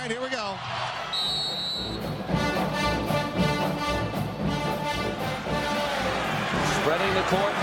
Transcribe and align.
right, 0.00 0.10
here 0.10 0.20
we 0.22 0.30
go. 0.30 0.56
Spreading 6.80 7.12
the 7.12 7.26
court. 7.28 7.54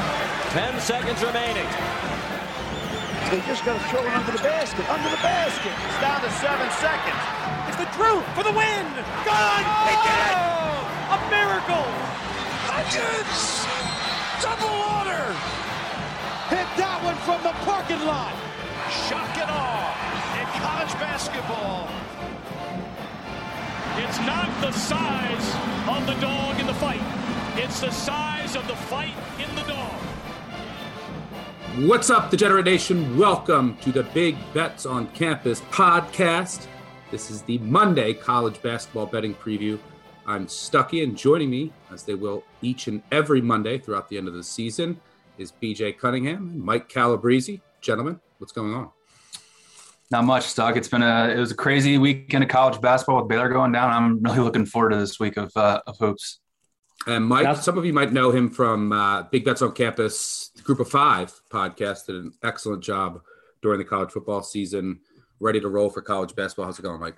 Ten 0.53 0.79
seconds 0.79 1.21
remaining. 1.23 1.65
They 3.33 3.41
just 3.49 3.65
got 3.65 3.73
to 3.73 3.83
throw 3.89 4.05
it 4.05 4.13
under 4.13 4.31
the 4.31 4.43
basket, 4.43 4.87
under 4.89 5.09
the 5.09 5.21
basket. 5.25 5.73
It's 5.73 5.99
down 5.99 6.21
to 6.21 6.29
seven 6.37 6.69
seconds. 6.77 7.21
It's 7.67 7.77
the 7.81 7.89
Drew 7.97 8.21
for 8.37 8.43
the 8.45 8.53
win. 8.53 8.85
Gone. 9.25 9.65
Oh! 9.65 9.89
They 9.89 9.97
did 10.05 10.21
it. 10.21 10.37
Oh, 10.37 11.17
a 11.17 11.19
miracle. 11.33 11.89
Hutchins! 12.69 13.65
Double 14.45 14.77
order! 14.93 15.25
Hit 16.53 16.69
that 16.77 17.01
one 17.03 17.17
from 17.25 17.41
the 17.41 17.51
parking 17.65 18.05
lot. 18.05 18.31
Shock 19.09 19.35
and 19.35 19.49
awe 19.51 20.07
in 20.13 20.16
college 20.59 20.93
basketball. 20.93 21.87
It's 23.97 24.19
not 24.19 24.49
the 24.59 24.71
size 24.71 25.55
of 25.87 26.07
the 26.07 26.19
dog 26.19 26.59
in 26.59 26.65
the 26.65 26.73
fight. 26.73 27.01
It's 27.55 27.81
the 27.81 27.91
size 27.91 28.55
of 28.55 28.67
the 28.67 28.75
fight 28.75 29.13
in 29.37 29.55
the 29.55 29.61
dog. 29.61 29.93
What's 31.87 32.09
up, 32.09 32.31
Degenerate 32.31 32.65
Nation? 32.65 33.19
Welcome 33.19 33.77
to 33.81 33.91
the 33.91 34.01
Big 34.03 34.35
Bets 34.55 34.87
on 34.87 35.07
Campus 35.11 35.61
podcast. 35.69 36.65
This 37.11 37.29
is 37.29 37.43
the 37.43 37.59
Monday 37.59 38.15
college 38.15 38.59
basketball 38.63 39.05
betting 39.05 39.35
preview. 39.35 39.77
I'm 40.25 40.47
Stucky, 40.47 41.03
and 41.03 41.15
joining 41.15 41.51
me, 41.51 41.71
as 41.91 42.01
they 42.01 42.15
will 42.15 42.43
each 42.63 42.87
and 42.87 43.03
every 43.11 43.41
Monday 43.41 43.77
throughout 43.77 44.09
the 44.09 44.17
end 44.17 44.27
of 44.27 44.33
the 44.33 44.43
season, 44.43 44.99
is 45.37 45.53
BJ 45.61 45.95
Cunningham 45.97 46.49
and 46.49 46.63
Mike 46.63 46.89
Calabrese. 46.89 47.61
Gentlemen, 47.79 48.19
what's 48.39 48.51
going 48.51 48.73
on? 48.73 48.89
Not 50.09 50.23
much, 50.23 50.43
Stuck. 50.43 50.77
It's 50.77 50.87
been 50.87 51.03
a 51.03 51.29
it 51.35 51.39
was 51.39 51.51
a 51.51 51.55
crazy 51.55 51.97
weekend 51.97 52.43
of 52.43 52.49
college 52.49 52.79
basketball 52.79 53.17
with 53.21 53.27
Baylor 53.27 53.49
going 53.49 53.73
down. 53.73 53.91
I'm 53.91 54.23
really 54.23 54.39
looking 54.39 54.65
forward 54.65 54.91
to 54.91 54.97
this 54.97 55.19
week 55.19 55.35
of 55.37 55.51
uh, 55.55 55.81
of 55.85 55.97
hoops. 55.97 56.39
And 57.05 57.25
Mike, 57.25 57.57
some 57.57 57.77
of 57.77 57.85
you 57.85 57.93
might 57.93 58.11
know 58.11 58.31
him 58.31 58.49
from 58.49 58.91
uh, 58.91 59.23
Big 59.23 59.45
Bets 59.45 59.61
on 59.61 59.73
Campus, 59.73 60.51
Group 60.63 60.79
of 60.79 60.89
Five 60.89 61.33
podcast. 61.51 62.05
Did 62.07 62.15
an 62.15 62.31
excellent 62.43 62.83
job 62.83 63.21
during 63.61 63.79
the 63.79 63.85
college 63.85 64.11
football 64.11 64.41
season. 64.43 65.01
Ready 65.39 65.59
to 65.59 65.67
roll 65.67 65.89
for 65.89 66.01
college 66.01 66.35
basketball. 66.35 66.65
How's 66.65 66.79
it 66.79 66.83
going, 66.83 66.99
Mike? 66.99 67.15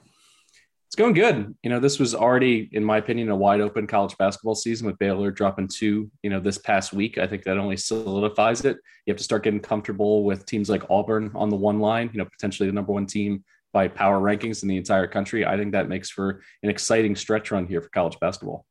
It's 0.89 0.95
going 0.95 1.13
good. 1.13 1.55
You 1.61 1.69
know, 1.69 1.79
this 1.79 1.99
was 1.99 2.15
already, 2.15 2.67
in 2.71 2.83
my 2.83 2.97
opinion, 2.97 3.29
a 3.29 3.35
wide 3.35 3.61
open 3.61 3.85
college 3.85 4.17
basketball 4.17 4.55
season 4.55 4.87
with 4.87 4.97
Baylor 4.97 5.29
dropping 5.29 5.67
two, 5.67 6.09
you 6.23 6.31
know, 6.31 6.39
this 6.39 6.57
past 6.57 6.93
week. 6.93 7.19
I 7.19 7.27
think 7.27 7.43
that 7.43 7.59
only 7.59 7.77
solidifies 7.77 8.65
it. 8.65 8.77
You 9.05 9.11
have 9.11 9.17
to 9.19 9.23
start 9.23 9.43
getting 9.43 9.59
comfortable 9.59 10.23
with 10.23 10.47
teams 10.47 10.67
like 10.67 10.89
Auburn 10.89 11.29
on 11.35 11.49
the 11.49 11.55
one 11.55 11.79
line, 11.79 12.09
you 12.11 12.17
know, 12.17 12.25
potentially 12.25 12.67
the 12.67 12.73
number 12.73 12.91
one 12.91 13.05
team 13.05 13.43
by 13.71 13.87
power 13.87 14.19
rankings 14.19 14.63
in 14.63 14.67
the 14.67 14.77
entire 14.77 15.05
country. 15.05 15.45
I 15.45 15.57
think 15.57 15.73
that 15.73 15.89
makes 15.89 16.09
for 16.09 16.41
an 16.63 16.71
exciting 16.71 17.15
stretch 17.15 17.51
run 17.51 17.67
here 17.67 17.81
for 17.81 17.89
college 17.89 18.19
basketball. 18.19 18.65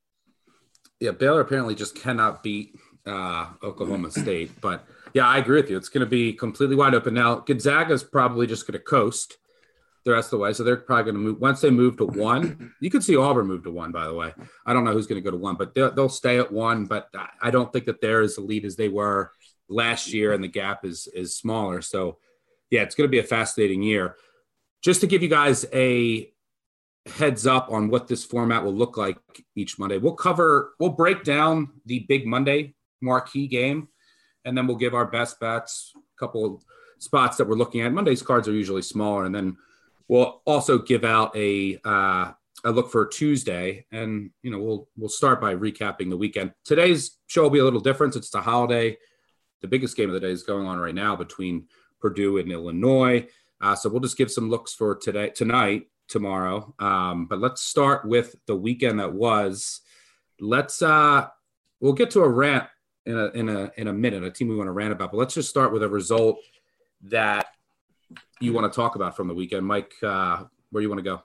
Yeah, 0.98 1.12
Baylor 1.12 1.42
apparently 1.42 1.76
just 1.76 1.94
cannot 1.94 2.42
beat 2.42 2.74
uh, 3.06 3.50
Oklahoma 3.62 4.10
State. 4.10 4.60
But 4.60 4.84
yeah, 5.14 5.28
I 5.28 5.38
agree 5.38 5.60
with 5.60 5.70
you. 5.70 5.76
It's 5.76 5.88
going 5.88 6.04
to 6.04 6.10
be 6.10 6.32
completely 6.32 6.74
wide 6.74 6.96
open. 6.96 7.14
Now, 7.14 7.36
Gonzaga 7.36 7.92
is 7.92 8.02
probably 8.02 8.48
just 8.48 8.66
going 8.66 8.76
to 8.76 8.84
coast 8.84 9.36
the 10.04 10.12
rest 10.12 10.26
of 10.26 10.38
the 10.38 10.38
way. 10.38 10.52
So 10.52 10.64
they're 10.64 10.76
probably 10.76 11.12
going 11.12 11.14
to 11.16 11.20
move. 11.20 11.40
Once 11.40 11.60
they 11.60 11.70
move 11.70 11.96
to 11.98 12.06
one, 12.06 12.72
you 12.80 12.90
could 12.90 13.04
see 13.04 13.16
Auburn 13.16 13.46
move 13.46 13.64
to 13.64 13.70
one, 13.70 13.92
by 13.92 14.06
the 14.06 14.14
way. 14.14 14.32
I 14.66 14.72
don't 14.72 14.84
know 14.84 14.92
who's 14.92 15.06
going 15.06 15.22
to 15.22 15.24
go 15.24 15.30
to 15.30 15.42
one, 15.42 15.56
but 15.56 15.74
they'll, 15.74 15.92
they'll 15.92 16.08
stay 16.08 16.38
at 16.38 16.52
one. 16.52 16.86
But 16.86 17.08
I 17.42 17.50
don't 17.50 17.72
think 17.72 17.86
that 17.86 18.00
they're 18.00 18.22
as 18.22 18.38
elite 18.38 18.64
as 18.64 18.76
they 18.76 18.88
were 18.88 19.32
last 19.68 20.12
year, 20.12 20.32
and 20.32 20.42
the 20.42 20.48
gap 20.48 20.84
is 20.84 21.08
is 21.14 21.36
smaller. 21.36 21.82
So 21.82 22.18
yeah, 22.70 22.82
it's 22.82 22.94
going 22.94 23.08
to 23.08 23.12
be 23.12 23.18
a 23.18 23.24
fascinating 23.24 23.82
year. 23.82 24.16
Just 24.82 25.00
to 25.00 25.06
give 25.06 25.22
you 25.22 25.28
guys 25.28 25.66
a 25.72 26.32
heads 27.06 27.46
up 27.46 27.70
on 27.70 27.88
what 27.88 28.06
this 28.06 28.24
format 28.24 28.64
will 28.64 28.74
look 28.74 28.96
like 28.96 29.18
each 29.56 29.78
Monday. 29.78 29.98
We'll 29.98 30.14
cover, 30.14 30.74
we'll 30.78 30.90
break 30.90 31.24
down 31.24 31.70
the 31.86 32.00
big 32.00 32.26
Monday 32.26 32.74
marquee 33.00 33.46
game, 33.46 33.88
and 34.44 34.56
then 34.56 34.66
we'll 34.66 34.76
give 34.76 34.94
our 34.94 35.06
best 35.06 35.40
bets, 35.40 35.92
a 35.96 36.18
couple 36.18 36.62
spots 36.98 37.36
that 37.36 37.48
we're 37.48 37.56
looking 37.56 37.80
at. 37.80 37.92
Monday's 37.92 38.22
cards 38.22 38.48
are 38.48 38.52
usually 38.52 38.82
smaller, 38.82 39.24
and 39.24 39.34
then 39.34 39.56
we'll 40.08 40.42
also 40.46 40.78
give 40.78 41.04
out 41.04 41.36
a 41.36 41.78
uh, 41.84 42.32
a 42.64 42.72
look 42.72 42.90
for 42.90 43.06
Tuesday, 43.06 43.86
and 43.92 44.30
you 44.42 44.50
know 44.50 44.58
we'll 44.58 44.88
we'll 44.96 45.08
start 45.08 45.40
by 45.40 45.54
recapping 45.54 46.10
the 46.10 46.16
weekend. 46.16 46.52
Today's 46.64 47.18
show 47.26 47.42
will 47.42 47.50
be 47.50 47.60
a 47.60 47.64
little 47.64 47.80
different. 47.80 48.16
It's 48.16 48.30
the 48.30 48.40
holiday. 48.40 48.96
The 49.60 49.68
biggest 49.68 49.96
game 49.96 50.08
of 50.08 50.14
the 50.14 50.20
day 50.20 50.30
is 50.30 50.42
going 50.42 50.66
on 50.66 50.78
right 50.78 50.94
now 50.94 51.16
between 51.16 51.66
Purdue 52.00 52.38
and 52.38 52.50
Illinois. 52.50 53.26
Uh, 53.60 53.74
so 53.74 53.88
we'll 53.88 54.00
just 54.00 54.16
give 54.16 54.30
some 54.30 54.48
looks 54.48 54.72
for 54.72 54.94
today, 54.94 55.30
tonight, 55.30 55.88
tomorrow. 56.06 56.72
Um, 56.78 57.26
but 57.26 57.40
let's 57.40 57.62
start 57.62 58.06
with 58.06 58.36
the 58.46 58.54
weekend 58.54 59.00
that 59.00 59.12
was. 59.12 59.80
Let's 60.40 60.82
uh, 60.82 61.28
we'll 61.80 61.92
get 61.92 62.10
to 62.12 62.22
a 62.22 62.28
rant 62.28 62.68
in 63.06 63.18
a 63.18 63.26
in 63.28 63.48
a 63.48 63.70
in 63.76 63.88
a 63.88 63.92
minute. 63.92 64.24
A 64.24 64.30
team 64.30 64.48
we 64.48 64.56
want 64.56 64.68
to 64.68 64.72
rant 64.72 64.92
about, 64.92 65.12
but 65.12 65.18
let's 65.18 65.34
just 65.34 65.50
start 65.50 65.72
with 65.72 65.82
a 65.82 65.88
result 65.88 66.38
that 67.02 67.46
you 68.40 68.52
want 68.52 68.70
to 68.72 68.76
talk 68.76 68.96
about 68.96 69.16
from 69.16 69.28
the 69.28 69.34
weekend, 69.34 69.66
Mike. 69.66 69.92
Uh, 70.02 70.44
where 70.70 70.82
you 70.82 70.88
want 70.88 70.98
to 70.98 71.04
go? 71.04 71.22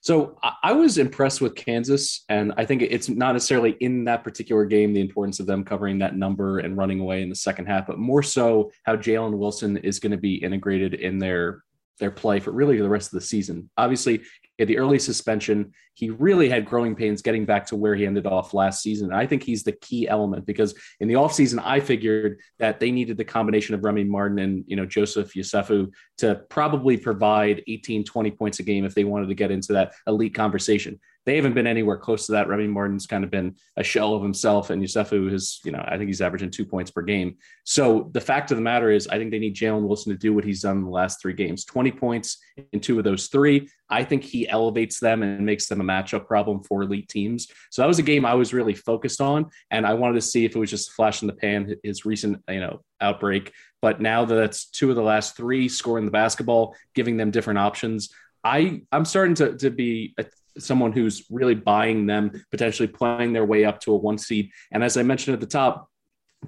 So 0.00 0.36
I 0.64 0.72
was 0.72 0.98
impressed 0.98 1.40
with 1.40 1.54
Kansas, 1.54 2.24
and 2.28 2.52
I 2.56 2.64
think 2.64 2.82
it's 2.82 3.08
not 3.08 3.34
necessarily 3.34 3.76
in 3.78 4.02
that 4.06 4.24
particular 4.24 4.64
game 4.64 4.92
the 4.92 5.00
importance 5.00 5.38
of 5.38 5.46
them 5.46 5.64
covering 5.64 6.00
that 6.00 6.16
number 6.16 6.58
and 6.58 6.76
running 6.76 6.98
away 6.98 7.22
in 7.22 7.28
the 7.28 7.36
second 7.36 7.66
half, 7.66 7.86
but 7.86 7.98
more 7.98 8.20
so 8.20 8.72
how 8.82 8.96
Jalen 8.96 9.38
Wilson 9.38 9.76
is 9.76 10.00
going 10.00 10.10
to 10.10 10.18
be 10.18 10.34
integrated 10.34 10.94
in 10.94 11.18
their 11.18 11.62
their 12.00 12.10
play 12.10 12.40
for 12.40 12.50
really 12.50 12.78
the 12.78 12.88
rest 12.88 13.12
of 13.12 13.20
the 13.20 13.24
season. 13.24 13.70
Obviously, 13.76 14.22
at 14.62 14.68
the 14.68 14.78
early 14.78 14.98
suspension, 14.98 15.72
he 15.94 16.10
really 16.10 16.48
had 16.48 16.64
growing 16.64 16.94
pains 16.94 17.20
getting 17.20 17.44
back 17.44 17.66
to 17.66 17.76
where 17.76 17.94
he 17.94 18.06
ended 18.06 18.26
off 18.26 18.54
last 18.54 18.82
season. 18.82 19.10
And 19.10 19.16
I 19.16 19.26
think 19.26 19.42
he's 19.42 19.62
the 19.62 19.72
key 19.72 20.08
element 20.08 20.46
because 20.46 20.74
in 21.00 21.08
the 21.08 21.14
offseason, 21.14 21.60
I 21.62 21.80
figured 21.80 22.38
that 22.58 22.80
they 22.80 22.90
needed 22.90 23.18
the 23.18 23.24
combination 23.24 23.74
of 23.74 23.84
Remy 23.84 24.04
Martin 24.04 24.38
and, 24.38 24.64
you 24.66 24.76
know, 24.76 24.86
Joseph 24.86 25.34
Yesufu 25.34 25.92
to 26.18 26.42
probably 26.48 26.96
provide 26.96 27.62
18, 27.66 28.04
20 28.04 28.30
points 28.30 28.58
a 28.60 28.62
game 28.62 28.84
if 28.84 28.94
they 28.94 29.04
wanted 29.04 29.28
to 29.28 29.34
get 29.34 29.50
into 29.50 29.74
that 29.74 29.92
elite 30.06 30.34
conversation. 30.34 30.98
They 31.24 31.36
haven't 31.36 31.54
been 31.54 31.66
anywhere 31.66 31.96
close 31.96 32.26
to 32.26 32.32
that. 32.32 32.48
Remy 32.48 32.66
Martin's 32.66 33.06
kind 33.06 33.22
of 33.22 33.30
been 33.30 33.54
a 33.76 33.84
shell 33.84 34.14
of 34.14 34.22
himself, 34.22 34.70
and 34.70 34.82
Yesufu 34.82 35.30
has, 35.30 35.60
you 35.64 35.70
know, 35.70 35.84
I 35.86 35.96
think 35.96 36.08
he's 36.08 36.20
averaging 36.20 36.50
two 36.50 36.64
points 36.64 36.90
per 36.90 37.02
game. 37.02 37.36
So 37.64 38.10
the 38.12 38.20
fact 38.20 38.50
of 38.50 38.56
the 38.56 38.62
matter 38.62 38.90
is, 38.90 39.06
I 39.06 39.18
think 39.18 39.30
they 39.30 39.38
need 39.38 39.54
Jalen 39.54 39.86
Wilson 39.86 40.12
to 40.12 40.18
do 40.18 40.34
what 40.34 40.44
he's 40.44 40.62
done 40.62 40.78
in 40.78 40.84
the 40.84 40.90
last 40.90 41.20
three 41.20 41.32
games 41.32 41.64
20 41.64 41.92
points 41.92 42.38
in 42.72 42.80
two 42.80 42.98
of 42.98 43.04
those 43.04 43.28
three. 43.28 43.68
I 43.88 44.04
think 44.04 44.24
he 44.24 44.48
elevates 44.48 44.98
them 44.98 45.22
and 45.22 45.44
makes 45.44 45.68
them 45.68 45.80
a 45.80 45.84
matchup 45.84 46.26
problem 46.26 46.62
for 46.62 46.82
elite 46.82 47.08
teams. 47.08 47.46
So 47.70 47.82
that 47.82 47.88
was 47.88 47.98
a 47.98 48.02
game 48.02 48.24
I 48.24 48.34
was 48.34 48.52
really 48.52 48.74
focused 48.74 49.20
on, 49.20 49.50
and 49.70 49.86
I 49.86 49.94
wanted 49.94 50.14
to 50.14 50.22
see 50.22 50.44
if 50.44 50.56
it 50.56 50.58
was 50.58 50.70
just 50.70 50.90
a 50.90 50.92
flash 50.92 51.22
in 51.22 51.28
the 51.28 51.34
pan, 51.34 51.76
his 51.84 52.04
recent, 52.04 52.42
you 52.48 52.60
know, 52.60 52.82
outbreak. 53.00 53.52
But 53.80 54.00
now 54.00 54.24
that 54.24 54.34
that's 54.34 54.66
two 54.66 54.90
of 54.90 54.96
the 54.96 55.02
last 55.02 55.36
three 55.36 55.68
scoring 55.68 56.04
the 56.04 56.10
basketball, 56.10 56.74
giving 56.94 57.16
them 57.16 57.30
different 57.30 57.58
options, 57.58 58.12
I 58.44 58.82
I'm 58.90 59.04
starting 59.04 59.34
to 59.36 59.56
to 59.58 59.70
be 59.70 60.14
someone 60.58 60.92
who's 60.92 61.24
really 61.30 61.54
buying 61.54 62.06
them, 62.06 62.44
potentially 62.50 62.88
playing 62.88 63.32
their 63.32 63.44
way 63.44 63.64
up 63.64 63.80
to 63.80 63.92
a 63.92 63.96
one 63.96 64.18
seed. 64.18 64.50
And 64.70 64.84
as 64.84 64.96
I 64.96 65.02
mentioned 65.02 65.34
at 65.34 65.40
the 65.40 65.46
top, 65.46 65.88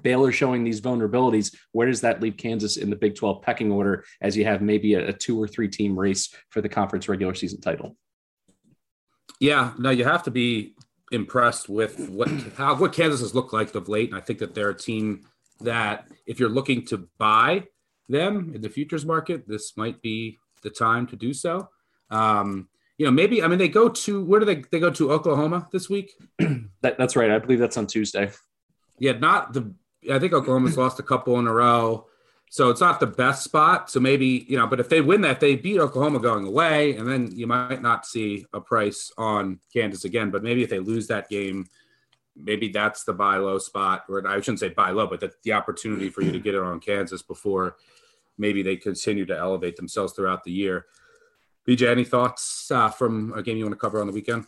Baylor 0.01 0.31
showing 0.31 0.63
these 0.63 0.81
vulnerabilities. 0.81 1.55
Where 1.71 1.87
does 1.87 2.01
that 2.01 2.21
leave 2.21 2.37
Kansas 2.37 2.77
in 2.77 2.89
the 2.89 2.95
Big 2.95 3.15
12 3.15 3.41
pecking 3.41 3.71
order 3.71 4.03
as 4.21 4.35
you 4.35 4.45
have 4.45 4.61
maybe 4.61 4.93
a, 4.95 5.09
a 5.09 5.13
two 5.13 5.41
or 5.41 5.47
three 5.47 5.67
team 5.67 5.97
race 5.97 6.33
for 6.49 6.61
the 6.61 6.69
conference 6.69 7.07
regular 7.07 7.33
season 7.33 7.61
title? 7.61 7.95
Yeah, 9.39 9.73
no, 9.77 9.89
you 9.89 10.03
have 10.03 10.23
to 10.23 10.31
be 10.31 10.75
impressed 11.11 11.69
with 11.69 12.09
what 12.09 12.29
how 12.57 12.75
what 12.75 12.93
Kansas 12.93 13.21
has 13.21 13.35
looked 13.35 13.53
like 13.53 13.73
of 13.75 13.89
late, 13.89 14.09
and 14.09 14.17
I 14.17 14.21
think 14.21 14.39
that 14.39 14.55
they're 14.55 14.69
a 14.69 14.77
team 14.77 15.27
that 15.61 16.07
if 16.25 16.39
you're 16.39 16.49
looking 16.49 16.85
to 16.85 17.07
buy 17.17 17.67
them 18.09 18.51
in 18.53 18.61
the 18.61 18.69
futures 18.69 19.05
market, 19.05 19.47
this 19.47 19.77
might 19.77 20.01
be 20.01 20.39
the 20.63 20.69
time 20.69 21.07
to 21.07 21.15
do 21.15 21.33
so. 21.33 21.69
Um, 22.09 22.69
you 22.97 23.05
know, 23.05 23.11
maybe 23.11 23.43
I 23.43 23.47
mean 23.47 23.59
they 23.59 23.67
go 23.67 23.89
to 23.89 24.23
where 24.23 24.39
do 24.39 24.45
they 24.45 24.63
they 24.71 24.79
go 24.79 24.89
to 24.91 25.11
Oklahoma 25.11 25.67
this 25.71 25.89
week? 25.89 26.13
that, 26.39 26.97
that's 26.97 27.15
right. 27.15 27.31
I 27.31 27.39
believe 27.39 27.59
that's 27.59 27.77
on 27.77 27.87
Tuesday. 27.87 28.31
Yeah, 28.99 29.13
not 29.13 29.53
the. 29.53 29.73
I 30.11 30.19
think 30.19 30.33
Oklahoma's 30.33 30.77
lost 30.77 30.99
a 30.99 31.03
couple 31.03 31.39
in 31.39 31.47
a 31.47 31.53
row, 31.53 32.07
so 32.49 32.69
it's 32.69 32.79
not 32.79 32.99
the 32.99 33.07
best 33.07 33.43
spot. 33.43 33.89
So 33.89 33.99
maybe 33.99 34.45
you 34.47 34.57
know, 34.57 34.67
but 34.67 34.79
if 34.79 34.87
they 34.87 35.01
win 35.01 35.21
that, 35.21 35.39
they 35.39 35.55
beat 35.55 35.79
Oklahoma 35.79 36.19
going 36.19 36.45
away, 36.45 36.95
and 36.95 37.07
then 37.09 37.31
you 37.35 37.47
might 37.47 37.81
not 37.81 38.05
see 38.05 38.45
a 38.53 38.61
price 38.61 39.11
on 39.17 39.59
Kansas 39.73 40.05
again. 40.05 40.29
But 40.31 40.43
maybe 40.43 40.63
if 40.63 40.69
they 40.69 40.79
lose 40.79 41.07
that 41.07 41.27
game, 41.27 41.65
maybe 42.35 42.69
that's 42.69 43.03
the 43.03 43.13
buy 43.13 43.37
low 43.37 43.57
spot, 43.57 44.05
or 44.07 44.25
I 44.27 44.35
shouldn't 44.35 44.59
say 44.59 44.69
buy 44.69 44.91
low, 44.91 45.07
but 45.07 45.19
the, 45.19 45.31
the 45.43 45.53
opportunity 45.53 46.09
for 46.09 46.21
you 46.21 46.31
to 46.31 46.39
get 46.39 46.55
it 46.55 46.61
on 46.61 46.79
Kansas 46.79 47.21
before 47.21 47.77
maybe 48.37 48.61
they 48.61 48.75
continue 48.75 49.25
to 49.25 49.37
elevate 49.37 49.75
themselves 49.75 50.13
throughout 50.13 50.43
the 50.43 50.51
year. 50.51 50.85
BJ, 51.67 51.89
any 51.89 52.03
thoughts 52.03 52.69
uh, 52.71 52.89
from 52.89 53.33
a 53.35 53.43
game 53.43 53.57
you 53.57 53.65
want 53.65 53.73
to 53.73 53.79
cover 53.79 54.01
on 54.01 54.07
the 54.07 54.13
weekend? 54.13 54.45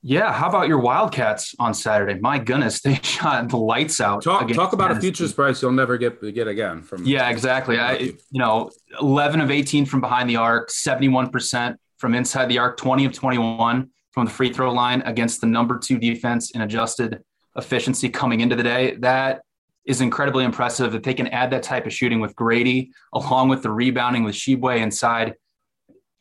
Yeah, 0.00 0.32
how 0.32 0.48
about 0.48 0.68
your 0.68 0.78
Wildcats 0.78 1.56
on 1.58 1.74
Saturday? 1.74 2.20
My 2.20 2.38
goodness, 2.38 2.80
they 2.82 2.94
shot 3.02 3.48
the 3.48 3.56
lights 3.56 4.00
out. 4.00 4.22
Talk, 4.22 4.48
talk 4.52 4.72
about 4.72 4.92
a 4.92 5.00
futures 5.00 5.32
price 5.32 5.60
you'll 5.60 5.72
never 5.72 5.98
get 5.98 6.20
get 6.34 6.48
again 6.48 6.82
from. 6.82 7.04
Yeah, 7.04 7.30
exactly. 7.30 7.78
I, 7.78 7.96
you 7.96 8.18
know, 8.32 8.70
eleven 9.00 9.40
of 9.40 9.50
eighteen 9.50 9.84
from 9.84 10.00
behind 10.00 10.30
the 10.30 10.36
arc, 10.36 10.70
seventy 10.70 11.08
one 11.08 11.30
percent 11.30 11.78
from 11.98 12.14
inside 12.14 12.46
the 12.46 12.58
arc, 12.58 12.76
20 12.76 13.04
of 13.04 13.12
21 13.12 13.90
from 14.12 14.24
the 14.24 14.30
free 14.30 14.52
throw 14.52 14.72
line 14.72 15.02
against 15.02 15.40
the 15.40 15.46
number 15.46 15.78
two 15.78 15.98
defense 15.98 16.52
in 16.52 16.62
adjusted 16.62 17.22
efficiency 17.56 18.08
coming 18.08 18.40
into 18.40 18.56
the 18.56 18.62
day. 18.62 18.96
That 18.96 19.42
is 19.84 20.00
incredibly 20.00 20.44
impressive 20.44 20.92
that 20.92 21.02
they 21.02 21.14
can 21.14 21.26
add 21.28 21.50
that 21.50 21.62
type 21.62 21.86
of 21.86 21.92
shooting 21.92 22.20
with 22.20 22.36
Grady, 22.36 22.92
along 23.12 23.48
with 23.48 23.62
the 23.62 23.70
rebounding 23.70 24.22
with 24.22 24.34
Tshiebwe 24.34 24.80
inside. 24.80 25.34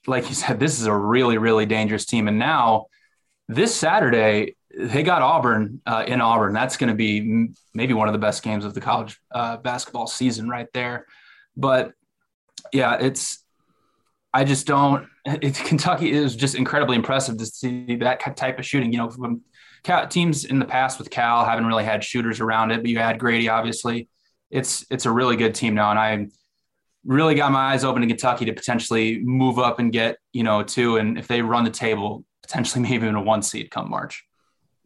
Like 0.08 0.30
you 0.30 0.36
said, 0.36 0.60
this 0.60 0.80
is 0.80 0.86
a 0.86 0.96
really, 0.96 1.38
really 1.38 1.66
dangerous 1.66 2.06
team. 2.06 2.28
And 2.28 2.40
now 2.40 2.88
this 3.48 3.76
Saturday, 3.76 4.56
they 4.78 5.04
got 5.04 5.22
Auburn 5.22 5.82
uh, 5.86 6.06
in 6.08 6.22
Auburn. 6.22 6.54
That's 6.54 6.78
going 6.78 6.90
to 6.90 6.96
be 6.96 7.20
m- 7.20 7.56
maybe 7.74 7.94
one 7.94 8.08
of 8.08 8.14
the 8.14 8.20
best 8.20 8.44
games 8.44 8.66
of 8.66 8.74
the 8.74 8.82
college 8.82 9.20
uh, 9.32 9.58
basketball 9.58 10.08
season 10.08 10.50
right 10.50 10.68
there. 10.74 11.06
But 11.56 11.94
yeah, 12.72 12.98
it's 13.00 13.44
I 14.34 14.44
just 14.44 14.68
don't. 14.68 15.08
it's 15.26 15.60
Kentucky 15.62 16.12
is 16.12 16.36
just 16.36 16.56
incredibly 16.56 16.96
impressive 16.96 17.38
to 17.38 17.46
see 17.46 17.96
that 17.98 18.38
type 18.38 18.60
of 18.60 18.66
shooting. 18.66 18.92
You 18.92 19.00
know, 19.00 19.10
from 19.10 19.42
Cal, 19.84 20.08
teams 20.08 20.46
in 20.46 20.60
the 20.60 20.66
past 20.66 21.00
with 21.00 21.10
Cal 21.10 21.46
haven't 21.46 21.66
really 21.66 21.84
had 21.84 22.04
shooters 22.04 22.40
around 22.40 22.72
it, 22.72 22.82
but 22.82 22.90
you 22.90 23.00
had 23.00 23.20
Grady, 23.20 23.50
obviously. 23.50 24.10
It's 24.52 24.86
it's 24.90 25.06
a 25.06 25.12
really 25.12 25.36
good 25.36 25.56
team 25.56 25.74
now, 25.74 25.90
and 25.90 26.00
I 26.00 26.28
really 27.08 27.34
got 27.34 27.52
my 27.52 27.74
eyes 27.74 27.84
open 27.84 28.02
to 28.04 28.08
Kentucky 28.08 28.46
to 28.46 28.54
potentially 28.54 29.20
move 29.24 29.58
up 29.58 29.80
and 29.80 29.92
get 29.92 30.18
you 30.34 30.44
know 30.44 30.62
two, 30.62 30.98
and 30.98 31.18
if 31.18 31.28
they 31.28 31.42
run 31.42 31.64
the 31.64 31.72
table, 31.72 32.24
potentially 32.44 32.82
maybe 32.84 33.06
even 33.06 33.16
a 33.16 33.22
one 33.22 33.42
seed 33.42 33.72
come 33.72 33.90
March. 33.90 34.24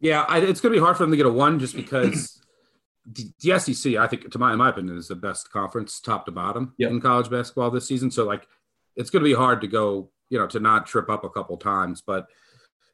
Yeah, 0.00 0.24
I, 0.28 0.38
it's 0.38 0.60
going 0.60 0.72
to 0.72 0.80
be 0.80 0.82
hard 0.82 0.96
for 0.96 1.02
them 1.04 1.10
to 1.10 1.16
get 1.16 1.26
a 1.26 1.32
one 1.32 1.58
just 1.58 1.76
because 1.76 2.40
the, 3.06 3.30
the 3.40 3.58
SEC, 3.58 3.94
I 3.96 4.06
think, 4.06 4.30
to 4.30 4.38
my 4.38 4.52
in 4.52 4.58
my 4.58 4.70
opinion, 4.70 4.96
is 4.96 5.08
the 5.08 5.14
best 5.14 5.50
conference, 5.52 6.00
top 6.00 6.24
to 6.26 6.32
bottom, 6.32 6.74
Yep. 6.78 6.90
in 6.90 7.00
college 7.00 7.30
basketball 7.30 7.70
this 7.70 7.86
season. 7.86 8.10
So 8.10 8.24
like, 8.24 8.46
it's 8.96 9.10
going 9.10 9.22
to 9.22 9.28
be 9.28 9.34
hard 9.34 9.60
to 9.60 9.68
go, 9.68 10.10
you 10.28 10.38
know, 10.38 10.46
to 10.48 10.60
not 10.60 10.86
trip 10.86 11.08
up 11.08 11.24
a 11.24 11.30
couple 11.30 11.56
times. 11.56 12.02
But 12.04 12.26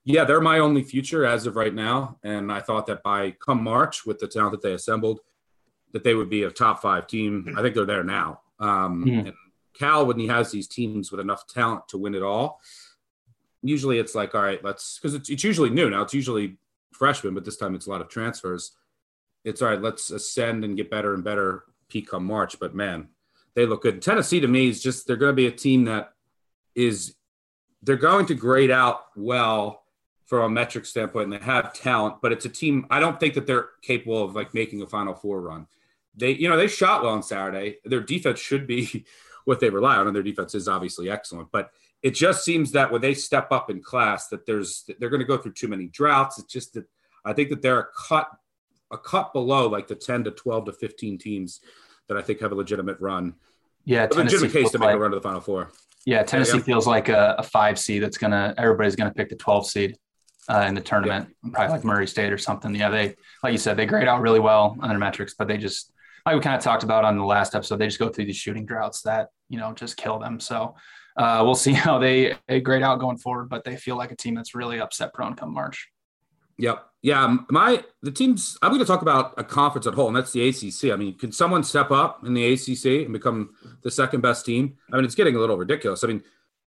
yeah, 0.04 0.25
they're 0.25 0.40
my 0.40 0.58
only 0.58 0.82
future 0.82 1.25
as 1.25 1.46
of 1.46 1.56
right 1.56 1.75
now, 1.75 2.19
and 2.22 2.52
I 2.52 2.60
thought 2.60 2.86
that 2.86 3.02
by 3.02 3.32
come 3.32 3.62
March, 3.64 4.04
with 4.06 4.19
the 4.19 4.28
talent 4.28 4.52
that 4.52 4.62
they 4.62 4.75
assembled, 4.75 5.20
that 5.92 6.04
they 6.04 6.14
would 6.14 6.28
be 6.30 6.42
a 6.42 6.50
top 6.50 6.80
five 6.82 7.06
team. 7.06 7.54
I 7.56 7.62
think 7.62 7.75
they're 7.75 7.84
there 7.86 8.04
now. 8.04 8.40
Um, 8.58 9.05
Mhm. 9.05 9.26
And 9.28 9.34
Cal, 9.75 10.06
when 10.06 10.19
he 10.19 10.26
has 10.26 10.50
these 10.50 10.66
teams 10.69 11.10
with 11.10 11.20
enough 11.20 11.46
talent 11.46 11.88
to 11.88 11.99
win 11.99 12.14
it 12.14 12.22
all, 12.22 12.60
usually 13.62 13.99
it's 13.99 14.14
like, 14.14 14.34
all 14.34 14.43
right, 14.43 14.62
let's 14.64 14.99
because 14.99 15.14
it's, 15.14 15.28
it's 15.31 15.44
usually 15.44 15.70
new 15.70 15.90
now. 15.90 16.02
It's 16.02 16.14
usually 16.14 16.58
freshmen, 16.93 17.34
but 17.34 17.44
this 17.44 17.56
time 17.56 17.75
it's 17.75 17.87
a 17.87 17.90
lot 17.90 18.00
of 18.00 18.08
transfers. 18.08 18.72
It's 19.44 19.62
all 19.62 19.69
right, 19.69 19.81
let's 19.81 20.10
ascend 20.10 20.64
and 20.64 20.76
get 20.76 20.90
better 20.90 21.14
and 21.14 21.22
better 21.22 21.64
peak 21.88 22.08
come 22.10 22.25
March. 22.25 22.58
But 22.58 22.75
man, 22.75 23.08
they 23.55 23.66
look 23.66 23.82
good. 23.82 24.02
Tennessee 24.02 24.40
to 24.40 24.49
me 24.49 24.69
is 24.69 24.82
just 24.82 25.06
they're 25.06 25.16
going 25.16 25.32
to 25.32 25.37
be 25.37 25.46
a 25.46 25.52
team 25.52 25.84
that 25.84 26.12
is 26.75 27.14
they're 27.82 27.96
going 27.96 28.26
to 28.26 28.34
grade 28.34 28.70
out 28.70 29.06
well 29.16 29.84
from 30.26 30.43
a 30.43 30.49
metric 30.49 30.84
standpoint 30.84 31.25
and 31.25 31.32
they 31.32 31.44
have 31.44 31.72
talent, 31.72 32.16
but 32.20 32.32
it's 32.32 32.44
a 32.44 32.49
team 32.50 32.87
I 32.90 33.00
don't 33.00 33.19
think 33.19 33.34
that 33.34 33.46
they're 33.46 33.70
capable 33.82 34.22
of 34.25 34.34
like 34.34 34.52
making 34.52 34.82
a 34.82 34.87
final 34.87 35.14
four 35.14 35.40
run. 35.40 35.66
They, 36.14 36.32
you 36.32 36.49
know, 36.49 36.56
they 36.56 36.69
shot 36.69 37.02
well 37.02 37.12
on 37.12 37.22
Saturday. 37.22 37.76
Their 37.84 38.00
defense 38.00 38.40
should 38.40 38.66
be 38.66 39.06
what 39.44 39.60
they 39.60 39.70
rely 39.70 39.96
on, 39.96 40.06
and 40.06 40.16
their 40.16 40.22
defense 40.22 40.55
is 40.55 40.69
obviously 40.69 41.10
excellent. 41.10 41.50
But 41.52 41.70
it 42.02 42.10
just 42.14 42.44
seems 42.44 42.72
that 42.72 42.93
when 42.93 43.00
they 43.00 43.14
step 43.14 43.50
up 43.50 43.70
in 43.70 43.82
class, 43.82 44.28
that 44.28 44.46
there's 44.46 44.88
they're 44.99 45.10
going 45.10 45.20
to 45.20 45.26
go 45.26 45.37
through 45.37 45.52
too 45.52 45.69
many 45.69 45.87
droughts. 45.87 46.38
It's 46.38 46.52
just 46.52 46.75
that 46.75 46.84
I 47.25 47.32
think 47.32 47.50
that 47.50 47.62
they're 47.62 47.81
a 47.81 47.87
cut 48.08 48.28
a 48.90 48.99
cut 48.99 49.32
below 49.32 49.69
like 49.69 49.87
the 49.87 49.94
10 49.94 50.25
to 50.25 50.31
12 50.31 50.66
to 50.66 50.72
15 50.72 51.19
teams 51.19 51.60
that 52.08 52.16
I 52.16 52.22
think 52.22 52.40
have 52.40 52.52
a 52.52 52.54
legitimate 52.54 52.99
run, 53.00 53.34
Yeah, 53.84 54.04
a 54.04 54.08
Tennessee 54.08 54.37
legitimate 54.37 54.62
case 54.62 54.72
to 54.72 54.78
make 54.78 54.87
like, 54.87 54.96
a 54.96 54.99
run 54.99 55.11
to 55.11 55.16
the 55.16 55.20
final 55.20 55.40
four. 55.40 55.70
yeah, 56.06 56.22
Tennessee 56.22 56.56
yeah. 56.56 56.62
feels 56.62 56.87
like 56.87 57.11
a, 57.11 57.37
a 57.38 57.43
five 57.43 57.78
seed 57.78 58.02
that's 58.02 58.16
gonna 58.16 58.54
everybody's 58.56 58.96
gonna 58.96 59.12
pick 59.12 59.28
the 59.28 59.37
12 59.37 59.66
seed 59.69 59.99
uh, 60.49 60.64
in 60.66 60.75
the 60.75 60.81
tournament, 60.81 61.28
probably 61.52 61.76
like 61.76 61.84
Murray 61.84 62.06
State 62.06 62.32
or 62.32 62.38
something. 62.38 62.75
Yeah, 62.75 62.88
they 62.88 63.14
like 63.43 63.52
you 63.52 63.58
said 63.58 63.76
they 63.76 63.87
grade 63.87 64.08
out 64.08 64.22
really 64.22 64.40
well 64.40 64.76
on 64.81 64.88
their 64.88 64.99
metrics, 64.99 65.34
but 65.34 65.49
they 65.49 65.58
just 65.58 65.93
like 66.28 66.36
we 66.36 66.42
kind 66.42 66.56
of 66.56 66.62
talked 66.62 66.82
about 66.82 67.04
on 67.04 67.16
the 67.16 67.25
last 67.25 67.54
episode, 67.54 67.76
they 67.76 67.86
just 67.86 67.98
go 67.98 68.08
through 68.08 68.26
these 68.26 68.36
shooting 68.36 68.66
droughts 68.66 69.02
that 69.02 69.30
you 69.48 69.58
know 69.58 69.72
just 69.72 69.96
kill 69.96 70.19
them. 70.19 70.38
So 70.40 70.75
uh, 71.16 71.40
we'll 71.42 71.54
see 71.54 71.72
how 71.84 71.98
they, 71.98 72.36
they 72.46 72.60
grade 72.60 72.82
out 72.82 73.00
going 73.00 73.19
forward, 73.19 73.48
but 73.48 73.64
they 73.64 73.76
feel 73.76 73.96
like 73.96 74.12
a 74.12 74.16
team 74.16 74.34
that's 74.34 74.54
really 74.54 74.80
upset 74.80 75.14
prone 75.14 75.34
come 75.34 75.52
March. 75.52 75.88
Yep. 76.58 76.84
Yeah. 77.02 77.36
My 77.50 77.84
the 78.02 78.10
teams. 78.10 78.58
I'm 78.62 78.70
going 78.70 78.80
to 78.80 78.86
talk 78.86 79.02
about 79.02 79.34
a 79.38 79.44
conference 79.44 79.86
at 79.86 79.94
whole, 79.94 80.08
and 80.08 80.16
that's 80.16 80.32
the 80.32 80.48
ACC. 80.48 80.92
I 80.92 80.96
mean, 80.96 81.16
can 81.16 81.32
someone 81.32 81.62
step 81.62 81.90
up 81.90 82.26
in 82.26 82.34
the 82.34 82.52
ACC 82.52 83.04
and 83.04 83.12
become 83.12 83.54
the 83.82 83.90
second 83.90 84.20
best 84.20 84.44
team? 84.44 84.76
I 84.92 84.96
mean, 84.96 85.04
it's 85.04 85.14
getting 85.14 85.36
a 85.36 85.38
little 85.38 85.56
ridiculous. 85.56 86.02
I 86.02 86.08
mean, 86.08 86.22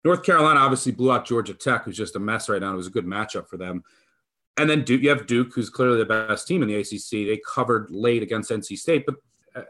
North 0.04 0.22
Carolina 0.22 0.60
obviously 0.60 0.92
blew 0.92 1.12
out 1.12 1.26
Georgia 1.26 1.54
Tech, 1.54 1.84
who's 1.84 1.96
just 1.96 2.16
a 2.16 2.20
mess 2.20 2.48
right 2.48 2.60
now. 2.60 2.72
It 2.72 2.76
was 2.76 2.86
a 2.86 2.90
good 2.90 3.04
matchup 3.04 3.48
for 3.48 3.56
them. 3.56 3.82
And 4.56 4.70
then 4.70 4.84
Duke, 4.84 5.02
you 5.02 5.08
have 5.08 5.26
Duke, 5.26 5.52
who's 5.54 5.70
clearly 5.70 5.98
the 5.98 6.04
best 6.04 6.46
team 6.46 6.62
in 6.62 6.68
the 6.68 6.76
ACC. 6.76 7.10
They 7.10 7.40
covered 7.46 7.90
late 7.90 8.22
against 8.22 8.50
NC 8.50 8.78
State, 8.78 9.06
but 9.06 9.16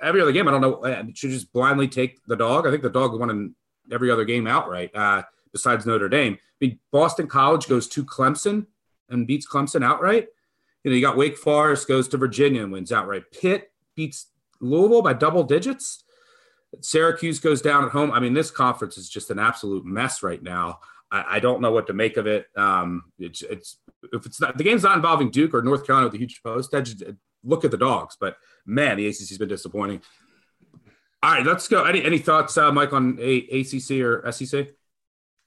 every 0.02 0.20
other 0.20 0.32
game, 0.32 0.48
I 0.48 0.50
don't 0.50 0.60
know. 0.60 1.12
Should 1.14 1.30
just 1.30 1.52
blindly 1.52 1.88
take 1.88 2.24
the 2.26 2.36
dog. 2.36 2.66
I 2.66 2.70
think 2.70 2.82
the 2.82 2.90
dog 2.90 3.18
won 3.18 3.30
in 3.30 3.54
every 3.92 4.10
other 4.10 4.24
game 4.24 4.46
outright, 4.46 4.94
uh, 4.94 5.22
besides 5.52 5.86
Notre 5.86 6.08
Dame. 6.08 6.34
I 6.34 6.64
mean, 6.64 6.78
Boston 6.90 7.26
College 7.26 7.68
goes 7.68 7.88
to 7.88 8.04
Clemson 8.04 8.66
and 9.08 9.26
beats 9.26 9.46
Clemson 9.46 9.84
outright. 9.84 10.28
You 10.84 10.90
know, 10.90 10.94
you 10.94 11.02
got 11.02 11.16
Wake 11.16 11.36
Forest 11.36 11.88
goes 11.88 12.08
to 12.08 12.16
Virginia 12.16 12.62
and 12.62 12.72
wins 12.72 12.92
outright. 12.92 13.24
Pitt 13.32 13.70
beats 13.94 14.26
Louisville 14.60 15.02
by 15.02 15.12
double 15.12 15.44
digits. 15.44 16.04
Syracuse 16.80 17.40
goes 17.40 17.60
down 17.60 17.84
at 17.84 17.90
home. 17.90 18.12
I 18.12 18.20
mean, 18.20 18.34
this 18.34 18.50
conference 18.50 18.96
is 18.96 19.08
just 19.08 19.30
an 19.30 19.38
absolute 19.38 19.84
mess 19.84 20.22
right 20.22 20.42
now. 20.42 20.78
I, 21.10 21.24
I 21.36 21.40
don't 21.40 21.60
know 21.60 21.72
what 21.72 21.86
to 21.88 21.92
make 21.92 22.16
of 22.16 22.26
it. 22.26 22.46
Um, 22.56 23.04
it's, 23.18 23.42
it's 23.42 23.78
if 24.12 24.24
it's 24.24 24.40
not 24.40 24.56
the 24.56 24.64
game's 24.64 24.82
not 24.82 24.96
involving 24.96 25.30
Duke 25.30 25.54
or 25.54 25.62
North 25.62 25.84
Carolina 25.86 26.06
with 26.06 26.14
a 26.14 26.18
huge 26.18 26.40
post, 26.42 26.72
just 26.72 27.02
look 27.44 27.64
at 27.64 27.70
the 27.70 27.76
dogs. 27.76 28.16
But 28.20 28.36
man, 28.66 28.96
the 28.96 29.06
ACC's 29.06 29.38
been 29.38 29.48
disappointing. 29.48 30.02
All 31.22 31.32
right, 31.32 31.44
let's 31.44 31.68
go. 31.68 31.84
Any 31.84 32.02
any 32.04 32.18
thoughts, 32.18 32.56
uh, 32.56 32.72
Mike, 32.72 32.92
on 32.92 33.18
a, 33.20 33.38
ACC 33.60 34.00
or 34.00 34.30
SEC? 34.32 34.68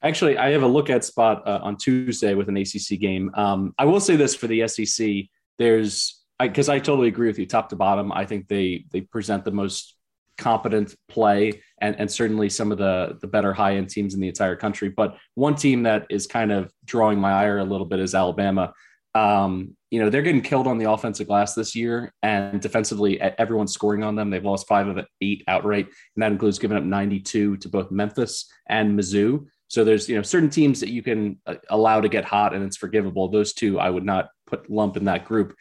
Actually, 0.02 0.38
I 0.38 0.50
have 0.50 0.62
a 0.62 0.68
look 0.68 0.90
at 0.90 1.04
spot 1.04 1.46
uh, 1.46 1.60
on 1.62 1.76
Tuesday 1.76 2.34
with 2.34 2.48
an 2.48 2.56
ACC 2.56 3.00
game. 3.00 3.30
Um, 3.34 3.74
I 3.78 3.84
will 3.84 4.00
say 4.00 4.16
this 4.16 4.34
for 4.34 4.46
the 4.46 4.68
SEC: 4.68 5.26
there's 5.58 6.22
because 6.38 6.68
I, 6.68 6.78
totally 6.78 7.08
agree 7.08 7.26
with 7.26 7.38
you, 7.38 7.46
top 7.46 7.70
to 7.70 7.76
bottom. 7.76 8.12
I 8.12 8.24
think 8.24 8.46
they 8.48 8.84
they 8.92 9.00
present 9.00 9.44
the 9.44 9.50
most 9.50 9.96
competent 10.36 10.94
play 11.08 11.62
and, 11.80 11.94
and 11.98 12.10
certainly 12.10 12.48
some 12.48 12.72
of 12.72 12.78
the 12.78 13.18
the 13.20 13.26
better 13.26 13.52
high 13.52 13.76
end 13.76 13.88
teams 13.88 14.14
in 14.14 14.20
the 14.20 14.28
entire 14.28 14.56
country. 14.56 14.88
But 14.88 15.16
one 15.34 15.54
team 15.54 15.84
that 15.84 16.06
is 16.10 16.26
kind 16.26 16.52
of 16.52 16.72
drawing 16.84 17.18
my 17.18 17.32
ire 17.32 17.58
a 17.58 17.64
little 17.64 17.86
bit 17.86 18.00
is 18.00 18.14
Alabama. 18.14 18.72
Um, 19.14 19.76
you 19.94 20.00
know, 20.00 20.10
they're 20.10 20.22
getting 20.22 20.42
killed 20.42 20.66
on 20.66 20.76
the 20.76 20.90
offensive 20.90 21.28
glass 21.28 21.54
this 21.54 21.76
year, 21.76 22.12
and 22.24 22.60
defensively, 22.60 23.20
everyone's 23.20 23.72
scoring 23.72 24.02
on 24.02 24.16
them. 24.16 24.28
They've 24.28 24.44
lost 24.44 24.66
five 24.66 24.88
of 24.88 24.98
eight 25.20 25.44
outright, 25.46 25.86
and 25.86 26.22
that 26.22 26.32
includes 26.32 26.58
giving 26.58 26.76
up 26.76 26.82
92 26.82 27.58
to 27.58 27.68
both 27.68 27.92
Memphis 27.92 28.50
and 28.68 28.98
Mizzou. 28.98 29.46
So 29.68 29.84
there's 29.84 30.08
you 30.08 30.16
know 30.16 30.22
certain 30.22 30.50
teams 30.50 30.80
that 30.80 30.88
you 30.88 31.00
can 31.00 31.38
uh, 31.46 31.54
allow 31.70 32.00
to 32.00 32.08
get 32.08 32.24
hot, 32.24 32.54
and 32.54 32.64
it's 32.64 32.76
forgivable. 32.76 33.28
Those 33.28 33.52
two, 33.52 33.78
I 33.78 33.88
would 33.88 34.04
not 34.04 34.30
put 34.48 34.68
lump 34.68 34.96
in 34.96 35.04
that 35.04 35.26
group. 35.26 35.54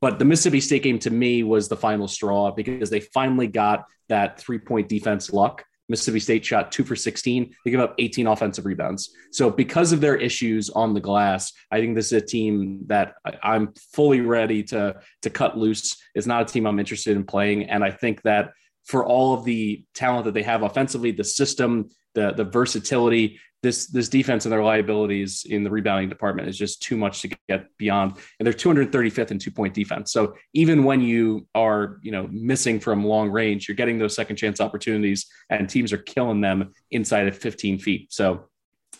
But 0.00 0.20
the 0.20 0.24
Mississippi 0.24 0.60
State 0.60 0.84
game 0.84 1.00
to 1.00 1.10
me 1.10 1.42
was 1.42 1.66
the 1.66 1.76
final 1.76 2.06
straw 2.06 2.52
because 2.52 2.90
they 2.90 3.00
finally 3.00 3.48
got 3.48 3.86
that 4.08 4.38
three 4.38 4.60
point 4.60 4.88
defense 4.88 5.32
luck. 5.32 5.64
Mississippi 5.90 6.20
State 6.20 6.44
shot 6.44 6.70
two 6.70 6.84
for 6.84 6.94
16. 6.94 7.54
They 7.64 7.70
give 7.70 7.80
up 7.80 7.94
18 7.98 8.28
offensive 8.28 8.64
rebounds. 8.64 9.10
So, 9.32 9.50
because 9.50 9.92
of 9.92 10.00
their 10.00 10.16
issues 10.16 10.70
on 10.70 10.94
the 10.94 11.00
glass, 11.00 11.52
I 11.70 11.80
think 11.80 11.96
this 11.96 12.06
is 12.06 12.22
a 12.22 12.24
team 12.24 12.84
that 12.86 13.14
I- 13.26 13.38
I'm 13.42 13.74
fully 13.92 14.20
ready 14.20 14.62
to, 14.64 15.00
to 15.22 15.30
cut 15.30 15.58
loose. 15.58 16.00
It's 16.14 16.26
not 16.26 16.42
a 16.42 16.52
team 16.52 16.66
I'm 16.66 16.78
interested 16.78 17.16
in 17.16 17.24
playing. 17.24 17.68
And 17.68 17.84
I 17.84 17.90
think 17.90 18.22
that 18.22 18.52
for 18.84 19.04
all 19.04 19.34
of 19.34 19.44
the 19.44 19.84
talent 19.94 20.24
that 20.24 20.34
they 20.34 20.42
have 20.44 20.62
offensively, 20.62 21.10
the 21.10 21.24
system, 21.24 21.90
the, 22.14 22.32
the 22.32 22.44
versatility, 22.44 23.40
this 23.62 23.86
this 23.86 24.08
defense 24.08 24.44
and 24.44 24.52
their 24.52 24.62
liabilities 24.62 25.44
in 25.48 25.64
the 25.64 25.70
rebounding 25.70 26.08
department 26.08 26.48
is 26.48 26.56
just 26.56 26.82
too 26.82 26.96
much 26.96 27.22
to 27.22 27.28
get 27.48 27.66
beyond. 27.76 28.12
And 28.38 28.46
they're 28.46 28.52
235th 28.52 29.30
in 29.30 29.38
two 29.38 29.50
point 29.50 29.74
defense. 29.74 30.12
So 30.12 30.34
even 30.54 30.84
when 30.84 31.00
you 31.02 31.46
are 31.54 31.98
you 32.02 32.12
know 32.12 32.28
missing 32.30 32.80
from 32.80 33.04
long 33.04 33.30
range, 33.30 33.68
you're 33.68 33.76
getting 33.76 33.98
those 33.98 34.14
second 34.14 34.36
chance 34.36 34.60
opportunities, 34.60 35.26
and 35.50 35.68
teams 35.68 35.92
are 35.92 35.98
killing 35.98 36.40
them 36.40 36.72
inside 36.90 37.28
of 37.28 37.36
15 37.36 37.78
feet. 37.78 38.12
So 38.12 38.48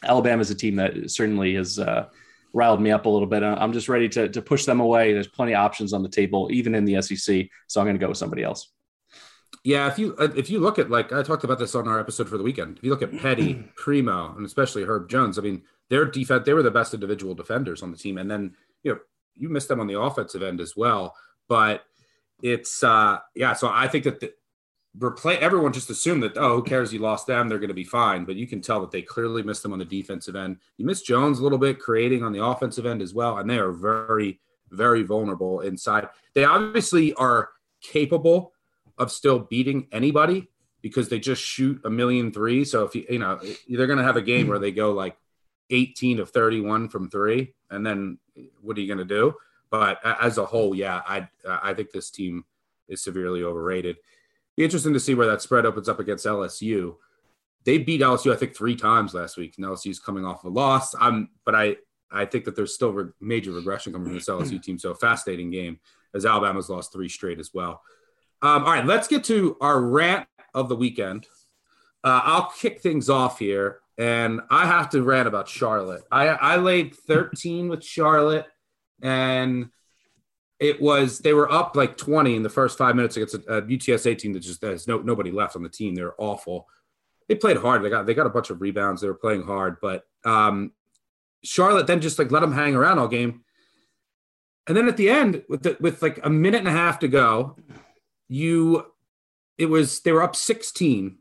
Alabama 0.03 0.41
is 0.41 0.51
a 0.51 0.55
team 0.55 0.77
that 0.77 1.11
certainly 1.11 1.55
has. 1.55 1.79
Uh, 1.79 2.07
riled 2.53 2.81
me 2.81 2.91
up 2.91 3.07
a 3.07 3.09
little 3.09 3.29
bit. 3.29 3.45
I'm 3.45 3.73
just 3.73 3.89
ready 3.89 4.09
to, 4.09 4.29
to 4.29 4.43
push 4.43 4.65
them 4.65 4.81
away. 4.81 5.13
There's 5.13 5.29
plenty 5.29 5.53
of 5.53 5.61
options 5.61 5.93
on 5.93 6.03
the 6.03 6.09
table, 6.09 6.49
even 6.51 6.75
in 6.75 6.85
the 6.85 7.01
SEC. 7.01 7.47
So 7.69 7.81
I'm 7.81 7.87
going 7.87 7.95
to 7.95 8.01
go 8.01 8.09
with 8.09 8.19
somebody 8.19 8.43
else. 8.43 8.73
Yeah, 9.63 9.89
if 9.89 9.99
you 9.99 10.15
uh, 10.19 10.29
if 10.37 10.49
you 10.49 10.59
look 10.59 10.79
at 10.79 10.91
like 10.91 11.13
I 11.13 11.23
talked 11.23 11.45
about 11.45 11.59
this 11.59 11.75
on 11.75 11.87
our 11.87 12.01
episode 12.01 12.29
for 12.29 12.39
the 12.39 12.43
weekend. 12.43 12.79
If 12.79 12.85
you 12.85 12.91
look 12.91 13.03
at 13.03 13.17
Petty, 13.19 13.63
Primo, 13.77 14.35
and 14.37 14.47
especially 14.47 14.85
Herb 14.85 15.09
Jones, 15.09 15.39
I 15.39 15.43
mean, 15.43 15.63
their 15.91 16.05
defense 16.05 16.45
they 16.47 16.55
were 16.55 16.63
the 16.63 16.71
best 16.71 16.95
individual 16.95 17.35
defenders 17.35 17.83
on 17.83 17.91
the 17.91 17.99
team, 17.99 18.19
and 18.19 18.31
then 18.31 18.55
you 18.83 18.93
know 18.93 19.01
you 19.37 19.49
missed 19.49 19.69
them 19.69 19.81
on 19.81 19.87
the 19.87 20.01
offensive 20.01 20.43
end 20.43 20.61
as 20.61 20.77
well. 20.77 21.15
But 21.49 21.85
it's 22.43 22.83
uh 22.83 23.19
yeah, 23.35 23.53
so 23.53 23.69
I 23.69 23.87
think 23.87 24.05
that 24.05 24.21
the, 24.21 24.33
replay 24.99 25.39
everyone 25.39 25.73
just 25.73 25.91
assumed 25.91 26.23
that 26.23 26.37
oh 26.37 26.57
who 26.57 26.63
cares? 26.63 26.93
You 26.93 26.99
lost 26.99 27.27
them 27.27 27.49
they're 27.49 27.59
going 27.59 27.69
to 27.69 27.75
be 27.75 27.85
fine. 27.85 28.25
But 28.25 28.37
you 28.37 28.47
can 28.47 28.63
tell 28.63 28.81
that 28.81 28.91
they 28.91 29.03
clearly 29.03 29.43
missed 29.43 29.63
them 29.63 29.73
on 29.73 29.79
the 29.79 29.85
defensive 29.85 30.37
end. 30.37 30.57
You 30.79 30.87
missed 30.87 31.07
jones 31.07 31.39
a 31.39 31.43
little 31.43 31.59
bit 31.59 31.79
creating 31.79 32.25
on 32.25 32.33
the 32.33 32.45
offensive 32.45 32.87
end 32.87 33.03
as 33.03 33.15
well 33.15 33.39
and 33.39 33.49
they 33.49 33.59
are 33.59 33.73
very 33.73 34.41
very 34.71 35.03
vulnerable 35.03 35.61
inside. 35.61 36.09
They 36.35 36.45
obviously 36.45 37.13
are 37.15 37.51
capable 37.83 38.53
of 39.01 39.11
still 39.11 39.41
beating 39.41 39.89
anybody 39.91 40.49
because 40.83 41.09
they 41.09 41.19
just 41.19 41.43
shoot 41.43 41.81
a 41.85 41.91
million 41.91 42.33
three 42.33 42.65
so 42.65 42.85
if 42.85 42.95
you 42.95 43.05
you 43.11 43.19
know 43.19 43.41
they're 43.69 43.89
going 43.89 43.99
to 43.99 44.05
have 44.05 44.17
a 44.17 44.23
game 44.23 44.47
where 44.47 44.61
they 44.61 44.71
go 44.71 44.93
like 44.93 45.17
18 45.71 46.21
of 46.21 46.31
31 46.31 46.89
from 46.89 47.11
three 47.11 47.55
and 47.71 47.85
then 47.85 48.19
what 48.61 48.77
are 48.77 48.81
you 48.81 48.87
going 48.87 49.07
to 49.07 49.15
do 49.15 49.35
but 49.71 49.99
as 50.05 50.39
a 50.39 50.47
whole 50.47 50.75
yeah 50.75 51.01
i 51.07 51.29
i 51.47 51.75
think 51.75 51.91
this 51.91 52.11
team 52.11 52.45
is 52.89 53.03
severely 53.03 53.43
overrated 53.43 53.97
be 54.61 54.65
interesting 54.65 54.93
to 54.93 55.01
see 55.01 55.15
where 55.15 55.27
that 55.27 55.41
spread 55.41 55.65
opens 55.65 55.89
up 55.89 56.01
against 56.01 56.27
LSU. 56.27 56.97
They 57.65 57.79
beat 57.79 58.03
LSU, 58.03 58.31
I 58.31 58.37
think, 58.37 58.55
three 58.55 58.77
times 58.77 59.15
last 59.15 59.39
week, 59.39 59.55
and 59.57 59.67
LSU's 59.67 59.99
coming 59.99 60.25
off 60.25 60.45
a 60.45 60.49
loss. 60.49 60.95
I'm, 61.01 61.31
but 61.47 61.55
I, 61.55 61.77
I 62.11 62.27
think 62.27 62.45
that 62.45 62.57
there's 62.57 62.75
still 62.75 62.93
re- 62.93 63.13
major 63.21 63.53
regression 63.53 63.93
coming 63.93 64.09
from 64.09 64.15
this 64.17 64.29
LSU 64.29 64.63
team. 64.63 64.79
So 64.79 64.91
a 64.91 64.95
fascinating 64.95 65.51
game 65.51 65.81
as 66.15 66.27
Alabama's 66.27 66.69
lost 66.69 66.93
three 66.93 67.09
straight 67.09 67.39
as 67.39 67.55
well. 67.55 67.81
Um, 68.43 68.65
all 68.65 68.73
right, 68.73 68.87
let's 68.87 69.09
get 69.09 69.25
to 69.25 69.57
our 69.61 69.81
rant 69.81 70.27
of 70.55 70.69
the 70.69 70.77
weekend. 70.77 71.27
Uh, 72.03 72.21
I'll 72.25 72.51
kick 72.51 72.81
things 72.81 73.11
off 73.11 73.39
here, 73.39 73.81
and 73.99 74.41
I 74.51 74.67
have 74.67 74.91
to 74.91 75.03
rant 75.03 75.29
about 75.29 75.49
Charlotte. 75.49 76.03
I, 76.11 76.29
I 76.29 76.57
laid 76.57 76.95
13 76.95 77.69
with 77.69 77.85
Charlotte, 77.85 78.47
and 79.03 79.69
it 80.59 80.81
was 80.81 81.19
they 81.19 81.33
were 81.33 81.51
up 81.51 81.75
like 81.77 81.97
20 81.97 82.37
in 82.37 82.43
the 82.43 82.51
first 82.51 82.79
five 82.79 82.95
minutes 82.95 83.17
against 83.17 83.35
a, 83.35 83.57
a 83.57 83.63
UTSA 83.63 84.17
team 84.19 84.33
that 84.35 84.41
just 84.41 84.63
has 84.63 84.87
no 84.87 84.99
nobody 84.99 85.31
left 85.31 85.57
on 85.57 85.63
the 85.63 85.69
team. 85.69 85.95
They're 85.95 86.15
awful. 86.19 86.69
They 87.29 87.35
played 87.35 87.57
hard. 87.57 87.83
They 87.83 87.91
got 87.91 88.07
they 88.07 88.15
got 88.15 88.27
a 88.27 88.31
bunch 88.31 88.51
of 88.51 88.61
rebounds. 88.61 89.01
They 89.01 89.09
were 89.09 89.15
playing 89.15 89.43
hard, 89.43 89.77
but 89.81 90.05
um, 90.25 90.73
Charlotte 91.43 91.87
then 91.87 92.01
just 92.01 92.19
like 92.19 92.31
let 92.31 92.41
them 92.41 92.53
hang 92.53 92.75
around 92.75 92.99
all 92.99 93.09
game. 93.09 93.43
And 94.67 94.77
then 94.77 94.89
at 94.89 94.97
the 94.97 95.11
end, 95.11 95.43
with 95.49 95.63
the, 95.63 95.77
with 95.81 96.03
like 96.03 96.25
a 96.25 96.31
minute 96.31 96.59
and 96.59 96.69
a 96.69 96.73
half 96.73 97.01
to 97.01 97.09
go, 97.09 97.57
you 98.31 98.87
it 99.59 99.67
was 99.67 100.01
they 100.01 100.13
were 100.13 100.23
up 100.23 100.35
16. 100.35 101.19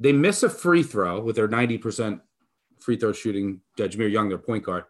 They 0.00 0.12
miss 0.12 0.42
a 0.42 0.48
free 0.48 0.82
throw 0.82 1.20
with 1.20 1.36
their 1.36 1.48
90% 1.48 2.20
free 2.80 2.96
throw 2.96 3.12
shooting, 3.12 3.60
Jameer 3.78 4.10
Young, 4.10 4.30
their 4.30 4.38
point 4.38 4.64
guard. 4.64 4.84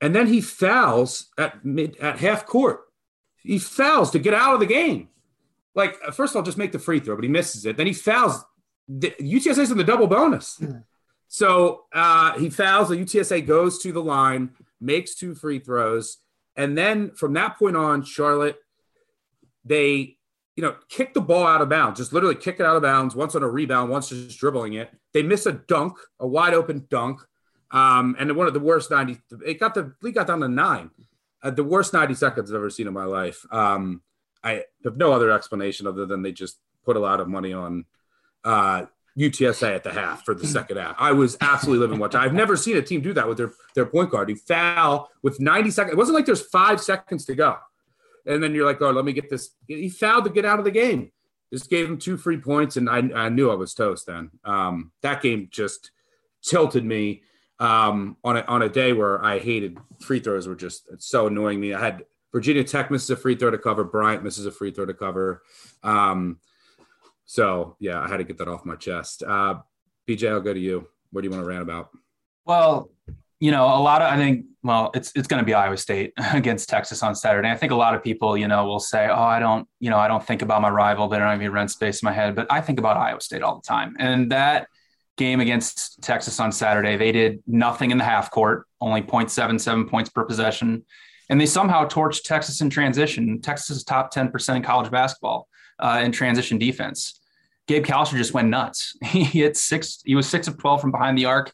And 0.00 0.14
then 0.14 0.28
he 0.28 0.40
fouls 0.40 1.30
at 1.36 1.64
mid 1.64 1.96
at 1.96 2.20
half 2.20 2.46
court 2.46 2.86
he 3.46 3.58
fouls 3.58 4.10
to 4.10 4.18
get 4.18 4.34
out 4.34 4.54
of 4.54 4.60
the 4.60 4.66
game. 4.66 5.08
Like, 5.74 5.96
first 6.12 6.32
of 6.32 6.36
all, 6.36 6.42
just 6.42 6.58
make 6.58 6.72
the 6.72 6.78
free 6.78 7.00
throw, 7.00 7.14
but 7.14 7.24
he 7.24 7.30
misses 7.30 7.64
it. 7.64 7.76
Then 7.76 7.86
he 7.86 7.92
fouls. 7.92 8.44
The, 8.88 9.14
UTSA's 9.20 9.70
in 9.70 9.78
the 9.78 9.84
double 9.84 10.06
bonus. 10.06 10.60
So 11.28 11.86
uh, 11.92 12.38
he 12.38 12.50
fouls. 12.50 12.88
The 12.88 12.96
UTSA 12.96 13.44
goes 13.46 13.80
to 13.80 13.90
the 13.90 14.02
line, 14.02 14.50
makes 14.80 15.16
two 15.16 15.34
free 15.34 15.58
throws. 15.58 16.18
And 16.54 16.78
then 16.78 17.10
from 17.10 17.32
that 17.32 17.58
point 17.58 17.76
on, 17.76 18.04
Charlotte, 18.04 18.58
they, 19.64 20.15
you 20.56 20.62
know, 20.62 20.74
kick 20.88 21.14
the 21.14 21.20
ball 21.20 21.46
out 21.46 21.62
of 21.62 21.68
bounds, 21.68 21.98
just 22.00 22.12
literally 22.12 22.34
kick 22.34 22.58
it 22.58 22.66
out 22.66 22.76
of 22.76 22.82
bounds, 22.82 23.14
once 23.14 23.34
on 23.34 23.42
a 23.42 23.48
rebound, 23.48 23.90
once 23.90 24.08
just 24.08 24.38
dribbling 24.38 24.74
it. 24.74 24.90
They 25.12 25.22
miss 25.22 25.46
a 25.46 25.52
dunk, 25.52 25.98
a 26.18 26.26
wide 26.26 26.54
open 26.54 26.86
dunk. 26.90 27.20
Um, 27.70 28.16
and 28.18 28.34
one 28.36 28.46
of 28.46 28.54
the 28.54 28.60
worst 28.60 28.90
90, 28.90 29.18
it 29.44 29.60
got 29.60 29.74
the 29.74 29.92
league 30.00 30.14
got 30.14 30.28
down 30.28 30.40
to 30.40 30.48
nine 30.48 30.90
uh, 31.46 31.50
the 31.50 31.64
worst 31.64 31.92
90 31.92 32.14
seconds 32.14 32.50
I've 32.50 32.56
ever 32.56 32.70
seen 32.70 32.86
in 32.86 32.92
my 32.92 33.04
life. 33.04 33.44
Um, 33.50 34.02
I 34.42 34.64
have 34.84 34.96
no 34.96 35.12
other 35.12 35.30
explanation 35.30 35.86
other 35.86 36.06
than 36.06 36.22
they 36.22 36.32
just 36.32 36.58
put 36.84 36.96
a 36.96 37.00
lot 37.00 37.20
of 37.20 37.28
money 37.28 37.52
on 37.52 37.84
uh, 38.44 38.86
UTSA 39.18 39.74
at 39.74 39.84
the 39.84 39.92
half 39.92 40.24
for 40.24 40.34
the 40.34 40.46
second 40.46 40.76
half. 40.76 40.96
I 40.98 41.12
was 41.12 41.36
absolutely 41.40 41.86
living 41.86 41.98
watching. 41.98 42.20
I've 42.20 42.34
never 42.34 42.56
seen 42.56 42.76
a 42.76 42.82
team 42.82 43.00
do 43.00 43.12
that 43.14 43.28
with 43.28 43.38
their, 43.38 43.52
their 43.74 43.86
point 43.86 44.10
guard. 44.10 44.28
You 44.28 44.36
foul 44.36 45.10
with 45.22 45.40
90 45.40 45.70
seconds. 45.70 45.92
It 45.92 45.96
wasn't 45.96 46.16
like 46.16 46.26
there's 46.26 46.46
five 46.46 46.80
seconds 46.80 47.24
to 47.26 47.34
go. 47.34 47.56
And 48.26 48.42
then 48.42 48.54
you're 48.54 48.66
like, 48.66 48.82
oh, 48.82 48.90
let 48.90 49.04
me 49.04 49.12
get 49.12 49.30
this. 49.30 49.50
He 49.66 49.88
fouled 49.88 50.24
to 50.24 50.30
get 50.30 50.44
out 50.44 50.58
of 50.58 50.64
the 50.64 50.70
game. 50.70 51.12
Just 51.52 51.70
gave 51.70 51.88
him 51.88 51.98
two 51.98 52.16
free 52.16 52.38
points, 52.38 52.76
and 52.76 52.90
I, 52.90 52.98
I 53.14 53.28
knew 53.28 53.50
I 53.50 53.54
was 53.54 53.72
toast 53.72 54.06
then. 54.06 54.30
Um, 54.44 54.90
that 55.02 55.22
game 55.22 55.48
just 55.50 55.92
tilted 56.42 56.84
me 56.84 57.22
um, 57.60 58.16
on 58.24 58.36
a, 58.36 58.40
on 58.42 58.62
a 58.62 58.68
day 58.68 58.92
where 58.92 59.24
I 59.24 59.38
hated 59.38 59.78
free 60.00 60.20
throws 60.20 60.48
were 60.48 60.56
just 60.56 60.88
so 61.00 61.28
annoying 61.28 61.60
me. 61.60 61.72
I 61.72 61.80
had 61.80 62.04
Virginia 62.32 62.64
Tech 62.64 62.90
misses 62.90 63.10
a 63.10 63.16
free 63.16 63.36
throw 63.36 63.50
to 63.50 63.58
cover. 63.58 63.84
Bryant 63.84 64.24
misses 64.24 64.46
a 64.46 64.50
free 64.50 64.70
throw 64.70 64.86
to 64.86 64.94
cover. 64.94 65.42
Um, 65.82 66.38
so 67.24 67.76
yeah, 67.78 68.00
I 68.00 68.08
had 68.08 68.18
to 68.18 68.24
get 68.24 68.38
that 68.38 68.48
off 68.48 68.64
my 68.64 68.76
chest. 68.76 69.22
Uh, 69.22 69.60
BJ, 70.08 70.30
I'll 70.30 70.40
go 70.40 70.52
to 70.52 70.60
you. 70.60 70.88
What 71.12 71.22
do 71.22 71.28
you 71.28 71.30
want 71.30 71.42
to 71.42 71.48
rant 71.48 71.62
about? 71.62 71.90
Well, 72.44 72.90
you 73.40 73.50
know, 73.50 73.64
a 73.66 73.80
lot 73.80 74.02
of 74.02 74.12
I 74.12 74.16
think 74.16 74.46
well, 74.62 74.90
it's 74.94 75.12
it's 75.14 75.28
going 75.28 75.40
to 75.40 75.46
be 75.46 75.54
Iowa 75.54 75.76
State 75.76 76.12
against 76.32 76.68
Texas 76.68 77.02
on 77.02 77.14
Saturday. 77.14 77.50
I 77.50 77.56
think 77.56 77.72
a 77.72 77.76
lot 77.76 77.94
of 77.94 78.02
people, 78.02 78.36
you 78.36 78.48
know, 78.48 78.66
will 78.66 78.80
say, 78.80 79.08
"Oh, 79.08 79.22
I 79.22 79.38
don't, 79.38 79.68
you 79.80 79.90
know, 79.90 79.98
I 79.98 80.08
don't 80.08 80.24
think 80.24 80.42
about 80.42 80.62
my 80.62 80.70
rival. 80.70 81.08
They 81.08 81.18
don't 81.18 81.28
have 81.28 81.38
any 81.38 81.48
rent 81.48 81.70
space 81.70 82.02
in 82.02 82.06
my 82.06 82.12
head." 82.12 82.34
But 82.34 82.46
I 82.50 82.60
think 82.60 82.78
about 82.78 82.96
Iowa 82.96 83.20
State 83.20 83.42
all 83.42 83.56
the 83.56 83.66
time, 83.66 83.94
and 83.98 84.32
that 84.32 84.68
game 85.16 85.40
against 85.40 86.02
Texas 86.02 86.38
on 86.40 86.52
Saturday, 86.52 86.96
they 86.96 87.12
did 87.12 87.42
nothing 87.46 87.90
in 87.90 87.98
the 87.98 88.04
half 88.04 88.30
court, 88.30 88.66
only 88.80 89.02
0.77 89.02 89.88
points 89.88 90.10
per 90.10 90.24
possession. 90.24 90.84
And 91.28 91.40
they 91.40 91.46
somehow 91.46 91.88
torched 91.88 92.22
Texas 92.24 92.60
in 92.60 92.70
transition. 92.70 93.40
Texas 93.40 93.78
is 93.78 93.84
top 93.84 94.12
10% 94.14 94.56
in 94.56 94.62
college 94.62 94.90
basketball 94.90 95.48
uh, 95.78 96.00
in 96.04 96.12
transition 96.12 96.58
defense. 96.58 97.20
Gabe 97.66 97.84
Kalscheur 97.84 98.16
just 98.16 98.34
went 98.34 98.48
nuts. 98.48 98.96
He 99.04 99.24
hit 99.24 99.56
six, 99.56 100.02
he 100.04 100.14
was 100.14 100.28
six 100.28 100.46
of 100.46 100.58
12 100.58 100.80
from 100.80 100.92
behind 100.92 101.18
the 101.18 101.24
arc. 101.24 101.52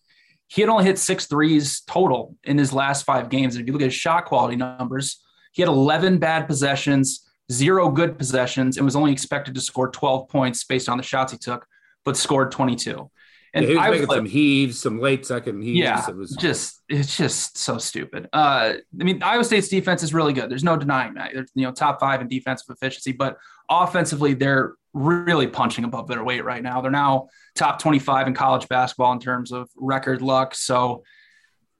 He 0.53 0.61
had 0.61 0.69
only 0.69 0.85
hit 0.85 0.99
six 0.99 1.27
threes 1.27 1.81
total 1.87 2.37
in 2.45 2.59
his 2.59 2.75
last 2.75 3.05
five 3.05 3.31
games. 3.31 3.55
And 3.55 3.63
If 3.63 3.67
you 3.67 3.73
look 3.73 3.81
at 3.81 3.87
his 3.87 3.95
shot 3.95 4.27
quality 4.27 4.55
numbers, 4.55 5.19
he 5.53 5.63
had 5.63 5.69
11 5.71 6.19
bad 6.19 6.47
possessions, 6.47 7.27
zero 7.51 7.91
good 7.91 8.19
possessions, 8.19 8.77
and 8.77 8.85
was 8.85 8.95
only 8.95 9.13
expected 9.13 9.55
to 9.55 9.63
score 9.63 9.91
12 9.91 10.29
points 10.29 10.63
based 10.65 10.91
on 10.91 10.99
the 10.99 11.03
shots 11.03 11.33
he 11.33 11.39
took, 11.39 11.67
but 12.05 12.19
scored 12.19 12.53
22. 12.53 13.11
And 13.55 13.65
yeah, 13.65 13.71
he 13.71 13.77
was 13.77 13.87
making 13.87 14.09
was 14.09 14.17
some 14.17 14.27
heaves, 14.27 14.79
some 14.79 15.01
late 15.01 15.25
second 15.25 15.63
heaves. 15.63 15.79
Yeah, 15.79 16.07
it 16.07 16.17
was 16.17 16.37
just 16.37 16.83
it's 16.89 17.17
just 17.17 17.57
so 17.57 17.79
stupid. 17.79 18.29
Uh, 18.33 18.75
I 19.01 19.05
mean, 19.05 19.23
Iowa 19.23 19.45
State's 19.45 19.69
defense 19.69 20.03
is 20.03 20.13
really 20.13 20.33
good. 20.35 20.51
There's 20.51 20.65
no 20.65 20.77
denying 20.77 21.15
that. 21.15 21.33
They're, 21.35 21.47
you 21.55 21.65
know, 21.67 21.73
top 21.73 22.01
five 22.01 22.21
in 22.21 22.29
defensive 22.29 22.67
efficiency, 22.71 23.13
but 23.13 23.37
offensively, 23.71 24.33
they're 24.35 24.75
really 24.95 25.47
punching 25.47 25.85
above 25.85 26.09
their 26.09 26.23
weight 26.23 26.45
right 26.45 26.63
now. 26.63 26.81
They're 26.81 26.91
now 26.91 27.29
top 27.55 27.79
25 27.79 28.29
in 28.29 28.35
college 28.35 28.69
basketball 28.69 29.13
in 29.13 29.21
terms 29.21 29.53
of 29.53 29.71
record 29.77 30.23
luck. 30.23 30.55
So 30.55 31.03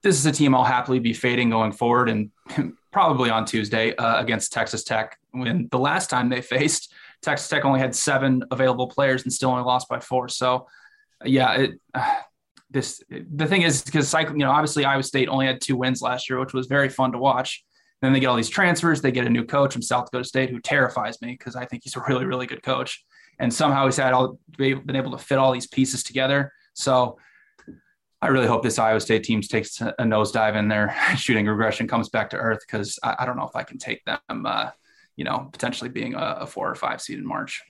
this 0.03 0.19
is 0.19 0.27
a 0.27 0.33
team 0.33 0.55
I'll 0.55 0.65
happily 0.65 0.99
be 0.99 1.13
fading 1.13 1.51
going 1.51 1.73
forward, 1.73 2.09
and 2.09 2.31
probably 2.93 3.31
on 3.31 3.45
Tuesday 3.45 3.95
uh, 3.97 4.21
against 4.21 4.53
Texas 4.53 4.85
Tech. 4.85 5.17
When 5.31 5.69
the 5.71 5.79
last 5.79 6.11
time 6.11 6.29
they 6.29 6.43
faced 6.43 6.93
Texas 7.23 7.49
Tech 7.49 7.65
only 7.65 7.81
had 7.81 7.95
seven 7.95 8.43
available 8.51 8.89
players 8.89 9.23
and 9.23 9.33
still 9.33 9.51
only 9.51 9.63
lost 9.63 9.89
by 9.89 10.01
four. 10.01 10.29
So 10.29 10.67
yeah, 11.25 11.53
it, 11.55 11.81
uh, 11.95 12.15
this 12.71 13.03
the 13.11 13.47
thing 13.47 13.63
is 13.63 13.83
because 13.83 14.09
cycle, 14.09 14.33
you 14.33 14.45
know, 14.45 14.51
obviously 14.51 14.87
Iowa 14.87 15.03
State 15.03 15.29
only 15.29 15.47
had 15.47 15.61
two 15.61 15.77
wins 15.77 16.01
last 16.01 16.31
year, 16.31 16.41
which 16.41 16.55
was 16.55 16.67
very 16.67 16.89
fun 16.89 17.13
to 17.13 17.19
watch. 17.19 17.63
Then 18.03 18.13
they 18.13 18.21
get 18.21 18.27
all 18.27 18.37
these 18.37 18.51
transfers. 18.51 19.01
They 19.01 19.13
get 19.13 19.27
a 19.27 19.31
new 19.31 19.45
coach 19.45 19.73
from 19.73 19.81
South 19.81 20.07
Dakota 20.07 20.25
State 20.25 20.51
who 20.51 20.61
terrifies 20.61 21.23
me 21.23 21.31
because 21.31 21.55
I 21.55 21.65
think 21.65 21.85
he's 21.85 21.97
a 21.97 22.03
really, 22.09 22.27
really 22.27 22.47
good 22.47 22.63
coach. 22.63 23.03
And 23.39 23.55
somehow 23.55 23.87
he's 23.87 23.97
had 23.97 24.13
all 24.13 24.39
been 24.59 24.97
able 24.97 25.13
to 25.13 25.19
fit 25.19 25.39
all 25.39 25.53
these 25.53 25.69
pieces 25.69 26.03
together. 26.03 26.53
So 26.75 27.19
I 28.21 28.29
really 28.29 28.49
hope 28.49 28.63
this 28.63 28.79
Iowa 28.79 29.01
State 29.01 29.23
team 29.23 29.41
takes 29.41 29.81
a 29.81 29.95
nosedive 30.01 30.57
in 30.57 30.69
their 30.69 30.95
shooting 31.17 31.47
regression 31.47 31.87
comes 31.87 32.09
back 32.09 32.31
to 32.31 32.37
earth 32.37 32.61
because 32.67 32.99
I, 33.03 33.17
I, 33.21 33.27
don't 33.27 33.37
know 33.37 33.47
if 33.47 33.57
I 33.57 33.63
can 33.63 33.79
take 33.79 34.05
them, 34.05 34.47
uh, 34.47 34.71
you 35.17 35.25
know, 35.25 35.49
potentially 35.53 35.89
being 35.89 36.15
a, 36.15 36.39
a, 36.41 36.47
four 36.47 36.71
or 36.71 36.75
five 36.75 37.01
seed 37.01 37.19
in 37.19 37.27
March. 37.27 37.63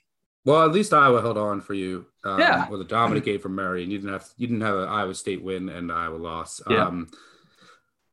Well, 0.44 0.64
at 0.64 0.72
least 0.72 0.92
Iowa 0.92 1.20
held 1.20 1.38
on 1.38 1.60
for 1.60 1.74
you. 1.74 2.06
Um, 2.24 2.40
yeah. 2.40 2.68
With 2.68 2.80
a 2.80 2.84
dominant 2.84 3.24
game 3.24 3.38
from 3.38 3.54
Murray, 3.54 3.82
and 3.82 3.92
you 3.92 3.98
didn't 3.98 4.12
have 4.12 4.28
you 4.36 4.46
didn't 4.46 4.62
have 4.62 4.76
an 4.76 4.88
Iowa 4.88 5.14
State 5.14 5.42
win 5.42 5.68
and 5.68 5.92
Iowa 5.92 6.16
loss. 6.16 6.60
Yeah. 6.68 6.86
Um, 6.86 7.08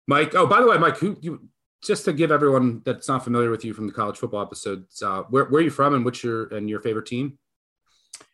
Mike. 0.08 0.36
Oh, 0.36 0.46
by 0.46 0.62
the 0.62 0.68
way, 0.68 0.78
Mike, 0.78 0.98
who 0.98 1.18
you 1.22 1.50
just 1.82 2.06
to 2.06 2.14
give 2.14 2.32
everyone 2.32 2.82
that's 2.86 3.08
not 3.08 3.24
familiar 3.24 3.50
with 3.50 3.64
you 3.64 3.74
from 3.74 3.88
the 3.88 3.94
college 3.94 4.18
football 4.18 4.42
episodes, 4.42 5.02
uh, 5.02 5.24
where 5.30 5.46
where 5.46 5.62
are 5.62 5.64
you 5.64 5.70
from 5.70 5.94
and 5.94 6.04
what's 6.04 6.24
your 6.24 6.48
and 6.48 6.70
your 6.70 6.80
favorite 6.82 7.06
team? 7.06 7.38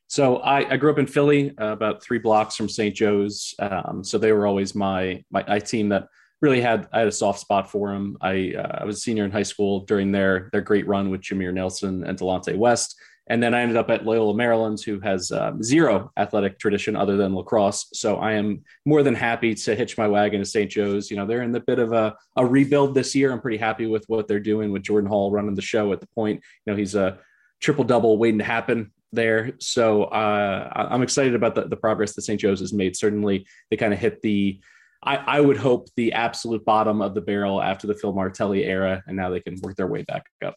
So 0.08 0.38
I, 0.38 0.74
I 0.74 0.78
grew 0.78 0.92
up 0.92 1.00
in 1.00 1.08
Philly, 1.08 1.58
uh, 1.58 1.72
about 1.72 2.04
three 2.04 2.20
blocks 2.20 2.56
from 2.56 2.70
St. 2.70 2.96
Joe's. 2.96 3.56
Um, 3.60 4.04
so 4.04 4.18
they 4.18 4.32
were 4.32 4.48
always 4.48 4.76
my 4.76 5.24
my, 5.32 5.44
my 5.48 5.60
team 5.60 5.90
that 5.90 6.08
really 6.42 6.62
had 6.62 6.88
I 6.92 7.00
had 7.00 7.08
a 7.08 7.12
soft 7.12 7.40
spot 7.40 7.70
for 7.70 7.92
them. 7.92 8.18
I 8.22 8.54
uh, 8.58 8.80
I 8.82 8.86
was 8.86 8.98
a 8.98 9.02
senior 9.02 9.26
in 9.26 9.32
high 9.32 9.44
school 9.44 9.82
during 9.82 10.12
their 10.12 10.50
their 10.52 10.62
great 10.62 10.88
run 10.88 11.10
with 11.10 11.22
Jameer 11.22 11.54
Nelson 11.54 12.04
and 12.04 12.18
Delonte 12.18 12.56
West. 12.56 12.96
And 13.28 13.42
then 13.42 13.56
I 13.56 13.62
ended 13.62 13.78
up 13.78 13.90
at 13.90 14.06
Loyola 14.06 14.36
Maryland, 14.36 14.80
who 14.82 15.00
has 15.00 15.32
um, 15.32 15.64
zero 15.64 16.12
athletic 16.16 16.60
tradition 16.60 16.96
other 16.96 17.18
than 17.18 17.34
lacrosse. 17.34 17.88
So 17.94 18.18
I 18.18 18.34
am 18.34 18.64
more 18.86 19.02
than 19.02 19.16
happy 19.16 19.56
to 19.56 19.76
hitch 19.76 19.98
my 19.98 20.08
wagon 20.08 20.40
to 20.40 20.46
St. 20.46 20.70
Joe's. 20.70 21.10
You 21.10 21.18
know, 21.18 21.26
they're 21.26 21.42
in 21.42 21.52
the 21.52 21.60
bit 21.60 21.80
of 21.80 21.92
a, 21.92 22.16
a 22.36 22.46
rebuild 22.46 22.94
this 22.94 23.16
year. 23.16 23.32
I'm 23.32 23.42
pretty 23.42 23.58
happy 23.58 23.88
with 23.88 24.06
what 24.08 24.28
they're 24.28 24.40
doing 24.40 24.72
with 24.72 24.84
Jordan 24.84 25.10
Hall 25.10 25.32
running 25.32 25.56
the 25.56 25.62
show 25.62 25.92
at 25.92 26.02
the 26.02 26.08
point. 26.08 26.42
You 26.66 26.74
know, 26.74 26.78
he's 26.78 26.94
a 26.94 27.18
triple 27.62 27.84
double 27.84 28.18
waiting 28.18 28.40
to 28.40 28.46
happen 28.46 28.92
there. 29.12 29.54
So 29.60 30.04
uh, 30.04 30.70
I'm 30.76 31.02
excited 31.02 31.34
about 31.34 31.56
the, 31.56 31.68
the 31.68 31.78
progress 31.78 32.14
that 32.14 32.22
St. 32.22 32.40
Joe's 32.40 32.60
has 32.60 32.74
made. 32.74 32.96
Certainly, 32.96 33.48
they 33.72 33.78
kind 33.78 33.94
of 33.94 33.98
hit 34.00 34.22
the, 34.22 34.60
I, 35.02 35.16
I, 35.16 35.42
would 35.42 35.58
hope, 35.58 35.90
the 35.96 36.14
absolute 36.14 36.64
bottom 36.64 37.02
of 37.02 37.16
the 37.16 37.22
barrel 37.22 37.62
after 37.62 37.88
the 37.88 37.96
Phil 37.96 38.14
Martelli 38.14 38.66
era, 38.66 39.04
and 39.08 39.18
now 39.18 39.30
they 39.30 39.40
can 39.40 39.60
work 39.62 39.78
their 39.78 39.88
way 39.88 40.04
back 40.04 40.26
up. 40.44 40.56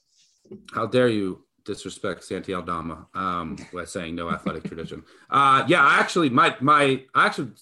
How 0.75 0.87
dare 0.87 1.09
you 1.09 1.45
disrespect 1.69 2.25
Santi 2.25 2.55
Aldama 2.55 3.07
um, 3.15 3.57
by 3.73 3.85
saying 3.85 4.15
no 4.15 4.31
athletic 4.31 4.65
tradition? 4.65 5.05
Uh, 5.31 5.65
yeah, 5.69 5.85
I 5.85 5.99
actually, 6.01 6.31
my, 6.31 6.57
my, 6.61 7.03
I 7.15 7.27
actually, 7.27 7.53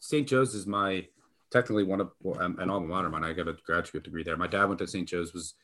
St. 0.00 0.26
Joe's 0.26 0.54
is 0.54 0.66
my, 0.66 1.06
technically 1.50 1.84
one 1.84 2.00
of, 2.00 2.12
well, 2.22 2.40
an 2.40 2.70
alma 2.70 2.86
mater 2.86 3.10
mine. 3.10 3.24
I 3.24 3.32
got 3.32 3.48
a 3.48 3.56
graduate 3.66 4.04
degree 4.04 4.22
there. 4.22 4.36
My 4.36 4.46
dad 4.46 4.64
went 4.64 4.78
to 4.78 4.86
St. 4.86 5.08
Joe's, 5.08 5.34
was 5.34 5.54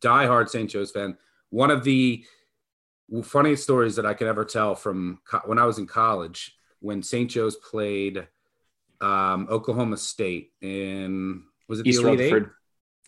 diehard 0.00 0.48
St. 0.48 0.70
Joe's 0.70 0.90
fan. 0.90 1.16
One 1.48 1.70
of 1.70 1.82
the, 1.82 2.24
funniest 3.24 3.64
stories 3.64 3.96
that 3.96 4.06
I 4.06 4.14
could 4.14 4.28
ever 4.28 4.44
tell 4.44 4.76
from 4.76 5.18
co- 5.28 5.42
when 5.44 5.58
I 5.58 5.64
was 5.64 5.78
in 5.78 5.86
college 5.88 6.56
when 6.78 7.02
St. 7.02 7.30
Joe's 7.30 7.56
played 7.56 8.26
um, 9.00 9.48
Oklahoma 9.50 9.96
State 9.96 10.52
in 10.60 11.42
was 11.68 11.80
it 11.80 11.84
the 11.84 11.90
East 11.90 12.02
Elite 12.02 12.18
Rutherford. 12.20 12.42
Eight? 12.44 12.50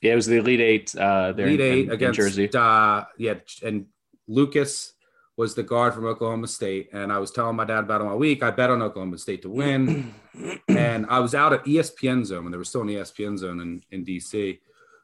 Yeah, 0.03 0.13
it 0.13 0.17
was 0.17 0.27
the 0.27 0.39
Elite 0.39 0.61
Eight. 0.61 0.97
Uh, 0.97 1.33
there 1.33 1.47
Elite 1.47 1.61
in, 1.61 1.73
Eight 1.73 1.85
in, 1.87 1.91
against 1.93 2.19
in 2.19 2.25
Jersey. 2.25 2.51
Uh, 2.53 3.05
yeah, 3.19 3.35
and 3.63 3.87
Lucas 4.29 4.95
was 5.37 5.55
the 5.55 5.63
guard 5.63 5.95
from 5.95 6.05
Oklahoma 6.05 6.47
State, 6.47 6.91
and 6.93 7.13
I 7.13 7.19
was 7.19 7.31
telling 7.31 7.57
my 7.57 7.65
dad 7.65 7.81
about 7.81 8.01
him 8.01 8.09
all 8.09 8.19
week. 8.19 8.43
I 8.43 8.51
bet 8.51 8.71
on 8.71 8.83
Oklahoma 8.83 9.19
State 9.19 9.43
to 9.43 9.51
win, 9.51 10.15
and 10.69 11.07
I 11.07 11.21
was 11.21 11.35
out 11.35 11.53
at 11.53 11.65
ESPN 11.65 12.25
Zone 12.25 12.45
when 12.45 12.53
there 12.53 12.59
was 12.59 12.69
still 12.69 12.83
an 12.83 12.89
ESPN 12.89 13.39
Zone 13.39 13.61
in 13.61 13.83
in 13.91 14.05
DC 14.05 14.59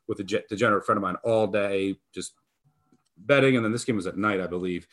with 0.07 0.21
a 0.21 0.25
degenerate 0.25 0.85
friend 0.85 0.97
of 0.97 1.03
mine 1.03 1.17
all 1.23 1.47
day, 1.47 1.97
just 2.15 2.35
betting, 3.17 3.57
and 3.57 3.65
then 3.65 3.73
this 3.73 3.85
game 3.85 3.97
was 3.97 4.07
at 4.07 4.17
night, 4.17 4.41
I 4.41 4.47
believe. 4.47 4.87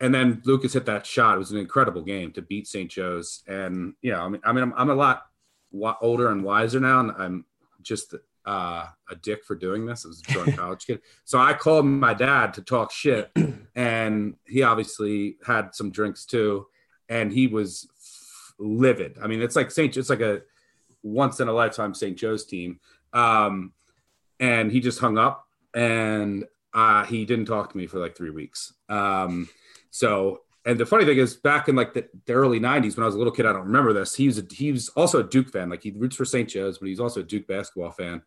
And 0.00 0.14
then 0.14 0.40
Lucas 0.46 0.72
hit 0.72 0.86
that 0.86 1.04
shot. 1.04 1.34
It 1.34 1.38
was 1.38 1.52
an 1.52 1.58
incredible 1.58 2.00
game 2.00 2.32
to 2.32 2.42
beat 2.42 2.66
St. 2.66 2.90
Joe's, 2.90 3.42
and 3.46 3.94
you 4.02 4.12
know, 4.12 4.20
I 4.20 4.28
mean, 4.28 4.40
I 4.44 4.52
mean, 4.52 4.64
I'm, 4.64 4.74
I'm 4.76 4.90
a 4.90 4.94
lot 4.94 5.26
older 6.00 6.30
and 6.30 6.44
wiser 6.44 6.80
now, 6.80 7.00
and 7.00 7.12
I'm 7.12 7.44
just 7.82 8.14
uh, 8.46 8.86
a 9.10 9.16
dick 9.16 9.44
for 9.44 9.54
doing 9.54 9.86
this. 9.86 10.04
I 10.04 10.08
was 10.08 10.20
a 10.20 10.32
drunk 10.32 10.56
college 10.56 10.86
kid, 10.86 11.00
so 11.24 11.38
I 11.38 11.52
called 11.52 11.86
my 11.86 12.14
dad 12.14 12.54
to 12.54 12.62
talk 12.62 12.92
shit, 12.92 13.30
and 13.74 14.36
he 14.46 14.62
obviously 14.62 15.36
had 15.46 15.74
some 15.74 15.90
drinks 15.90 16.24
too, 16.24 16.66
and 17.08 17.32
he 17.32 17.46
was 17.46 17.88
livid. 18.58 19.16
I 19.22 19.26
mean, 19.26 19.42
it's 19.42 19.56
like 19.56 19.70
St. 19.70 19.96
It's 19.96 20.10
like 20.10 20.20
a 20.20 20.42
once 21.02 21.40
in 21.40 21.48
a 21.48 21.52
lifetime 21.52 21.94
St. 21.94 22.16
Joe's 22.16 22.44
team, 22.44 22.80
um, 23.12 23.72
and 24.38 24.70
he 24.70 24.80
just 24.80 25.00
hung 25.00 25.18
up, 25.18 25.46
and 25.74 26.44
uh, 26.72 27.04
he 27.04 27.24
didn't 27.24 27.46
talk 27.46 27.70
to 27.70 27.76
me 27.76 27.86
for 27.86 27.98
like 27.98 28.16
three 28.16 28.30
weeks. 28.30 28.72
Um, 28.88 29.48
so, 29.90 30.42
and 30.64 30.78
the 30.78 30.86
funny 30.86 31.04
thing 31.04 31.18
is, 31.18 31.36
back 31.36 31.68
in 31.68 31.76
like 31.76 31.94
the, 31.94 32.06
the, 32.26 32.34
early 32.34 32.60
'90s, 32.60 32.96
when 32.96 33.04
I 33.04 33.06
was 33.06 33.14
a 33.14 33.18
little 33.18 33.32
kid, 33.32 33.46
I 33.46 33.52
don't 33.52 33.66
remember 33.66 33.92
this. 33.92 34.14
He 34.14 34.26
was 34.26 34.38
a, 34.38 34.44
he 34.50 34.72
was 34.72 34.90
also 34.90 35.20
a 35.20 35.24
Duke 35.24 35.50
fan. 35.50 35.70
Like 35.70 35.82
he 35.82 35.90
roots 35.90 36.16
for 36.16 36.24
St. 36.24 36.48
Joe's, 36.48 36.78
but 36.78 36.88
he's 36.88 37.00
also 37.00 37.20
a 37.20 37.24
Duke 37.24 37.46
basketball 37.46 37.90
fan 37.92 38.22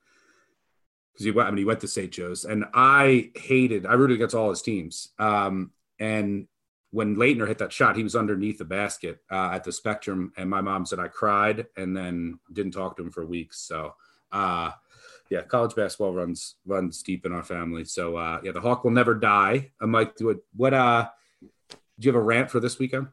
because 1.12 1.26
he 1.26 1.32
went. 1.32 1.48
I 1.48 1.52
mean, 1.52 1.60
he 1.60 1.66
went 1.66 1.82
to 1.82 1.88
St. 1.88 2.12
Joe's, 2.12 2.46
and 2.46 2.66
I 2.74 3.32
hated. 3.36 3.86
I 3.86 3.94
rooted 3.94 4.16
against 4.16 4.36
all 4.36 4.50
his 4.50 4.64
teams. 4.64 5.10
Um, 5.20 5.72
and 6.00 6.48
when 6.90 7.16
Laettner 7.16 7.48
hit 7.48 7.60
that 7.60 7.72
shot, 7.72 7.96
he 7.96 8.04
was 8.04 8.16
underneath 8.16 8.58
the 8.58 8.66
basket 8.66 9.20
uh, 9.32 9.52
at 9.54 9.64
the 9.64 9.72
Spectrum, 9.72 10.34
and 10.36 10.50
my 10.50 10.62
mom 10.62 10.88
said 10.88 11.00
I 11.00 11.10
cried, 11.10 11.68
and 11.78 11.96
then 11.96 12.40
didn't 12.52 12.74
talk 12.74 12.98
to 12.98 13.04
him 13.04 13.12
for 13.12 13.26
weeks. 13.26 13.60
So. 13.60 13.96
Uh, 14.32 14.72
yeah, 15.30 15.42
college 15.42 15.74
basketball 15.74 16.14
runs 16.14 16.56
runs 16.66 17.02
deep 17.02 17.26
in 17.26 17.32
our 17.32 17.44
family. 17.44 17.86
So 17.86 18.18
uh, 18.18 18.40
yeah, 18.44 18.52
the 18.52 18.62
Hawk 18.62 18.84
will 18.84 18.92
never 18.92 19.16
die. 19.16 19.72
I 19.82 19.86
might 19.86 20.16
do 20.16 20.30
it. 20.30 20.38
What 20.56 20.74
uh, 20.74 21.10
do 22.00 22.06
you 22.08 22.14
have 22.14 22.22
a 22.22 22.24
rant 22.24 22.50
for 22.50 22.60
this 22.60 22.80
weekend? 22.80 23.08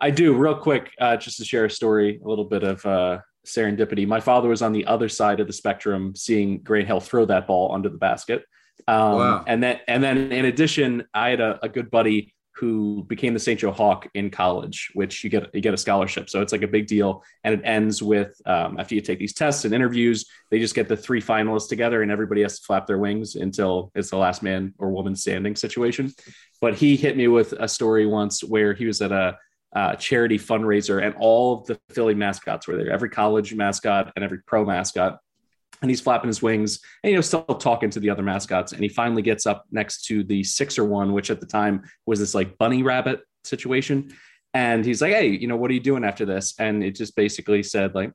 I 0.00 0.10
do, 0.10 0.34
real 0.34 0.56
quick, 0.56 0.90
uh, 1.00 1.16
just 1.16 1.36
to 1.38 1.44
share 1.44 1.64
a 1.64 1.70
story, 1.70 2.20
a 2.24 2.28
little 2.28 2.44
bit 2.44 2.64
of 2.64 2.84
uh, 2.84 3.18
serendipity. 3.46 4.06
My 4.06 4.20
father 4.20 4.48
was 4.48 4.62
on 4.62 4.72
the 4.72 4.84
other 4.86 5.08
side 5.08 5.38
of 5.40 5.46
the 5.46 5.52
spectrum, 5.52 6.14
seeing 6.16 6.58
Grant 6.58 6.86
Hill 6.86 7.00
throw 7.00 7.24
that 7.26 7.46
ball 7.46 7.72
under 7.72 7.88
the 7.88 7.98
basket. 7.98 8.44
Um, 8.88 9.12
wow. 9.12 9.44
And 9.46 9.62
then, 9.62 9.80
and 9.86 10.02
then, 10.02 10.32
in 10.32 10.46
addition, 10.46 11.04
I 11.14 11.30
had 11.30 11.40
a, 11.40 11.58
a 11.62 11.68
good 11.68 11.90
buddy 11.90 12.34
who 12.54 13.04
became 13.04 13.32
the 13.32 13.40
St. 13.40 13.58
Joe 13.58 13.72
Hawk 13.72 14.08
in 14.14 14.30
college, 14.30 14.90
which 14.94 15.24
you 15.24 15.30
get 15.30 15.54
you 15.54 15.60
get 15.60 15.74
a 15.74 15.78
scholarship. 15.78 16.28
So 16.28 16.42
it's 16.42 16.52
like 16.52 16.62
a 16.62 16.68
big 16.68 16.86
deal. 16.86 17.24
And 17.44 17.54
it 17.54 17.60
ends 17.64 18.02
with 18.02 18.40
um, 18.46 18.78
after 18.78 18.94
you 18.94 19.00
take 19.00 19.18
these 19.18 19.32
tests 19.32 19.64
and 19.64 19.74
interviews, 19.74 20.26
they 20.50 20.58
just 20.58 20.74
get 20.74 20.88
the 20.88 20.96
three 20.96 21.22
finalists 21.22 21.68
together, 21.68 22.02
and 22.02 22.10
everybody 22.10 22.42
has 22.42 22.58
to 22.58 22.64
flap 22.64 22.86
their 22.86 22.98
wings 22.98 23.36
until 23.36 23.90
it's 23.94 24.10
the 24.10 24.18
last 24.18 24.42
man 24.42 24.74
or 24.78 24.90
woman 24.90 25.16
standing 25.16 25.56
situation. 25.56 26.12
But 26.60 26.74
he 26.74 26.96
hit 26.96 27.16
me 27.16 27.28
with 27.28 27.52
a 27.52 27.68
story 27.68 28.06
once 28.06 28.44
where 28.44 28.74
he 28.74 28.86
was 28.86 29.00
at 29.00 29.12
a 29.12 29.38
uh, 29.74 29.94
charity 29.96 30.38
fundraiser, 30.38 31.02
and 31.04 31.14
all 31.18 31.60
of 31.60 31.66
the 31.66 31.80
Philly 31.90 32.14
mascots 32.14 32.68
were 32.68 32.76
there. 32.76 32.90
Every 32.90 33.08
college 33.08 33.54
mascot 33.54 34.12
and 34.14 34.24
every 34.24 34.38
pro 34.46 34.64
mascot 34.64 35.18
and 35.82 35.90
he's 35.90 36.00
flapping 36.00 36.28
his 36.28 36.40
wings 36.40 36.80
and 37.02 37.10
you 37.10 37.16
know 37.16 37.20
still 37.20 37.42
talking 37.42 37.90
to 37.90 38.00
the 38.00 38.08
other 38.08 38.22
mascots 38.22 38.72
and 38.72 38.82
he 38.82 38.88
finally 38.88 39.22
gets 39.22 39.46
up 39.46 39.64
next 39.70 40.04
to 40.06 40.24
the 40.24 40.42
sixer 40.42 40.84
one 40.84 41.12
which 41.12 41.30
at 41.30 41.40
the 41.40 41.46
time 41.46 41.82
was 42.06 42.20
this 42.20 42.34
like 42.34 42.56
bunny 42.56 42.82
rabbit 42.82 43.20
situation. 43.44 44.14
And 44.54 44.84
he's 44.84 45.00
like 45.00 45.12
hey 45.12 45.28
you 45.28 45.48
know 45.48 45.56
what 45.56 45.70
are 45.70 45.74
you 45.74 45.80
doing 45.80 46.04
after 46.04 46.24
this? 46.24 46.54
And 46.58 46.82
it 46.84 46.94
just 46.94 47.16
basically 47.16 47.62
said 47.62 47.94
like 47.94 48.12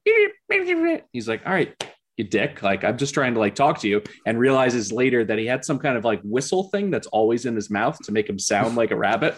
he's 1.12 1.28
like 1.28 1.42
all 1.46 1.54
right 1.54 1.76
you 2.18 2.24
dick. 2.24 2.64
Like, 2.64 2.84
I'm 2.84 2.98
just 2.98 3.14
trying 3.14 3.34
to 3.36 3.40
like 3.40 3.56
talk 3.56 3.80
to 3.80 3.88
you 3.88 4.02
and 4.26 4.40
realizes 4.40 4.92
later 4.92 5.24
that 5.26 5.38
he 5.38 5.46
had 5.46 5.64
some 5.64 5.80
kind 5.80 5.98
of 5.98 6.04
like 6.04 6.20
whistle 6.24 6.64
thing 6.66 6.90
that's 6.90 7.08
always 7.08 7.46
in 7.46 7.56
his 7.56 7.70
mouth 7.70 7.98
to 8.04 8.12
make 8.12 8.28
him 8.28 8.40
sound 8.40 8.76
like 8.76 8.92
a 8.92 8.96
rabbit. 8.96 9.36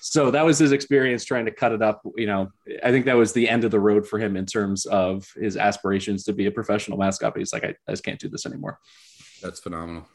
So 0.00 0.30
that 0.30 0.44
was 0.44 0.58
his 0.58 0.72
experience 0.72 1.24
trying 1.24 1.44
to 1.44 1.50
cut 1.50 1.72
it 1.72 1.82
up. 1.82 2.02
You 2.16 2.26
know, 2.26 2.50
I 2.82 2.90
think 2.90 3.04
that 3.06 3.16
was 3.16 3.32
the 3.32 3.48
end 3.48 3.64
of 3.64 3.70
the 3.70 3.80
road 3.80 4.06
for 4.06 4.18
him 4.18 4.36
in 4.36 4.46
terms 4.46 4.86
of 4.86 5.30
his 5.36 5.56
aspirations 5.56 6.24
to 6.24 6.32
be 6.32 6.46
a 6.46 6.50
professional 6.50 6.98
mascot. 6.98 7.34
But 7.34 7.40
he's 7.40 7.52
like, 7.52 7.64
I, 7.64 7.74
I 7.86 7.92
just 7.92 8.04
can't 8.04 8.18
do 8.18 8.28
this 8.28 8.46
anymore. 8.46 8.78
That's 9.42 9.60
phenomenal. 9.60 10.06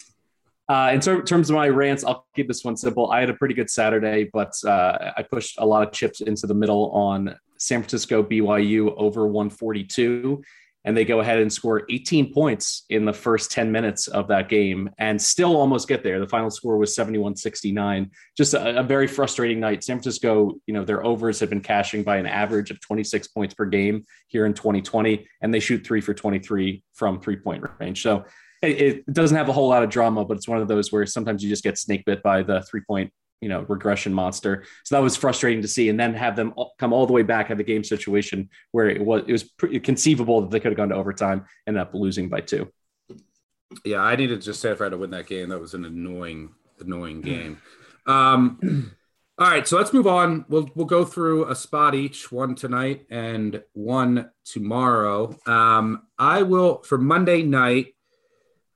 Uh, 0.67 0.91
in 0.93 0.99
ter- 0.99 1.23
terms 1.23 1.49
of 1.49 1.55
my 1.55 1.67
rants, 1.67 2.03
I'll 2.03 2.27
keep 2.35 2.47
this 2.47 2.63
one 2.63 2.77
simple. 2.77 3.11
I 3.11 3.19
had 3.19 3.29
a 3.29 3.33
pretty 3.33 3.55
good 3.55 3.71
Saturday, 3.71 4.29
but 4.31 4.53
uh, 4.63 5.13
I 5.17 5.23
pushed 5.23 5.57
a 5.57 5.65
lot 5.65 5.85
of 5.87 5.91
chips 5.91 6.21
into 6.21 6.45
the 6.45 6.53
middle 6.53 6.91
on 6.91 7.35
San 7.57 7.81
Francisco 7.81 8.21
BYU 8.23 8.93
over 8.95 9.25
142 9.25 10.43
and 10.85 10.95
they 10.95 11.05
go 11.05 11.19
ahead 11.19 11.39
and 11.39 11.51
score 11.51 11.83
18 11.89 12.33
points 12.33 12.85
in 12.89 13.05
the 13.05 13.13
first 13.13 13.51
10 13.51 13.71
minutes 13.71 14.07
of 14.07 14.27
that 14.29 14.49
game 14.49 14.89
and 14.97 15.21
still 15.21 15.57
almost 15.57 15.87
get 15.87 16.03
there. 16.03 16.19
The 16.19 16.27
final 16.27 16.49
score 16.49 16.77
was 16.77 16.95
71 16.95 17.35
69. 17.35 18.09
Just 18.37 18.53
a, 18.53 18.79
a, 18.79 18.83
very 18.83 19.07
frustrating 19.07 19.59
night. 19.59 19.83
San 19.83 19.97
Francisco, 19.97 20.55
you 20.67 20.73
know, 20.73 20.85
their 20.85 21.05
overs 21.05 21.39
have 21.39 21.49
been 21.49 21.61
cashing 21.61 22.03
by 22.03 22.17
an 22.17 22.25
average 22.25 22.71
of 22.71 22.79
26 22.81 23.27
points 23.27 23.53
per 23.53 23.65
game 23.65 24.05
here 24.27 24.45
in 24.45 24.53
2020, 24.53 25.27
and 25.41 25.53
they 25.53 25.59
shoot 25.59 25.85
three 25.85 26.01
for 26.01 26.13
23 26.13 26.83
from 26.93 27.19
three 27.19 27.35
point 27.35 27.63
range. 27.79 28.01
So 28.01 28.23
it, 28.61 28.81
it 28.81 29.13
doesn't 29.13 29.37
have 29.37 29.49
a 29.49 29.53
whole 29.53 29.69
lot 29.69 29.83
of 29.83 29.89
drama, 29.89 30.25
but 30.25 30.37
it's 30.37 30.47
one 30.47 30.61
of 30.61 30.67
those 30.67 30.91
where 30.91 31.05
sometimes 31.05 31.43
you 31.43 31.49
just 31.49 31.63
get 31.63 31.77
snake 31.77 32.05
bit 32.05 32.23
by 32.23 32.43
the 32.43 32.61
three 32.63 32.81
point 32.87 33.11
you 33.41 33.49
know 33.49 33.61
regression 33.67 34.13
monster. 34.13 34.65
So 34.83 34.95
that 34.95 35.01
was 35.01 35.15
frustrating 35.15 35.61
to 35.61 35.67
see 35.67 35.89
and 35.89 35.99
then 35.99 36.13
have 36.13 36.35
them 36.35 36.53
come 36.77 36.93
all 36.93 37.05
the 37.05 37.13
way 37.13 37.23
back 37.23 37.49
at 37.51 37.57
the 37.57 37.63
game 37.63 37.83
situation 37.83 38.49
where 38.71 38.89
it 38.89 39.03
was 39.03 39.23
it 39.27 39.31
was 39.31 39.43
pretty 39.43 39.79
conceivable 39.79 40.41
that 40.41 40.51
they 40.51 40.59
could 40.59 40.71
have 40.71 40.77
gone 40.77 40.89
to 40.89 40.95
overtime 40.95 41.45
and 41.65 41.77
ended 41.77 41.81
up 41.81 41.93
losing 41.93 42.29
by 42.29 42.41
two. 42.41 42.71
Yeah 43.85 44.01
i 44.01 44.15
needed 44.15 44.41
to 44.41 44.45
just 44.45 44.61
San 44.61 44.75
Fran 44.75 44.91
to 44.91 44.97
win 44.97 45.11
that 45.11 45.27
game 45.27 45.49
that 45.49 45.59
was 45.59 45.73
an 45.73 45.85
annoying 45.85 46.49
annoying 46.79 47.21
game. 47.21 47.61
Um 48.05 48.93
all 49.37 49.49
right 49.49 49.67
so 49.67 49.77
let's 49.77 49.93
move 49.93 50.07
on. 50.07 50.45
We'll 50.49 50.69
we'll 50.75 50.85
go 50.85 51.05
through 51.05 51.49
a 51.49 51.55
spot 51.55 51.95
each 51.95 52.31
one 52.31 52.55
tonight 52.55 53.05
and 53.09 53.63
one 53.73 54.31
tomorrow. 54.43 55.37
Um 55.45 56.03
i 56.17 56.43
will 56.43 56.81
for 56.83 56.97
monday 56.97 57.43
night 57.43 57.93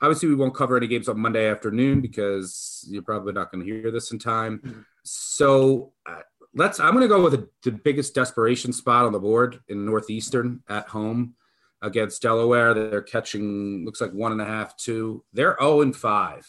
obviously 0.03 0.27
we 0.27 0.35
won't 0.35 0.53
cover 0.53 0.75
any 0.75 0.85
games 0.85 1.07
on 1.07 1.17
Monday 1.17 1.49
afternoon 1.49 2.01
because 2.01 2.85
you're 2.89 3.01
probably 3.01 3.31
not 3.31 3.51
going 3.51 3.65
to 3.65 3.71
hear 3.71 3.89
this 3.89 4.11
in 4.11 4.19
time. 4.19 4.59
Mm-hmm. 4.59 4.81
So 5.03 5.93
uh, 6.05 6.19
let's. 6.53 6.79
I'm 6.79 6.91
going 6.93 7.01
to 7.03 7.07
go 7.07 7.23
with 7.23 7.33
a, 7.33 7.47
the 7.63 7.71
biggest 7.71 8.13
desperation 8.13 8.73
spot 8.73 9.05
on 9.05 9.13
the 9.13 9.19
board 9.19 9.61
in 9.69 9.85
Northeastern 9.85 10.61
at 10.69 10.89
home 10.89 11.35
against 11.81 12.21
Delaware. 12.21 12.73
They're 12.73 13.01
catching 13.01 13.85
looks 13.85 14.01
like 14.01 14.11
one 14.11 14.33
and 14.33 14.41
a 14.41 14.45
half, 14.45 14.75
two. 14.75 15.23
They're 15.31 15.57
0 15.59 15.81
and 15.81 15.95
five 15.95 16.45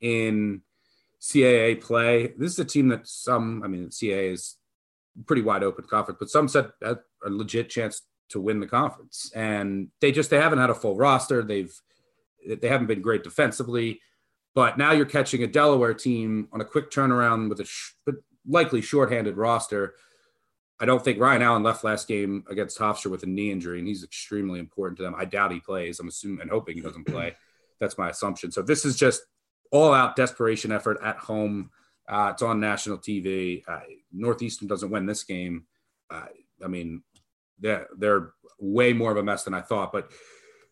in 0.00 0.62
CAA 1.20 1.80
play. 1.80 2.34
This 2.36 2.52
is 2.52 2.58
a 2.58 2.64
team 2.64 2.88
that 2.88 3.06
some. 3.06 3.62
I 3.62 3.68
mean, 3.68 3.90
CAA 3.90 4.32
is 4.32 4.56
pretty 5.26 5.42
wide 5.42 5.62
open 5.62 5.84
conference, 5.84 6.18
but 6.18 6.30
some 6.30 6.48
said 6.48 6.70
a 6.82 6.96
legit 7.26 7.70
chance 7.70 8.02
to 8.30 8.40
win 8.40 8.58
the 8.58 8.66
conference, 8.66 9.30
and 9.36 9.88
they 10.00 10.10
just 10.10 10.30
they 10.30 10.40
haven't 10.40 10.58
had 10.58 10.70
a 10.70 10.74
full 10.74 10.96
roster. 10.96 11.42
They've 11.42 11.72
they 12.46 12.68
haven't 12.68 12.86
been 12.86 13.02
great 13.02 13.24
defensively, 13.24 14.00
but 14.54 14.78
now 14.78 14.92
you're 14.92 15.06
catching 15.06 15.42
a 15.42 15.46
Delaware 15.46 15.94
team 15.94 16.48
on 16.52 16.60
a 16.60 16.64
quick 16.64 16.90
turnaround 16.90 17.48
with 17.48 17.60
a 17.60 17.64
sh- 17.64 17.92
likely 18.46 18.80
shorthanded 18.80 19.36
roster. 19.36 19.94
I 20.80 20.86
don't 20.86 21.02
think 21.02 21.20
Ryan 21.20 21.42
Allen 21.42 21.62
left 21.62 21.82
last 21.84 22.06
game 22.06 22.44
against 22.48 22.78
Hofstra 22.78 23.10
with 23.10 23.24
a 23.24 23.26
knee 23.26 23.50
injury, 23.50 23.78
and 23.80 23.88
he's 23.88 24.04
extremely 24.04 24.60
important 24.60 24.96
to 24.98 25.02
them. 25.02 25.14
I 25.16 25.24
doubt 25.24 25.52
he 25.52 25.60
plays. 25.60 25.98
I'm 25.98 26.08
assuming 26.08 26.42
and 26.42 26.50
hoping 26.50 26.76
he 26.76 26.80
doesn't 26.82 27.06
play. 27.06 27.34
That's 27.80 27.98
my 27.98 28.10
assumption. 28.10 28.52
So 28.52 28.62
this 28.62 28.84
is 28.84 28.96
just 28.96 29.22
all 29.70 29.92
out 29.92 30.16
desperation 30.16 30.72
effort 30.72 30.98
at 31.02 31.16
home 31.18 31.70
Uh, 32.08 32.30
it's 32.32 32.42
on 32.42 32.58
national 32.58 32.98
TV. 32.98 33.62
Uh, 33.68 33.80
Northeastern 34.12 34.66
doesn't 34.66 34.90
win 34.90 35.04
this 35.04 35.24
game. 35.24 35.66
Uh, 36.08 36.24
I 36.64 36.68
mean, 36.68 37.02
they're, 37.60 37.86
they're 37.98 38.32
way 38.58 38.94
more 38.94 39.10
of 39.10 39.18
a 39.18 39.22
mess 39.22 39.44
than 39.44 39.52
I 39.52 39.60
thought. 39.60 39.92
But 39.92 40.10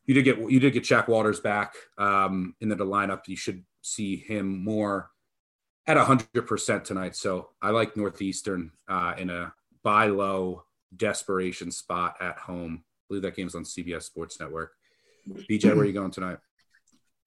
you 0.06 0.14
did 0.14 0.22
get 0.22 0.38
you 0.38 0.60
did 0.60 0.72
get 0.72 0.84
Shaq 0.84 1.08
Walters 1.08 1.40
back 1.40 1.74
um, 1.98 2.54
in 2.60 2.68
the 2.68 2.76
lineup. 2.76 3.22
You 3.26 3.36
should 3.36 3.64
see 3.82 4.16
him 4.16 4.64
more 4.64 5.10
at 5.86 5.96
hundred 5.96 6.46
percent 6.46 6.84
tonight. 6.84 7.16
So 7.16 7.50
I 7.60 7.70
like 7.70 7.96
Northeastern 7.96 8.72
uh, 8.88 9.14
in 9.18 9.30
a 9.30 9.52
buy 9.82 10.06
low 10.06 10.64
desperation 10.96 11.70
spot 11.70 12.16
at 12.20 12.38
home. 12.38 12.82
I 12.84 13.02
believe 13.08 13.22
that 13.22 13.36
game's 13.36 13.54
on 13.54 13.64
CBS 13.64 14.04
Sports 14.04 14.40
Network. 14.40 14.72
BJ, 15.28 15.64
where 15.66 15.78
are 15.78 15.84
you 15.84 15.92
going 15.92 16.10
tonight? 16.12 16.38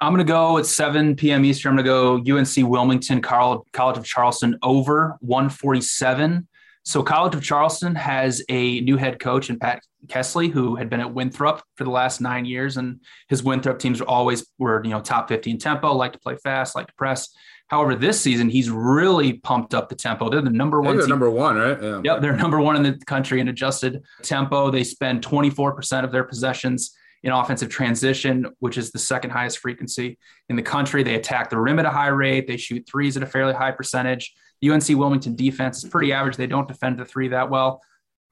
I'm 0.01 0.13
going 0.13 0.25
to 0.25 0.31
go 0.31 0.57
at 0.57 0.65
7 0.65 1.17
p.m. 1.17 1.43
Eastern. 1.43 1.77
I'm 1.77 1.83
going 1.83 2.21
to 2.23 2.25
go 2.25 2.37
UNC 2.37 2.69
Wilmington, 2.69 3.21
College 3.21 3.97
of 3.97 4.05
Charleston 4.05 4.57
over 4.63 5.17
147. 5.19 6.47
So 6.83 7.03
College 7.03 7.35
of 7.35 7.43
Charleston 7.43 7.95
has 7.95 8.41
a 8.47 8.79
new 8.81 8.95
head 8.95 9.19
coach 9.19 9.49
in 9.49 9.59
Pat 9.59 9.83
Kelsey, 10.07 10.47
who 10.47 10.75
had 10.75 10.89
been 10.89 11.01
at 11.01 11.13
Winthrop 11.13 11.61
for 11.75 11.83
the 11.83 11.89
last 11.89 12.21
nine 12.21 12.45
years, 12.45 12.77
and 12.77 13.01
his 13.27 13.43
Winthrop 13.43 13.79
teams 13.79 13.99
were 13.99 14.07
always 14.07 14.47
were 14.57 14.83
you 14.83 14.91
know 14.91 15.01
top 15.01 15.27
15 15.27 15.57
tempo, 15.57 15.93
like 15.93 16.13
to 16.13 16.19
play 16.19 16.37
fast, 16.37 16.75
like 16.75 16.87
to 16.87 16.93
press. 16.93 17.29
However, 17.67 17.95
this 17.95 18.19
season 18.19 18.49
he's 18.49 18.69
really 18.69 19.33
pumped 19.33 19.73
up 19.73 19.89
the 19.89 19.95
tempo. 19.95 20.29
They're 20.29 20.41
the 20.41 20.49
number 20.49 20.81
one. 20.81 20.97
They're 20.97 21.07
number 21.07 21.29
one, 21.29 21.57
right? 21.57 21.81
Yeah. 21.81 22.01
Yep, 22.03 22.21
they're 22.21 22.35
number 22.35 22.59
one 22.59 22.75
in 22.75 22.83
the 22.83 22.97
country 23.05 23.39
in 23.39 23.47
adjusted 23.47 24.03
tempo. 24.23 24.71
They 24.71 24.83
spend 24.83 25.23
24% 25.23 26.03
of 26.03 26.11
their 26.11 26.23
possessions 26.23 26.95
in 27.23 27.31
offensive 27.31 27.69
transition, 27.69 28.47
which 28.59 28.77
is 28.77 28.91
the 28.91 28.99
second 28.99 29.31
highest 29.31 29.59
frequency 29.59 30.17
in 30.47 30.55
the 30.55 30.61
country. 30.61 31.03
They 31.03 31.15
attack 31.15 31.49
the 31.49 31.59
rim 31.59 31.79
at 31.79 31.85
a 31.85 31.89
high 31.89 32.07
rate. 32.07 32.47
They 32.47 32.57
shoot 32.57 32.87
threes 32.87 33.17
at 33.17 33.23
a 33.23 33.27
fairly 33.27 33.53
high 33.53 33.71
percentage. 33.71 34.33
The 34.61 34.71
UNC 34.71 34.87
Wilmington 34.89 35.35
defense 35.35 35.83
is 35.83 35.89
pretty 35.89 36.13
average. 36.13 36.37
They 36.37 36.47
don't 36.47 36.67
defend 36.67 36.97
the 36.97 37.05
three 37.05 37.29
that 37.29 37.49
well. 37.49 37.81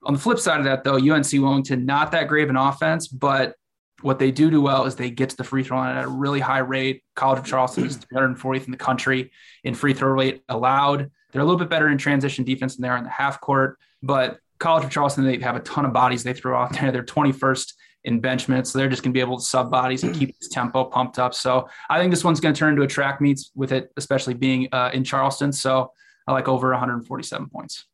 On 0.04 0.14
the 0.14 0.20
flip 0.20 0.38
side 0.38 0.58
of 0.58 0.64
that, 0.64 0.84
though, 0.84 0.96
UNC 0.96 1.30
Wilmington, 1.32 1.84
not 1.84 2.12
that 2.12 2.28
great 2.28 2.44
of 2.44 2.50
an 2.50 2.56
offense, 2.56 3.08
but 3.08 3.54
what 4.00 4.18
they 4.18 4.30
do 4.30 4.50
do 4.50 4.60
well 4.60 4.84
is 4.84 4.94
they 4.94 5.10
get 5.10 5.30
to 5.30 5.36
the 5.36 5.44
free 5.44 5.64
throw 5.64 5.78
line 5.78 5.96
at 5.96 6.04
a 6.04 6.08
really 6.08 6.40
high 6.40 6.58
rate. 6.58 7.02
College 7.16 7.40
of 7.40 7.44
Charleston 7.44 7.84
is 7.84 7.96
340th 8.14 8.66
in 8.66 8.70
the 8.70 8.76
country 8.76 9.32
in 9.64 9.74
free 9.74 9.92
throw 9.92 10.10
rate 10.10 10.42
allowed. 10.48 11.10
They're 11.32 11.42
a 11.42 11.44
little 11.44 11.58
bit 11.58 11.68
better 11.68 11.88
in 11.88 11.98
transition 11.98 12.44
defense 12.44 12.76
than 12.76 12.82
they 12.82 12.88
are 12.88 12.96
in 12.96 13.04
the 13.04 13.10
half 13.10 13.40
court, 13.40 13.78
but 14.02 14.38
College 14.58 14.84
of 14.84 14.90
Charleston, 14.90 15.24
they 15.24 15.38
have 15.38 15.56
a 15.56 15.60
ton 15.60 15.84
of 15.84 15.92
bodies 15.92 16.22
they 16.22 16.32
throw 16.32 16.60
out 16.60 16.72
there. 16.72 16.90
They're 16.90 17.04
21st 17.04 17.72
in 18.04 18.20
bench 18.20 18.48
minutes. 18.48 18.70
So 18.70 18.78
they're 18.78 18.88
just 18.88 19.02
going 19.02 19.12
to 19.12 19.16
be 19.16 19.20
able 19.20 19.38
to 19.38 19.44
sub 19.44 19.70
bodies 19.70 20.02
and 20.02 20.14
keep 20.14 20.36
this 20.38 20.48
tempo 20.48 20.84
pumped 20.84 21.18
up. 21.18 21.34
So 21.34 21.68
I 21.88 21.98
think 21.98 22.10
this 22.10 22.24
one's 22.24 22.40
going 22.40 22.54
to 22.54 22.58
turn 22.58 22.70
into 22.70 22.82
a 22.82 22.86
track 22.86 23.20
meets 23.20 23.50
with 23.54 23.72
it, 23.72 23.92
especially 23.96 24.34
being 24.34 24.68
uh, 24.72 24.90
in 24.92 25.04
Charleston. 25.04 25.52
So 25.52 25.92
I 26.26 26.32
like 26.32 26.48
over 26.48 26.70
147 26.70 27.48
points. 27.50 27.84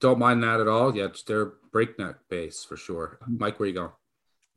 Don't 0.00 0.18
mind 0.18 0.42
that 0.42 0.60
at 0.60 0.68
all. 0.68 0.94
Yeah, 0.96 1.06
it's 1.06 1.22
their 1.22 1.52
breakneck 1.72 2.16
base 2.28 2.64
for 2.64 2.76
sure. 2.76 3.18
Mm-hmm. 3.22 3.38
Mike, 3.38 3.58
where 3.58 3.68
you 3.68 3.74
going? 3.74 3.90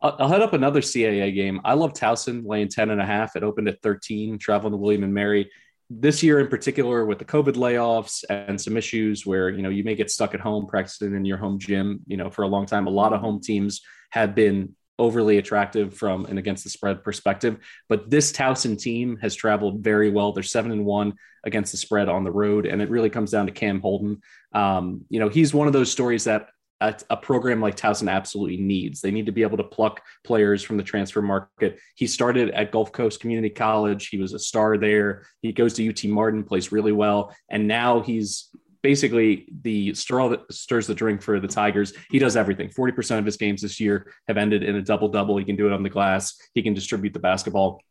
I'll 0.04 0.30
head 0.30 0.42
up 0.42 0.54
another 0.54 0.82
CAA 0.82 1.34
game. 1.36 1.62
I 1.64 1.76
love 1.76 1.94
Towson 1.94 2.44
laying 2.44 2.70
10 2.70 2.90
and 2.90 3.00
a 3.00 3.06
half. 3.06 3.36
It 3.36 3.44
opened 3.44 3.68
at 3.68 3.84
13, 3.84 4.40
traveling 4.40 4.72
to 4.72 4.78
William 4.78 5.04
and 5.04 5.14
Mary. 5.14 5.52
This 5.92 6.24
year 6.24 6.40
in 6.40 6.48
particular, 6.48 7.06
with 7.06 7.20
the 7.20 7.26
COVID 7.26 7.54
layoffs 7.54 8.24
and 8.30 8.60
some 8.60 8.78
issues 8.78 9.28
where, 9.28 9.50
you 9.50 9.62
know, 9.62 9.70
you 9.70 9.84
may 9.84 9.94
get 9.94 10.10
stuck 10.10 10.34
at 10.34 10.40
home 10.40 10.66
practicing 10.66 11.14
in 11.14 11.24
your 11.24 11.38
home 11.38 11.60
gym, 11.60 12.00
you 12.08 12.18
know, 12.18 12.32
for 12.32 12.42
a 12.42 12.48
long 12.48 12.66
time. 12.66 12.88
A 12.88 12.92
lot 12.92 13.14
of 13.14 13.22
home 13.22 13.42
teams 13.42 13.82
have 14.10 14.34
been 14.34 14.76
overly 15.02 15.40
attractive 15.40 15.96
from 15.96 16.26
an 16.26 16.38
against 16.38 16.64
the 16.64 16.70
spread 16.70 17.04
perspective. 17.04 17.58
But 17.90 18.10
this 18.10 18.32
Towson 18.32 18.80
team 18.80 19.18
has 19.18 19.34
traveled 19.36 19.84
very 19.84 20.12
well. 20.12 20.32
They're 20.32 20.44
seven 20.44 20.72
and 20.72 20.86
one 20.86 21.16
against 21.44 21.72
the 21.72 21.78
spread 21.80 22.08
on 22.08 22.24
the 22.24 22.32
road, 22.32 22.68
and 22.68 22.82
it 22.82 22.90
really 22.92 23.10
comes 23.10 23.32
down 23.32 23.48
to 23.48 23.52
Cam 23.52 23.82
Holden. 23.82 24.22
Um, 24.54 25.06
you 25.10 25.20
know, 25.20 25.28
he's 25.28 25.56
one 25.56 25.66
of 25.66 25.74
those 25.74 25.92
stories 25.92 26.26
that 26.26 26.50
a, 26.82 26.96
a, 27.10 27.18
program 27.18 27.62
like 27.62 27.76
Towson 27.76 28.12
absolutely 28.12 28.58
needs. 28.58 29.02
They 29.02 29.12
need 29.12 29.28
to 29.28 29.32
be 29.32 29.44
able 29.44 29.58
to 29.58 29.64
pluck 29.64 30.02
players 30.24 30.64
from 30.64 30.78
the 30.78 30.84
transfer 30.84 31.22
market. 31.22 31.80
He 31.96 32.08
started 32.08 32.52
at 32.52 32.72
Gulf 32.72 32.92
Coast 32.92 33.20
Community 33.20 33.50
College. 33.50 34.08
He 34.08 34.18
was 34.18 34.34
a 34.34 34.40
star 34.40 34.78
there. 34.78 35.26
He 35.42 35.52
goes 35.52 35.74
to 35.76 35.88
UT 35.88 36.04
Martin, 36.06 36.44
plays 36.44 36.72
really 36.72 36.92
well, 36.92 37.36
and 37.50 37.68
now 37.68 38.02
he's 38.02 38.50
basically 38.84 39.48
the 39.62 39.94
straw 39.94 40.30
that 40.30 40.52
stirs 40.52 40.88
the 40.88 40.96
drink 40.96 41.22
for 41.22 41.40
the 41.40 41.48
Tigers. 41.48 41.94
He 42.10 42.20
does 42.20 42.36
everything. 42.36 42.70
40% 42.70 43.20
of 43.20 43.26
his 43.26 43.38
games 43.38 43.62
this 43.62 43.80
year 43.80 44.12
have 44.28 44.38
ended 44.38 44.64
in 44.64 44.76
a 44.76 44.82
double 44.82 45.10
double. 45.10 45.38
He 45.38 45.46
can 45.46 45.56
do 45.56 45.68
it 45.68 45.74
on 45.74 45.84
the 45.84 45.90
glass, 45.90 46.36
he 46.54 46.62
can 46.62 46.74
distribute 46.74 47.14
the 47.14 47.20
basketball. 47.20 47.82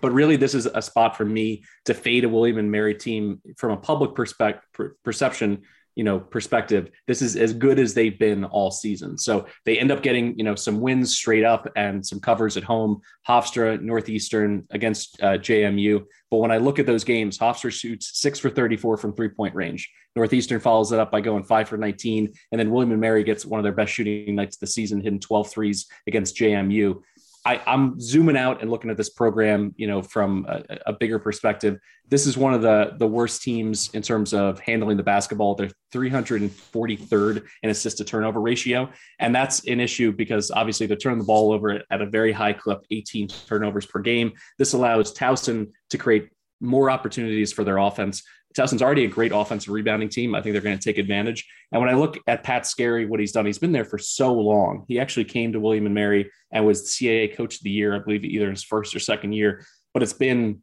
But 0.00 0.12
really, 0.12 0.36
this 0.36 0.54
is 0.54 0.66
a 0.66 0.80
spot 0.80 1.16
for 1.16 1.24
me 1.24 1.64
to 1.86 1.94
fade 1.94 2.24
a 2.24 2.28
William 2.28 2.58
and 2.58 2.70
Mary 2.70 2.94
team 2.94 3.40
from 3.56 3.72
a 3.72 3.76
public 3.76 4.14
perspective 4.14 4.92
perception 5.02 5.62
you 6.00 6.04
know 6.04 6.18
perspective 6.18 6.88
this 7.06 7.20
is 7.20 7.36
as 7.36 7.52
good 7.52 7.78
as 7.78 7.92
they've 7.92 8.18
been 8.18 8.46
all 8.46 8.70
season. 8.70 9.18
So 9.18 9.44
they 9.66 9.78
end 9.78 9.90
up 9.92 10.02
getting 10.02 10.34
you 10.38 10.44
know 10.44 10.54
some 10.54 10.80
wins 10.80 11.14
straight 11.14 11.44
up 11.44 11.68
and 11.76 12.04
some 12.04 12.20
covers 12.20 12.56
at 12.56 12.62
home. 12.62 13.02
Hofstra 13.28 13.78
northeastern 13.82 14.66
against 14.70 15.22
uh, 15.22 15.36
jmu 15.36 16.02
but 16.30 16.38
when 16.38 16.50
i 16.50 16.56
look 16.56 16.78
at 16.78 16.86
those 16.86 17.04
games 17.04 17.38
hofstra 17.38 17.70
shoots 17.70 18.18
6 18.18 18.38
for 18.38 18.48
34 18.48 18.96
from 18.96 19.14
three 19.14 19.28
point 19.28 19.54
range. 19.54 19.92
Northeastern 20.16 20.58
follows 20.58 20.90
it 20.90 20.98
up 20.98 21.12
by 21.12 21.20
going 21.20 21.44
5 21.44 21.68
for 21.68 21.76
19 21.76 22.32
and 22.50 22.58
then 22.58 22.70
william 22.70 22.92
and 22.92 23.00
mary 23.00 23.22
gets 23.22 23.44
one 23.44 23.60
of 23.60 23.64
their 23.64 23.72
best 23.72 23.92
shooting 23.92 24.34
nights 24.34 24.56
of 24.56 24.60
the 24.60 24.66
season 24.66 25.02
hitting 25.02 25.20
12 25.20 25.50
threes 25.50 25.86
against 26.06 26.36
jmu 26.36 27.02
I, 27.44 27.60
am 27.66 27.98
zooming 27.98 28.36
out 28.36 28.60
and 28.60 28.70
looking 28.70 28.90
at 28.90 28.96
this 28.96 29.08
program, 29.08 29.74
you 29.76 29.86
know, 29.86 30.02
from 30.02 30.46
a, 30.48 30.78
a, 30.86 30.92
bigger 30.92 31.18
perspective. 31.18 31.78
This 32.08 32.26
is 32.26 32.36
one 32.36 32.52
of 32.52 32.60
the 32.60 32.94
the 32.98 33.06
worst 33.06 33.42
teams 33.42 33.90
in 33.94 34.02
terms 34.02 34.34
of 34.34 34.60
handling 34.60 34.96
the 34.96 35.02
basketball. 35.02 35.54
They're 35.54 35.70
343rd 35.92 37.44
in 37.62 37.70
assist 37.70 37.98
to 37.98 38.04
turnover 38.04 38.40
ratio, 38.40 38.90
and 39.18 39.34
that's 39.34 39.66
an 39.66 39.80
issue 39.80 40.12
because 40.12 40.50
obviously 40.50 40.86
they're 40.86 40.96
turning 40.96 41.18
the 41.18 41.24
ball 41.24 41.52
over 41.52 41.82
at 41.90 42.02
a 42.02 42.06
very 42.06 42.32
high 42.32 42.52
clip, 42.52 42.84
18 42.90 43.28
turnovers 43.28 43.86
per 43.86 44.00
game. 44.00 44.32
This 44.58 44.74
allows 44.74 45.14
Towson 45.14 45.70
to 45.90 45.98
create 45.98 46.28
more 46.60 46.90
opportunities 46.90 47.52
for 47.52 47.64
their 47.64 47.78
offense. 47.78 48.22
Towson's 48.56 48.82
already 48.82 49.04
a 49.04 49.08
great 49.08 49.32
offensive 49.32 49.72
rebounding 49.72 50.08
team. 50.08 50.34
I 50.34 50.42
think 50.42 50.54
they're 50.54 50.62
going 50.62 50.78
to 50.78 50.84
take 50.84 50.98
advantage. 50.98 51.48
And 51.70 51.80
when 51.80 51.90
I 51.90 51.94
look 51.94 52.18
at 52.26 52.42
Pat 52.42 52.66
Skerry, 52.66 53.06
what 53.06 53.20
he's 53.20 53.32
done, 53.32 53.46
he's 53.46 53.58
been 53.58 53.72
there 53.72 53.84
for 53.84 53.98
so 53.98 54.34
long. 54.34 54.84
He 54.88 54.98
actually 54.98 55.24
came 55.24 55.52
to 55.52 55.60
William 55.60 55.86
and 55.86 55.94
Mary 55.94 56.30
and 56.50 56.66
was 56.66 56.88
CAA 56.88 57.36
Coach 57.36 57.56
of 57.56 57.62
the 57.62 57.70
Year, 57.70 57.94
I 57.94 58.00
believe, 58.00 58.24
either 58.24 58.50
his 58.50 58.64
first 58.64 58.94
or 58.94 58.98
second 58.98 59.34
year. 59.34 59.64
But 59.94 60.02
it's 60.02 60.12
been, 60.12 60.62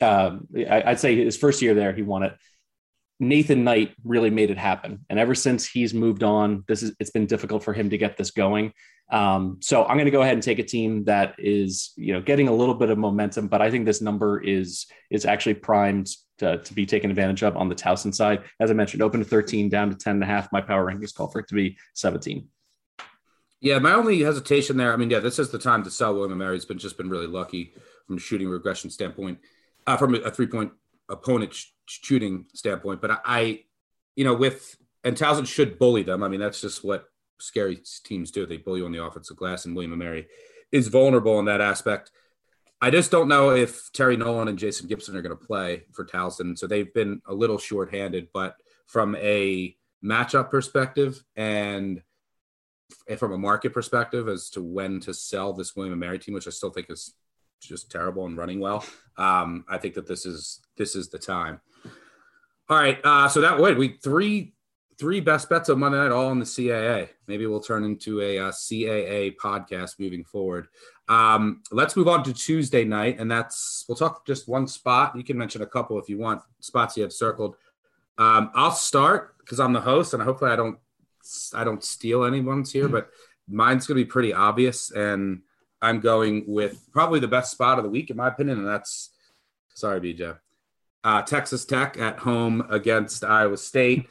uh, 0.00 0.38
I'd 0.68 1.00
say 1.00 1.16
his 1.16 1.36
first 1.36 1.62
year 1.62 1.74
there, 1.74 1.92
he 1.92 2.02
won 2.02 2.24
it. 2.24 2.34
Nathan 3.20 3.62
Knight 3.62 3.94
really 4.04 4.30
made 4.30 4.50
it 4.50 4.58
happen, 4.58 5.04
and 5.08 5.16
ever 5.16 5.34
since 5.34 5.64
he's 5.64 5.94
moved 5.94 6.24
on, 6.24 6.64
this 6.66 6.82
is 6.82 6.92
it's 6.98 7.10
been 7.10 7.26
difficult 7.26 7.62
for 7.62 7.72
him 7.72 7.90
to 7.90 7.98
get 7.98 8.16
this 8.16 8.32
going. 8.32 8.72
Um, 9.12 9.58
so 9.60 9.84
I'm 9.84 9.96
going 9.96 10.06
to 10.06 10.10
go 10.10 10.22
ahead 10.22 10.34
and 10.34 10.42
take 10.42 10.58
a 10.58 10.64
team 10.64 11.04
that 11.04 11.34
is, 11.38 11.92
you 11.96 12.14
know, 12.14 12.22
getting 12.22 12.48
a 12.48 12.52
little 12.52 12.74
bit 12.74 12.88
of 12.88 12.96
momentum, 12.96 13.46
but 13.46 13.60
I 13.60 13.70
think 13.70 13.84
this 13.84 14.00
number 14.00 14.40
is 14.40 14.86
is 15.10 15.26
actually 15.26 15.54
primed 15.54 16.08
to, 16.38 16.58
to 16.58 16.74
be 16.74 16.86
taken 16.86 17.10
advantage 17.10 17.42
of 17.42 17.54
on 17.56 17.68
the 17.68 17.74
Towson 17.74 18.14
side. 18.14 18.42
As 18.58 18.70
I 18.70 18.74
mentioned, 18.74 19.02
open 19.02 19.20
to 19.20 19.26
13, 19.26 19.68
down 19.68 19.90
to 19.90 19.96
10 19.96 20.14
and 20.14 20.22
a 20.22 20.26
half. 20.26 20.50
My 20.50 20.62
power 20.62 20.90
rankings 20.90 21.14
call 21.14 21.28
for 21.28 21.40
it 21.40 21.48
to 21.48 21.54
be 21.54 21.76
17. 21.94 22.48
Yeah, 23.60 23.78
my 23.78 23.92
only 23.92 24.20
hesitation 24.22 24.78
there. 24.78 24.94
I 24.94 24.96
mean, 24.96 25.10
yeah, 25.10 25.20
this 25.20 25.38
is 25.38 25.50
the 25.50 25.58
time 25.58 25.84
to 25.84 25.90
sell 25.90 26.14
William 26.14 26.32
and 26.32 26.38
Mary. 26.38 26.56
It's 26.56 26.64
been 26.64 26.78
just 26.78 26.96
been 26.96 27.10
really 27.10 27.28
lucky 27.28 27.74
from 28.06 28.16
a 28.16 28.20
shooting 28.20 28.48
regression 28.48 28.90
standpoint, 28.90 29.38
uh, 29.86 29.98
from 29.98 30.14
a 30.14 30.30
three 30.30 30.46
point 30.46 30.72
opponent 31.10 31.52
sh- 31.52 31.66
shooting 31.86 32.46
standpoint. 32.54 33.02
But 33.02 33.10
I, 33.10 33.18
I, 33.24 33.60
you 34.16 34.24
know, 34.24 34.34
with 34.34 34.76
and 35.04 35.16
Towson 35.16 35.46
should 35.46 35.78
bully 35.78 36.02
them. 36.02 36.22
I 36.22 36.28
mean, 36.28 36.40
that's 36.40 36.60
just 36.60 36.82
what 36.82 37.04
Skerry 37.42 37.80
teams 38.04 38.30
do. 38.30 38.46
They 38.46 38.56
bully 38.56 38.82
on 38.82 38.92
the 38.92 39.04
offensive 39.04 39.36
glass, 39.36 39.64
and 39.64 39.74
William 39.74 39.92
and 39.92 39.98
Mary 39.98 40.26
is 40.70 40.88
vulnerable 40.88 41.38
in 41.38 41.44
that 41.46 41.60
aspect. 41.60 42.10
I 42.80 42.90
just 42.90 43.12
don't 43.12 43.28
know 43.28 43.50
if 43.50 43.92
Terry 43.92 44.16
Nolan 44.16 44.48
and 44.48 44.58
Jason 44.58 44.88
Gibson 44.88 45.16
are 45.16 45.22
going 45.22 45.36
to 45.36 45.46
play 45.46 45.84
for 45.92 46.04
Towson. 46.04 46.58
So 46.58 46.66
they've 46.66 46.92
been 46.92 47.22
a 47.26 47.34
little 47.34 47.58
shorthanded, 47.58 48.28
but 48.32 48.56
from 48.86 49.14
a 49.16 49.76
matchup 50.04 50.50
perspective 50.50 51.22
and 51.36 52.02
from 53.16 53.32
a 53.32 53.38
market 53.38 53.72
perspective 53.72 54.28
as 54.28 54.50
to 54.50 54.62
when 54.62 55.00
to 55.00 55.14
sell 55.14 55.52
this 55.52 55.76
William 55.76 55.92
and 55.92 56.00
Mary 56.00 56.18
team, 56.18 56.34
which 56.34 56.48
I 56.48 56.50
still 56.50 56.70
think 56.70 56.90
is 56.90 57.14
just 57.60 57.90
terrible 57.90 58.26
and 58.26 58.36
running 58.36 58.58
well. 58.58 58.84
Um, 59.16 59.64
I 59.68 59.78
think 59.78 59.94
that 59.94 60.08
this 60.08 60.26
is 60.26 60.60
this 60.76 60.96
is 60.96 61.08
the 61.08 61.18
time. 61.18 61.60
All 62.68 62.76
right, 62.76 62.98
uh, 63.04 63.28
so 63.28 63.42
that 63.42 63.60
way 63.60 63.74
we 63.74 63.98
three 64.02 64.54
three 64.98 65.20
best 65.20 65.48
bets 65.48 65.68
of 65.68 65.78
Monday 65.78 65.98
night 65.98 66.12
all 66.12 66.30
in 66.30 66.38
the 66.38 66.44
CAA. 66.44 67.08
Maybe 67.26 67.46
we'll 67.46 67.60
turn 67.60 67.84
into 67.84 68.20
a, 68.20 68.36
a 68.36 68.48
uh, 68.48 68.52
CAA 68.52 69.36
podcast 69.36 69.98
moving 69.98 70.24
forward. 70.24 70.68
Um, 71.08 71.62
let's 71.70 71.96
move 71.96 72.08
on 72.08 72.22
to 72.24 72.32
Tuesday 72.32 72.84
night, 72.84 73.18
and 73.18 73.30
that's 73.30 73.84
we'll 73.88 73.96
talk 73.96 74.26
just 74.26 74.48
one 74.48 74.66
spot. 74.66 75.16
You 75.16 75.24
can 75.24 75.36
mention 75.36 75.62
a 75.62 75.66
couple 75.66 75.98
if 75.98 76.08
you 76.08 76.18
want 76.18 76.42
spots 76.60 76.96
you 76.96 77.02
have 77.02 77.12
circled. 77.12 77.56
Um, 78.18 78.50
I'll 78.54 78.70
start 78.72 79.36
because 79.38 79.58
I'm 79.60 79.72
the 79.72 79.80
host, 79.80 80.14
and 80.14 80.22
hopefully 80.22 80.50
I 80.52 80.56
don't 80.56 80.78
I 81.54 81.64
don't 81.64 81.82
steal 81.82 82.24
anyone's 82.24 82.72
here, 82.72 82.88
but 82.88 83.10
mine's 83.48 83.86
going 83.86 83.98
to 83.98 84.04
be 84.04 84.08
pretty 84.10 84.32
obvious, 84.32 84.90
and 84.90 85.42
I'm 85.80 86.00
going 86.00 86.44
with 86.46 86.88
probably 86.92 87.18
the 87.20 87.28
best 87.28 87.50
spot 87.50 87.78
of 87.78 87.84
the 87.84 87.90
week 87.90 88.10
in 88.10 88.16
my 88.16 88.28
opinion, 88.28 88.58
and 88.58 88.66
that's 88.68 89.10
sorry, 89.74 90.00
BJ. 90.00 90.38
uh, 91.04 91.22
Texas 91.22 91.64
Tech 91.64 91.98
at 91.98 92.20
home 92.20 92.64
against 92.70 93.24
Iowa 93.24 93.56
State. 93.56 94.08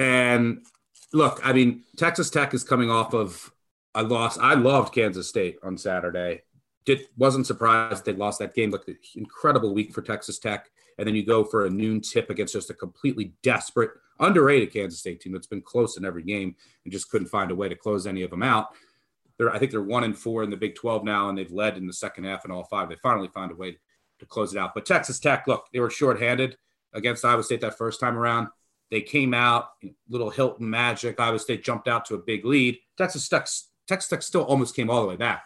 And 0.00 0.64
look, 1.12 1.40
I 1.44 1.52
mean, 1.52 1.84
Texas 1.98 2.30
Tech 2.30 2.54
is 2.54 2.64
coming 2.64 2.90
off 2.90 3.12
of 3.12 3.52
a 3.94 4.02
loss. 4.02 4.38
I 4.38 4.54
loved 4.54 4.94
Kansas 4.94 5.28
State 5.28 5.58
on 5.62 5.76
Saturday. 5.76 6.40
Did 6.86 7.02
wasn't 7.18 7.46
surprised 7.46 8.06
they 8.06 8.14
lost 8.14 8.38
that 8.38 8.54
game. 8.54 8.70
Looked 8.70 8.88
an 8.88 8.96
incredible 9.14 9.74
week 9.74 9.92
for 9.92 10.00
Texas 10.00 10.38
Tech, 10.38 10.70
and 10.96 11.06
then 11.06 11.14
you 11.14 11.22
go 11.22 11.44
for 11.44 11.66
a 11.66 11.70
noon 11.70 12.00
tip 12.00 12.30
against 12.30 12.54
just 12.54 12.70
a 12.70 12.74
completely 12.74 13.34
desperate, 13.42 13.90
underrated 14.18 14.72
Kansas 14.72 15.00
State 15.00 15.20
team 15.20 15.34
that's 15.34 15.46
been 15.46 15.60
close 15.60 15.98
in 15.98 16.06
every 16.06 16.22
game 16.22 16.56
and 16.84 16.92
just 16.92 17.10
couldn't 17.10 17.28
find 17.28 17.50
a 17.50 17.54
way 17.54 17.68
to 17.68 17.76
close 17.76 18.06
any 18.06 18.22
of 18.22 18.30
them 18.30 18.42
out. 18.42 18.68
They're, 19.36 19.52
I 19.54 19.58
think 19.58 19.70
they're 19.70 19.82
one 19.82 20.04
and 20.04 20.16
four 20.16 20.42
in 20.42 20.48
the 20.48 20.56
Big 20.56 20.76
12 20.76 21.04
now, 21.04 21.28
and 21.28 21.36
they've 21.36 21.52
led 21.52 21.76
in 21.76 21.86
the 21.86 21.92
second 21.92 22.24
half 22.24 22.46
in 22.46 22.50
all 22.50 22.64
five. 22.64 22.88
They 22.88 22.96
finally 22.96 23.28
found 23.28 23.52
a 23.52 23.56
way 23.56 23.76
to 24.18 24.24
close 24.24 24.54
it 24.54 24.58
out. 24.58 24.72
But 24.74 24.86
Texas 24.86 25.20
Tech, 25.20 25.46
look, 25.46 25.66
they 25.74 25.80
were 25.80 25.90
shorthanded 25.90 26.56
against 26.94 27.22
Iowa 27.22 27.42
State 27.42 27.60
that 27.60 27.76
first 27.76 28.00
time 28.00 28.16
around. 28.16 28.48
They 28.90 29.00
came 29.00 29.34
out, 29.34 29.70
little 30.08 30.30
Hilton 30.30 30.68
magic. 30.68 31.20
Iowa 31.20 31.38
State 31.38 31.62
jumped 31.64 31.88
out 31.88 32.04
to 32.06 32.14
a 32.14 32.18
big 32.18 32.44
lead. 32.44 32.78
Texas 32.98 33.28
Tech, 33.28 33.46
Texas 33.86 34.08
Tech 34.08 34.22
still 34.22 34.42
almost 34.42 34.74
came 34.74 34.90
all 34.90 35.02
the 35.02 35.08
way 35.08 35.16
back. 35.16 35.44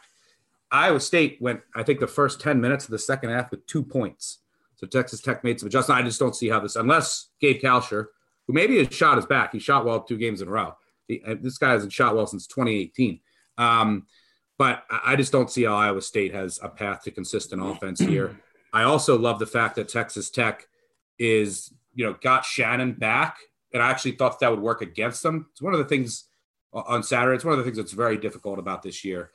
Iowa 0.71 1.01
State 1.01 1.39
went, 1.41 1.61
I 1.75 1.83
think, 1.83 2.01
the 2.01 2.07
first 2.07 2.41
10 2.41 2.61
minutes 2.61 2.85
of 2.85 2.91
the 2.91 2.99
second 2.99 3.31
half 3.31 3.51
with 3.51 3.67
two 3.67 3.83
points. 3.83 4.39
So 4.77 4.87
Texas 4.87 5.21
Tech 5.21 5.45
made 5.45 5.61
some 5.61 5.67
adjustments. 5.67 6.01
I 6.01 6.03
just 6.03 6.19
don't 6.19 6.35
see 6.35 6.49
how 6.49 6.61
this, 6.61 6.77
unless 6.77 7.29
Gabe 7.41 7.61
Kalscheur, 7.61 8.07
who 8.47 8.53
maybe 8.53 8.83
his 8.83 8.95
shot 8.95 9.19
is 9.19 9.27
back. 9.27 9.53
He 9.53 9.59
shot 9.59 9.85
well 9.85 10.03
two 10.03 10.19
games 10.19 10.41
in 10.41 10.49
a 10.49 10.51
row. 10.51 10.75
He, 11.07 11.23
uh, 11.27 11.37
this 11.41 11.59
guy 11.59 11.73
hasn't 11.73 11.93
shot 11.93 12.17
well 12.17 12.27
since 12.27 12.47
2018. 12.47 13.21
Um, 13.57 14.07
but 14.59 14.85
I 14.91 15.17
just 15.17 15.33
don't 15.33 15.51
see 15.51 15.65
how 15.65 15.75
Iowa 15.75 16.01
State 16.01 16.33
has 16.35 16.61
a 16.63 16.69
path 16.69 17.03
to 17.05 17.11
consistent 17.11 17.63
offense 17.63 18.01
here. 18.01 18.37
I 18.73 18.85
also 18.85 19.19
love 19.19 19.39
the 19.39 19.47
fact 19.47 19.77
that 19.77 19.89
Texas 19.89 20.31
Tech 20.31 20.69
is, 21.19 21.73
you 21.95 22.05
know, 22.05 22.17
got 22.21 22.45
Shannon 22.45 22.93
back. 22.93 23.39
And 23.73 23.83
I 23.83 23.91
actually 23.91 24.13
thought 24.13 24.39
that 24.41 24.51
would 24.51 24.61
work 24.61 24.83
against 24.83 25.23
them. 25.23 25.47
It's 25.53 25.63
one 25.63 25.73
of 25.73 25.79
the 25.79 25.85
things 25.85 26.25
on 26.73 27.03
Saturday. 27.03 27.35
It's 27.35 27.45
one 27.45 27.53
of 27.53 27.59
the 27.59 27.65
things 27.65 27.77
that's 27.77 27.93
very 27.93 28.17
difficult 28.17 28.59
about 28.59 28.83
this 28.83 29.05
year. 29.05 29.31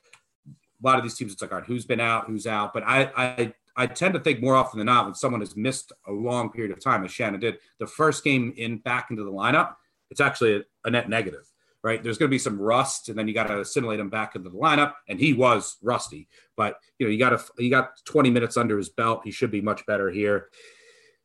A 0.47 0.87
lot 0.87 0.97
of 0.97 1.03
these 1.03 1.15
teams, 1.15 1.33
it's 1.33 1.41
like, 1.41 1.51
all 1.51 1.59
right, 1.59 1.67
who's 1.67 1.85
been 1.85 1.99
out, 1.99 2.27
who's 2.27 2.47
out. 2.47 2.73
But 2.73 2.83
I, 2.83 3.11
I, 3.17 3.53
I 3.75 3.87
tend 3.87 4.13
to 4.13 4.19
think 4.19 4.41
more 4.41 4.55
often 4.55 4.77
than 4.77 4.85
not 4.85 5.05
when 5.05 5.15
someone 5.15 5.41
has 5.41 5.57
missed 5.57 5.91
a 6.07 6.11
long 6.11 6.51
period 6.51 6.71
of 6.71 6.81
time, 6.81 7.03
as 7.03 7.11
Shannon 7.11 7.39
did, 7.39 7.57
the 7.79 7.87
first 7.87 8.23
game 8.23 8.53
in 8.55 8.77
back 8.77 9.09
into 9.09 9.23
the 9.23 9.31
lineup, 9.31 9.75
it's 10.09 10.21
actually 10.21 10.55
a, 10.55 10.61
a 10.85 10.89
net 10.89 11.09
negative 11.09 11.49
right? 11.83 12.03
There's 12.03 12.17
going 12.17 12.29
to 12.29 12.33
be 12.33 12.39
some 12.39 12.59
rust, 12.59 13.09
and 13.09 13.17
then 13.17 13.27
you 13.27 13.33
got 13.33 13.47
to 13.47 13.61
assimilate 13.61 13.99
him 13.99 14.09
back 14.09 14.35
into 14.35 14.49
the 14.49 14.57
lineup. 14.57 14.93
And 15.07 15.19
he 15.19 15.33
was 15.33 15.77
rusty, 15.81 16.27
but 16.57 16.77
you 16.97 17.05
know, 17.05 17.11
you 17.11 17.19
got 17.19 17.29
to 17.29 17.39
you 17.57 17.69
got 17.69 17.91
20 18.05 18.29
minutes 18.29 18.57
under 18.57 18.77
his 18.77 18.89
belt. 18.89 19.21
He 19.23 19.31
should 19.31 19.51
be 19.51 19.61
much 19.61 19.85
better 19.85 20.09
here. 20.09 20.49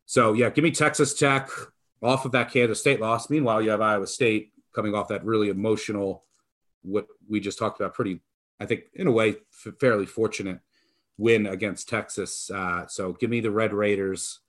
So 0.07 0.33
yeah, 0.33 0.51
give 0.51 0.65
me 0.65 0.71
Texas 0.71 1.15
Tech 1.15 1.49
off 2.03 2.25
of 2.25 2.33
that 2.33 2.51
Kansas 2.51 2.81
State 2.81 3.01
loss. 3.01 3.31
Meanwhile, 3.31 3.63
you 3.63 3.71
have 3.71 3.81
Iowa 3.81 4.07
State 4.07 4.53
coming 4.75 4.95
off 4.95 5.09
that 5.09 5.25
really 5.25 5.49
emotional, 5.49 6.25
what 6.83 7.07
we 7.29 7.41
just 7.41 7.59
talked 7.59 7.81
about, 7.81 7.95
pretty, 7.95 8.21
I 8.61 8.67
think, 8.67 8.85
in 8.95 9.07
a 9.07 9.13
way, 9.13 9.31
f- 9.31 9.75
fairly 9.81 10.07
fortunate 10.07 10.61
win 11.17 11.47
against 11.47 11.89
Texas. 11.89 12.51
Uh, 12.51 12.87
so 12.87 13.13
give 13.13 13.31
me 13.31 13.41
the 13.41 13.51
Red 13.51 13.73
Raiders 13.73 14.41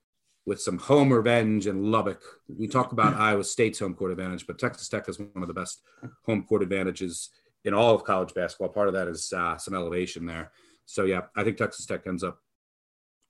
with 0.46 0.62
some 0.62 0.78
home 0.78 1.12
revenge 1.12 1.68
in 1.68 1.92
Lubbock. 1.92 2.22
We 2.48 2.68
talk 2.68 2.92
about 2.92 3.16
Iowa 3.20 3.44
State's 3.44 3.80
home 3.80 3.96
court 3.96 4.12
advantage, 4.12 4.46
but 4.46 4.60
Texas 4.60 4.90
Tech 4.90 5.06
has 5.08 5.20
one 5.20 5.32
of 5.36 5.48
the 5.48 5.54
best 5.54 5.82
home 6.26 6.44
court 6.44 6.64
advantages 6.64 7.30
in 7.64 7.74
all 7.74 7.96
of 7.96 8.04
college 8.04 8.34
basketball. 8.34 8.70
Part 8.70 8.88
of 8.88 8.94
that 8.94 9.08
is 9.08 9.32
uh, 9.34 9.58
some 9.58 9.74
elevation 9.74 10.26
there. 10.26 10.52
So 10.86 11.06
yeah, 11.06 11.22
I 11.36 11.44
think 11.44 11.58
Texas 11.58 11.86
Tech 11.86 12.06
ends 12.06 12.24
up 12.24 12.40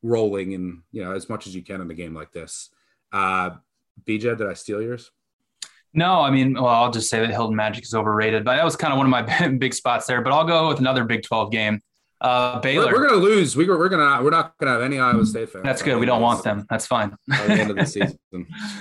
rolling 0.05 0.51
in 0.51 0.83
you 0.91 1.03
know 1.03 1.13
as 1.13 1.27
much 1.27 1.47
as 1.47 1.55
you 1.55 1.63
can 1.63 1.81
in 1.81 1.89
a 1.89 1.93
game 1.93 2.13
like 2.13 2.31
this. 2.31 2.69
Uh, 3.11 3.51
BJ, 4.05 4.37
did 4.37 4.47
I 4.47 4.53
steal 4.53 4.81
yours? 4.81 5.11
No, 5.93 6.19
I 6.19 6.29
mean, 6.29 6.55
well, 6.55 6.67
I'll 6.67 6.91
just 6.91 7.09
say 7.09 7.21
that 7.21 7.29
Hilton 7.29 7.55
Magic 7.55 7.85
is 7.85 7.93
overrated, 7.93 8.43
but 8.43 8.57
that 8.57 8.65
was 8.65 8.75
kind 8.75 8.91
of 8.91 8.97
one 8.97 9.07
of 9.07 9.11
my 9.11 9.47
big 9.59 9.73
spots 9.73 10.05
there. 10.05 10.21
But 10.21 10.33
I'll 10.33 10.45
go 10.45 10.67
with 10.67 10.79
another 10.79 11.05
Big 11.05 11.23
12 11.23 11.51
game. 11.51 11.81
Uh, 12.19 12.59
Baylor. 12.59 12.87
We're, 12.87 12.99
we're 12.99 13.07
going 13.07 13.19
to 13.21 13.25
lose. 13.25 13.55
We, 13.55 13.65
we're 13.67 13.87
going 13.87 14.01
to. 14.01 14.23
We're 14.23 14.29
not 14.29 14.57
going 14.57 14.67
to 14.67 14.73
have 14.73 14.81
any 14.81 14.99
Iowa 14.99 15.25
State 15.25 15.49
fans. 15.49 15.63
That's 15.63 15.81
good. 15.81 15.97
We 15.97 16.05
don't 16.05 16.21
want 16.21 16.43
them. 16.43 16.65
That's 16.69 16.85
fine. 16.85 17.15
At 17.31 17.47
the 17.47 17.53
end 17.53 17.69
of 17.71 17.77
the 17.77 17.85
season, 17.85 18.17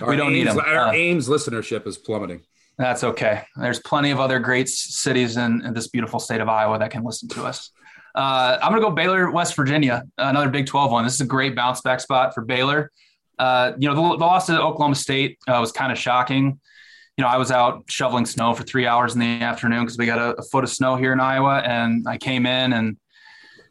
our 0.00 0.08
we 0.08 0.16
don't 0.16 0.32
Ames, 0.32 0.34
need 0.34 0.46
them. 0.48 0.58
Our 0.58 0.88
Uh, 0.88 0.92
Ames 0.92 1.28
listenership 1.28 1.86
is 1.86 1.96
plummeting. 1.98 2.42
That's 2.78 3.04
okay. 3.04 3.42
There's 3.56 3.78
plenty 3.78 4.10
of 4.10 4.18
other 4.18 4.40
great 4.40 4.68
cities 4.68 5.36
in, 5.36 5.64
in 5.64 5.74
this 5.74 5.86
beautiful 5.86 6.18
state 6.18 6.40
of 6.40 6.48
Iowa 6.48 6.78
that 6.80 6.90
can 6.90 7.04
listen 7.04 7.28
to 7.30 7.44
us. 7.44 7.70
Uh, 8.14 8.58
I'm 8.62 8.70
going 8.70 8.80
to 8.80 8.88
go 8.88 8.94
Baylor, 8.94 9.30
West 9.30 9.56
Virginia, 9.56 10.04
another 10.18 10.48
Big 10.48 10.66
12 10.66 10.90
one. 10.92 11.04
This 11.04 11.14
is 11.14 11.20
a 11.20 11.26
great 11.26 11.56
bounce 11.56 11.80
back 11.80 12.00
spot 12.00 12.34
for 12.34 12.42
Baylor. 12.42 12.90
Uh, 13.38 13.72
you 13.78 13.88
know, 13.88 13.94
the, 13.94 14.16
the 14.16 14.24
loss 14.24 14.46
to 14.46 14.60
Oklahoma 14.60 14.94
State 14.94 15.38
uh, 15.48 15.58
was 15.60 15.72
kind 15.72 15.90
of 15.90 15.98
shocking. 15.98 16.60
You 17.16 17.22
know, 17.22 17.28
I 17.28 17.36
was 17.36 17.50
out 17.50 17.84
shoveling 17.88 18.26
snow 18.26 18.54
for 18.54 18.62
three 18.62 18.86
hours 18.86 19.14
in 19.14 19.20
the 19.20 19.40
afternoon 19.40 19.84
because 19.84 19.98
we 19.98 20.06
got 20.06 20.18
a, 20.18 20.36
a 20.36 20.42
foot 20.42 20.64
of 20.64 20.70
snow 20.70 20.96
here 20.96 21.12
in 21.12 21.20
Iowa. 21.20 21.58
And 21.58 22.06
I 22.08 22.18
came 22.18 22.46
in 22.46 22.72
and 22.72 22.96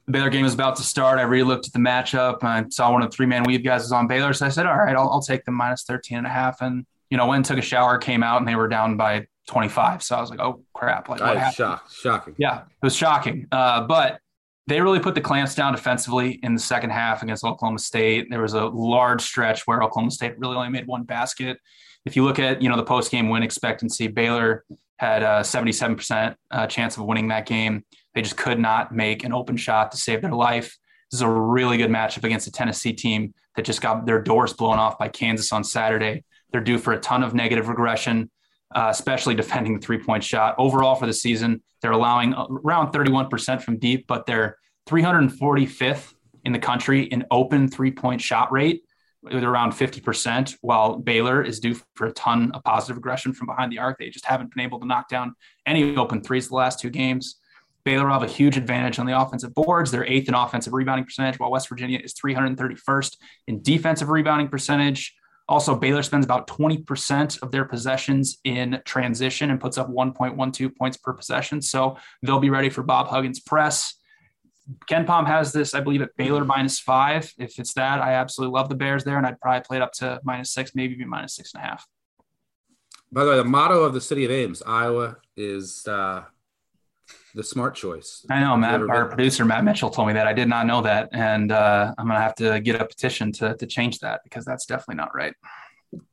the 0.06 0.12
Baylor 0.12 0.30
game 0.30 0.44
was 0.44 0.54
about 0.54 0.76
to 0.78 0.84
start. 0.84 1.20
I 1.20 1.24
really 1.24 1.44
looked 1.44 1.68
at 1.68 1.74
the 1.74 1.80
matchup. 1.80 2.40
And 2.42 2.50
I 2.50 2.66
saw 2.70 2.92
one 2.92 3.02
of 3.02 3.12
the 3.12 3.16
three 3.16 3.26
man 3.26 3.44
weave 3.44 3.64
guys 3.64 3.84
was 3.84 3.92
on 3.92 4.08
Baylor. 4.08 4.34
So 4.34 4.46
I 4.46 4.50
said, 4.50 4.66
all 4.66 4.78
right, 4.78 4.96
I'll, 4.96 5.10
I'll 5.10 5.22
take 5.22 5.46
the 5.46 5.52
minus 5.52 5.84
13 5.84 6.18
and 6.18 6.28
a 6.28 6.30
half. 6.30 6.62
And, 6.62 6.86
you 7.10 7.18
know, 7.18 7.28
went 7.28 7.38
and 7.38 7.46
took 7.46 7.58
a 7.58 7.68
shower, 7.68 7.98
came 7.98 8.24
out, 8.24 8.40
and 8.40 8.48
they 8.48 8.56
were 8.56 8.68
down 8.68 8.98
by 8.98 9.28
25. 9.48 10.04
So 10.04 10.16
I 10.16 10.22
was 10.22 10.30
like, 10.30 10.40
oh, 10.40 10.64
crap. 10.74 11.08
Like, 11.08 11.22
what 11.22 11.38
happened? 11.38 11.56
shocked. 11.56 11.94
Shocking. 11.94 12.36
Yeah, 12.38 12.62
it 12.62 12.66
was 12.82 12.96
shocking. 12.96 13.48
Uh, 13.52 13.82
but 13.82 14.20
they 14.68 14.80
really 14.80 15.00
put 15.00 15.16
the 15.16 15.22
clamps 15.22 15.56
down 15.56 15.74
defensively 15.74 16.40
in 16.44 16.54
the 16.54 16.60
second 16.60 16.92
half 16.92 17.22
against 17.22 17.44
Oklahoma 17.44 17.80
State. 17.80 18.28
There 18.30 18.42
was 18.42 18.54
a 18.54 18.66
large 18.66 19.22
stretch 19.22 19.68
where 19.68 19.84
Oklahoma 19.84 20.12
State 20.12 20.40
really 20.40 20.56
only 20.56 20.70
made 20.70 20.88
one 20.88 21.04
basket. 21.04 21.58
If 22.06 22.16
you 22.16 22.24
look 22.24 22.40
at 22.40 22.62
you 22.62 22.70
know 22.70 22.78
the 22.78 22.84
post 22.84 23.12
game 23.12 23.30
win 23.30 23.44
expectancy, 23.44 24.08
Baylor 24.08 24.64
had 24.98 25.24
a 25.24 25.42
77% 25.42 26.36
uh, 26.52 26.68
chance 26.68 26.96
of 26.96 27.04
winning 27.04 27.28
that 27.30 27.46
game. 27.46 27.84
They 28.14 28.22
just 28.22 28.38
could 28.38 28.60
not 28.60 28.94
make 28.94 29.24
an 29.24 29.34
open 29.34 29.58
shot 29.58 29.92
to 29.92 29.98
save 29.98 30.22
their 30.22 30.32
life. 30.32 30.78
This 31.12 31.18
is 31.18 31.22
a 31.22 31.30
really 31.30 31.78
good 31.78 31.90
matchup 31.90 32.24
against 32.24 32.48
a 32.48 32.52
Tennessee 32.52 32.94
team 32.94 33.34
that 33.56 33.66
just 33.66 33.82
got 33.82 34.06
their 34.06 34.22
doors 34.22 34.54
blown 34.54 34.80
off 34.80 34.98
by 34.98 35.10
Kansas 35.10 35.52
on 35.52 35.64
Saturday. 35.64 36.24
They're 36.52 36.62
due 36.62 36.78
for 36.78 36.94
a 36.94 37.00
ton 37.00 37.24
of 37.24 37.34
negative 37.34 37.68
regression, 37.68 38.30
uh, 38.76 38.88
especially 38.90 39.36
defending 39.36 39.76
the 39.76 39.80
three 39.80 39.98
point 39.98 40.24
shot. 40.24 40.56
Overall 40.58 40.96
for 40.96 41.06
the 41.06 41.14
season, 41.14 41.62
they're 41.82 41.92
allowing 41.92 42.34
around 42.34 42.92
31% 42.92 43.62
from 43.62 43.78
deep, 43.78 44.08
but 44.08 44.26
they're 44.26 44.58
345th 44.88 46.14
in 46.46 46.52
the 46.52 46.60
country 46.60 47.04
in 47.04 47.26
open 47.32 47.68
three 47.68 47.92
point 47.92 48.22
shot 48.22 48.52
rate 48.52 48.84
with 49.22 49.44
around 49.44 49.72
50%, 49.72 50.58
while 50.62 50.98
Baylor 50.98 51.42
is 51.42 51.60
due 51.60 51.80
for 51.96 52.08
a 52.08 52.12
ton 52.12 52.52
of 52.52 52.64
positive 52.64 52.98
aggression 52.98 53.34
from 53.34 53.48
behind 53.48 53.72
the 53.72 53.80
arc. 53.80 53.98
They 53.98 54.10
just 54.10 54.26
haven't 54.26 54.54
been 54.54 54.64
able 54.64 54.80
to 54.82 54.86
knock 54.86 55.08
down 55.08 55.36
any 55.66 55.96
open 55.96 56.22
threes 56.22 56.50
the 56.50 56.56
last 56.56 56.80
two 56.80 56.90
games. 56.90 57.38
Baylor 57.86 58.10
have 58.10 58.24
a 58.24 58.28
huge 58.28 58.58
advantage 58.58 59.00
on 59.00 59.06
the 59.06 59.20
offensive 59.20 59.54
boards. 59.54 59.92
They're 59.92 60.06
eighth 60.06 60.28
in 60.30 60.36
offensive 60.36 60.74
rebounding 60.74 61.06
percentage, 61.06 61.40
while 61.40 61.52
West 61.52 61.70
Virginia 61.70 62.00
is 62.02 62.14
331st 62.14 63.18
in 63.48 63.62
defensive 63.62 64.10
rebounding 64.10 64.48
percentage. 64.48 65.16
Also, 65.50 65.76
Baylor 65.76 66.04
spends 66.04 66.26
about 66.26 66.48
20% 66.48 67.42
of 67.42 67.52
their 67.52 67.66
possessions 67.66 68.38
in 68.46 68.82
transition 68.86 69.50
and 69.50 69.60
puts 69.60 69.78
up 69.78 69.90
1.12 69.90 70.76
points 70.78 70.98
per 70.98 71.14
possession. 71.14 71.62
So 71.62 71.98
they'll 72.22 72.40
be 72.40 72.50
ready 72.50 72.70
for 72.70 72.82
Bob 72.82 73.08
Huggins' 73.08 73.42
press. 73.42 73.96
KenPom 74.90 75.28
has 75.28 75.52
this, 75.52 75.74
I 75.74 75.82
believe, 75.82 76.02
at 76.02 76.16
Baylor 76.16 76.46
minus 76.46 76.80
five. 76.80 77.34
If 77.38 77.60
it's 77.60 77.74
that, 77.74 78.00
I 78.02 78.14
absolutely 78.14 78.54
love 78.54 78.70
the 78.70 78.76
Bears 78.76 79.04
there, 79.04 79.18
and 79.18 79.28
I'd 79.28 79.40
probably 79.42 79.62
play 79.62 79.78
it 79.78 79.84
up 79.84 79.92
to 79.94 80.22
minus 80.24 80.52
six, 80.52 80.74
maybe 80.74 80.94
even 80.94 81.10
minus 81.10 81.36
six 81.36 81.54
and 81.54 81.62
a 81.62 81.68
half. 81.68 81.86
By 83.12 83.26
the 83.26 83.32
way, 83.32 83.38
the 83.38 83.44
motto 83.44 83.84
of 83.84 83.94
the 83.94 84.02
city 84.02 84.24
of 84.24 84.32
Ames, 84.32 84.64
Iowa, 84.66 85.18
is 85.36 85.86
uh, 85.88 86.24
the 87.36 87.44
smart 87.44 87.76
choice. 87.76 88.26
I 88.30 88.40
know, 88.42 88.56
Matt, 88.56 88.82
our 88.82 89.06
producer 89.08 89.46
Matt 89.46 89.64
Mitchell 89.64 89.90
told 89.90 90.08
me 90.08 90.14
that. 90.14 90.28
I 90.28 90.34
did 90.34 90.48
not 90.48 90.68
know 90.68 90.82
that, 90.82 91.10
and 91.14 91.52
uh, 91.52 91.94
I'm 91.98 92.08
gonna 92.08 92.20
have 92.20 92.36
to 92.36 92.60
get 92.60 92.80
a 92.80 92.86
petition 92.86 93.32
to 93.34 93.56
to 93.56 93.66
change 93.66 94.00
that 94.00 94.22
because 94.24 94.46
that's 94.46 94.66
definitely 94.66 94.96
not 94.96 95.16
right. 95.16 95.34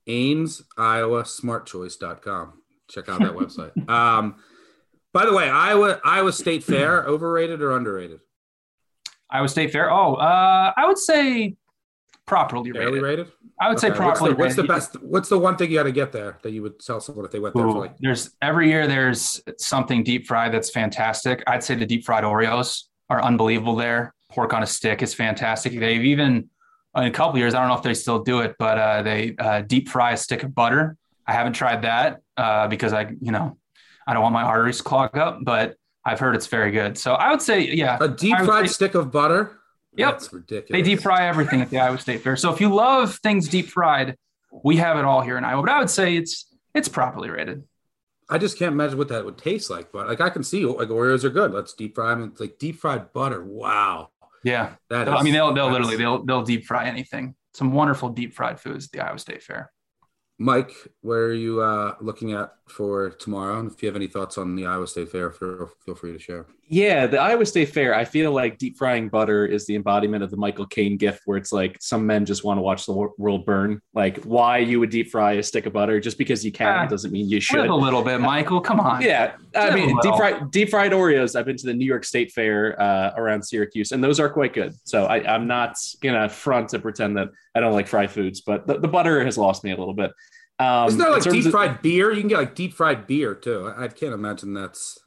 Ames, 0.07 0.63
Iowa, 0.77 1.23
smartchoice.com. 1.23 2.55
Check 2.89 3.09
out 3.09 3.21
that 3.21 3.33
website. 3.33 3.73
Um, 3.89 4.37
by 5.13 5.27
the 5.27 5.33
way, 5.33 5.51
Iowa, 5.51 6.01
Iowa 6.05 6.33
State 6.33 6.63
Fair, 6.63 7.03
overrated 7.03 7.63
or 7.63 7.77
underrated? 7.77 8.21
Iowa 9.29 9.49
State 9.49 9.73
Fair. 9.73 9.91
Oh, 9.91 10.15
uh, 10.15 10.73
I 10.77 10.87
would 10.87 10.99
say 10.99 11.57
properly 12.31 12.71
rated. 12.73 13.03
rated? 13.03 13.33
I 13.61 13.69
would 13.69 13.81
say 13.81 13.89
Okay, 13.91 13.99
what's 13.99 14.19
properly 14.21 14.31
the, 14.31 14.37
what's 14.39 14.55
the 14.57 14.63
best? 14.63 15.03
What's 15.03 15.29
the 15.29 15.39
one 15.39 15.57
thing 15.57 15.71
you 15.71 15.77
got 15.77 15.83
to 15.83 15.93
get 15.93 16.13
there 16.13 16.39
that 16.43 16.53
you 16.53 16.63
would 16.63 16.79
tell 16.79 17.01
someone 17.01 17.25
if 17.25 17.33
they 17.33 17.41
went 17.41 17.55
there 17.57 17.67
Ooh, 17.67 17.73
for 17.73 17.79
like? 17.81 17.97
there's 17.99 18.31
every 18.41 18.69
year 18.71 18.87
there's 18.87 19.43
something 19.59 20.05
deep 20.05 20.27
fried 20.29 20.53
that's 20.55 20.71
fantastic. 20.71 21.43
I'd 21.49 21.65
say 21.65 21.75
the 21.75 21.85
deep 21.85 22.05
fried 22.05 22.23
Oreos 22.25 22.85
are 23.11 23.21
unbelievable 23.23 23.75
there. 23.75 24.15
Pork 24.31 24.55
on 24.55 24.63
a 24.63 24.67
stick 24.67 25.03
is 25.03 25.13
fantastic. 25.13 25.79
They've 25.79 26.05
even 26.05 26.49
in 26.97 27.03
a 27.05 27.11
couple 27.11 27.39
years, 27.39 27.53
I 27.55 27.59
don't 27.61 27.69
know 27.69 27.75
if 27.77 27.83
they 27.83 27.95
still 27.95 28.23
do 28.23 28.41
it, 28.41 28.55
but 28.59 28.79
uh, 28.79 29.03
they 29.03 29.35
uh, 29.39 29.63
deep 29.63 29.89
fry 29.89 30.13
a 30.13 30.17
stick 30.17 30.43
of 30.45 30.55
butter. 30.55 30.97
I 31.27 31.33
haven't 31.33 31.55
tried 31.55 31.83
that 31.83 32.21
uh, 32.37 32.69
because 32.69 32.93
I, 32.93 33.13
you 33.21 33.33
know, 33.33 33.59
I 34.07 34.15
don't 34.15 34.23
want 34.23 34.33
my 34.33 34.43
arteries 34.43 34.79
to 34.79 34.85
clog 34.85 35.17
up, 35.19 35.41
but 35.43 35.77
I've 36.05 36.19
heard 36.19 36.35
it's 36.35 36.47
very 36.47 36.71
good. 36.71 36.97
So 36.97 37.15
I 37.15 37.31
would 37.31 37.43
say, 37.43 37.61
yeah, 37.61 37.99
A 38.01 38.09
deep 38.09 38.37
fried 38.39 38.67
say- 38.69 38.73
stick 38.73 38.95
of 38.95 39.11
butter. 39.13 39.59
Yep. 40.01 40.11
That's 40.11 40.33
ridiculous. 40.33 40.71
They 40.71 40.83
deep 40.83 41.01
fry 41.01 41.29
everything 41.29 41.61
at 41.61 41.71
the 41.71 41.79
Iowa 41.79 41.99
State 41.99 42.23
Fair. 42.23 42.37
So 42.37 42.53
if 42.53 42.61
you 42.61 42.75
love 42.75 43.17
things 43.17 43.49
deep 43.49 43.69
fried, 43.69 44.17
we 44.65 44.77
have 44.77 44.97
it 44.97 45.05
all 45.05 45.21
here 45.21 45.39
in 45.39 45.45
Iowa. 45.45 45.63
But 45.63 45.71
I 45.71 45.79
would 45.79 45.91
say 45.91 46.17
it's 46.17 46.47
it's 46.75 46.89
properly 46.89 47.31
rated. 47.31 47.65
I 48.29 48.39
just 48.39 48.59
can't 48.59 48.73
imagine 48.73 48.97
what 48.97 49.09
that 49.09 49.25
would 49.25 49.39
taste 49.39 49.71
like. 49.71 49.93
But 49.93 50.09
like 50.09 50.21
I 50.21 50.31
can 50.31 50.43
see 50.43 50.65
like 50.65 50.89
Oreos 50.89 51.25
are 51.25 51.31
good. 51.31 51.53
Let's 51.53 51.75
deep 51.75 51.95
fry 51.95 52.11
them. 52.11 52.31
It's 52.33 52.41
like 52.41 52.59
deep 52.59 52.77
fried 52.77 53.13
butter. 53.13 53.45
Wow. 53.45 54.11
Yeah. 54.43 54.75
That 54.89 55.09
I 55.09 55.23
mean, 55.23 55.35
they'll 55.35 55.53
they'll 55.53 55.71
literally 55.71 55.97
they'll 55.97 56.25
they'll 56.25 56.43
deep 56.43 56.65
fry 56.65 56.87
anything. 56.87 57.35
Some 57.55 57.73
wonderful 57.73 58.11
deep 58.11 58.33
fried 58.35 58.61
foods 58.61 58.87
at 58.87 58.93
the 58.93 59.01
Iowa 59.01 59.19
State 59.19 59.43
Fair. 59.43 59.73
Mike, 60.39 60.73
where 61.03 61.25
are 61.25 61.35
you 61.35 61.61
uh, 61.61 61.97
looking 62.01 62.33
at 62.33 62.55
for 62.67 63.11
tomorrow? 63.11 63.59
And 63.59 63.71
if 63.71 63.83
you 63.83 63.89
have 63.89 63.97
any 63.97 64.07
thoughts 64.07 64.39
on 64.39 64.57
the 64.57 64.67
Iowa 64.67 64.87
State 64.87 65.11
Fair, 65.11 65.31
feel, 65.31 65.71
feel 65.85 65.95
free 65.95 66.13
to 66.13 66.19
share. 66.19 66.47
Yeah, 66.73 67.09
the 67.09 67.19
Iowa 67.19 67.45
State 67.47 67.71
Fair, 67.71 67.97
I 67.97 68.05
feel 68.05 68.31
like 68.31 68.57
deep 68.57 68.79
frying 68.79 69.09
butter 69.09 69.45
is 69.45 69.67
the 69.67 69.75
embodiment 69.75 70.23
of 70.23 70.31
the 70.31 70.37
Michael 70.37 70.67
Caine 70.67 70.97
gift, 70.97 71.23
where 71.25 71.37
it's 71.37 71.53
like 71.53 71.77
some 71.81 72.07
men 72.07 72.25
just 72.25 72.45
want 72.45 72.59
to 72.59 72.63
watch 72.63 72.87
the 72.87 72.93
world 73.19 73.45
burn. 73.45 73.83
Like, 73.93 74.19
why 74.23 74.59
you 74.59 74.79
would 74.79 74.91
deep 74.91 75.11
fry 75.11 75.33
a 75.33 75.43
stick 75.43 75.67
of 75.67 75.73
butter 75.73 75.99
just 75.99 76.17
because 76.17 76.45
you 76.45 76.53
can 76.53 76.69
Ah, 76.69 76.87
doesn't 76.87 77.11
mean 77.11 77.29
you 77.29 77.41
should. 77.41 77.67
a 77.67 77.75
little 77.75 78.05
bit, 78.05 78.21
Michael. 78.21 78.61
Come 78.61 78.79
on. 78.79 79.03
Yeah, 79.03 79.33
I 79.57 79.75
mean, 79.75 79.89
deep 79.89 79.97
little. 79.97 80.17
fried 80.17 80.51
deep 80.53 80.69
fried 80.71 80.93
Oreos. 80.93 81.35
I've 81.35 81.45
been 81.47 81.57
to 81.57 81.67
the 81.67 81.75
New 81.75 81.85
York 81.87 82.05
State 82.05 82.31
Fair 82.31 82.81
uh, 82.81 83.15
around 83.17 83.43
Syracuse, 83.43 83.91
and 83.91 84.03
those 84.05 84.21
are 84.21 84.29
quite 84.31 84.55
good. 84.55 84.73
So 84.85 85.07
I, 85.07 85.17
I'm 85.35 85.49
not 85.49 85.77
gonna 86.01 86.29
front 86.29 86.73
and 86.73 86.81
pretend 86.83 87.17
that 87.17 87.31
I 87.57 87.59
don't 87.59 87.73
like 87.73 87.89
fried 87.89 88.13
foods, 88.13 88.43
but 88.43 88.69
the, 88.69 88.79
the 88.79 88.87
butter 88.89 89.25
has 89.25 89.37
lost 89.37 89.65
me 89.65 89.73
a 89.73 89.77
little 89.77 89.93
bit. 89.95 90.13
Um, 90.61 90.87
Isn't 90.87 91.01
there 91.01 91.11
like 91.11 91.25
terms 91.25 91.35
deep 91.35 91.47
of- 91.47 91.51
fried 91.51 91.83
beer? 91.83 92.13
You 92.13 92.21
can 92.21 92.29
get 92.29 92.39
like 92.39 92.55
deep 92.55 92.75
fried 92.75 93.09
beer 93.09 93.35
too. 93.35 93.73
I, 93.77 93.87
I 93.87 93.89
can't 93.89 94.15
imagine 94.15 94.55
that's 94.55 95.01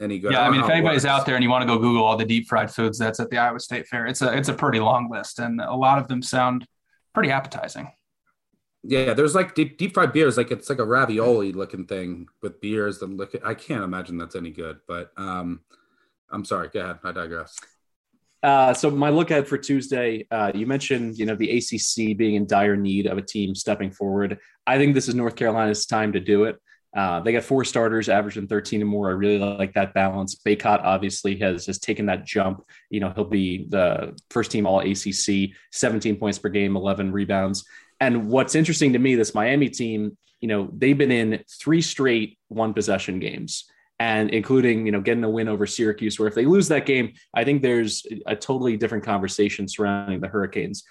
any 0.00 0.18
good. 0.18 0.32
Yeah, 0.32 0.40
I 0.40 0.44
don't 0.44 0.56
mean, 0.56 0.64
if 0.64 0.70
anybody's 0.70 1.04
works. 1.04 1.20
out 1.20 1.26
there 1.26 1.36
and 1.36 1.44
you 1.44 1.50
want 1.50 1.62
to 1.62 1.66
go 1.66 1.78
Google 1.78 2.04
all 2.04 2.16
the 2.16 2.24
deep 2.24 2.48
fried 2.48 2.70
foods 2.70 2.98
that's 2.98 3.20
at 3.20 3.30
the 3.30 3.38
Iowa 3.38 3.60
State 3.60 3.86
Fair, 3.86 4.06
it's 4.06 4.22
a 4.22 4.36
it's 4.36 4.48
a 4.48 4.54
pretty 4.54 4.80
long 4.80 5.10
list, 5.10 5.38
and 5.38 5.60
a 5.60 5.74
lot 5.74 5.98
of 5.98 6.08
them 6.08 6.22
sound 6.22 6.66
pretty 7.14 7.30
appetizing. 7.30 7.90
Yeah, 8.82 9.14
there's 9.14 9.34
like 9.34 9.54
deep, 9.54 9.78
deep 9.78 9.94
fried 9.94 10.12
beers, 10.12 10.36
like 10.36 10.50
it's 10.50 10.68
like 10.68 10.78
a 10.78 10.84
ravioli 10.84 11.52
looking 11.52 11.86
thing 11.86 12.28
with 12.40 12.60
beers 12.60 12.98
that 12.98 13.10
look. 13.10 13.34
I 13.44 13.54
can't 13.54 13.82
imagine 13.82 14.16
that's 14.16 14.36
any 14.36 14.50
good. 14.50 14.78
But 14.86 15.10
um, 15.16 15.60
I'm 16.30 16.44
sorry. 16.44 16.68
Go 16.68 16.80
ahead. 16.80 16.98
I 17.02 17.12
digress. 17.12 17.56
Uh, 18.42 18.72
so 18.72 18.90
my 18.90 19.10
look 19.10 19.30
ahead 19.30 19.48
for 19.48 19.58
Tuesday, 19.58 20.26
uh, 20.30 20.52
you 20.54 20.66
mentioned 20.66 21.18
you 21.18 21.26
know 21.26 21.34
the 21.34 21.58
ACC 21.58 22.16
being 22.16 22.36
in 22.36 22.46
dire 22.46 22.76
need 22.76 23.06
of 23.06 23.18
a 23.18 23.22
team 23.22 23.54
stepping 23.54 23.90
forward. 23.90 24.38
I 24.66 24.78
think 24.78 24.94
this 24.94 25.08
is 25.08 25.14
North 25.14 25.36
Carolina's 25.36 25.86
time 25.86 26.12
to 26.12 26.20
do 26.20 26.44
it. 26.44 26.56
Uh, 26.96 27.20
they 27.20 27.30
got 27.30 27.44
four 27.44 27.62
starters, 27.62 28.08
averaging 28.08 28.48
13 28.48 28.80
and 28.80 28.88
more. 28.88 29.10
I 29.10 29.12
really 29.12 29.38
like 29.38 29.74
that 29.74 29.92
balance. 29.92 30.34
Bacot 30.36 30.80
obviously 30.82 31.38
has 31.40 31.66
has 31.66 31.78
taken 31.78 32.06
that 32.06 32.24
jump. 32.24 32.64
You 32.88 33.00
know 33.00 33.12
he'll 33.14 33.24
be 33.24 33.66
the 33.68 34.18
first 34.30 34.50
team 34.50 34.66
All 34.66 34.80
ACC, 34.80 35.50
17 35.72 36.16
points 36.16 36.38
per 36.38 36.48
game, 36.48 36.74
11 36.74 37.12
rebounds. 37.12 37.64
And 38.00 38.28
what's 38.28 38.54
interesting 38.54 38.94
to 38.94 38.98
me, 38.98 39.14
this 39.14 39.34
Miami 39.34 39.68
team, 39.68 40.16
you 40.40 40.48
know 40.48 40.70
they've 40.72 40.96
been 40.96 41.12
in 41.12 41.44
three 41.60 41.82
straight 41.82 42.38
one 42.48 42.72
possession 42.72 43.20
games 43.20 43.70
and 43.98 44.30
including 44.30 44.86
you 44.86 44.92
know 44.92 45.02
getting 45.02 45.24
a 45.24 45.30
win 45.30 45.48
over 45.48 45.66
Syracuse. 45.66 46.18
Where 46.18 46.28
if 46.28 46.34
they 46.34 46.46
lose 46.46 46.68
that 46.68 46.86
game, 46.86 47.12
I 47.34 47.44
think 47.44 47.60
there's 47.60 48.06
a 48.26 48.34
totally 48.34 48.78
different 48.78 49.04
conversation 49.04 49.68
surrounding 49.68 50.20
the 50.20 50.28
Hurricanes. 50.28 50.82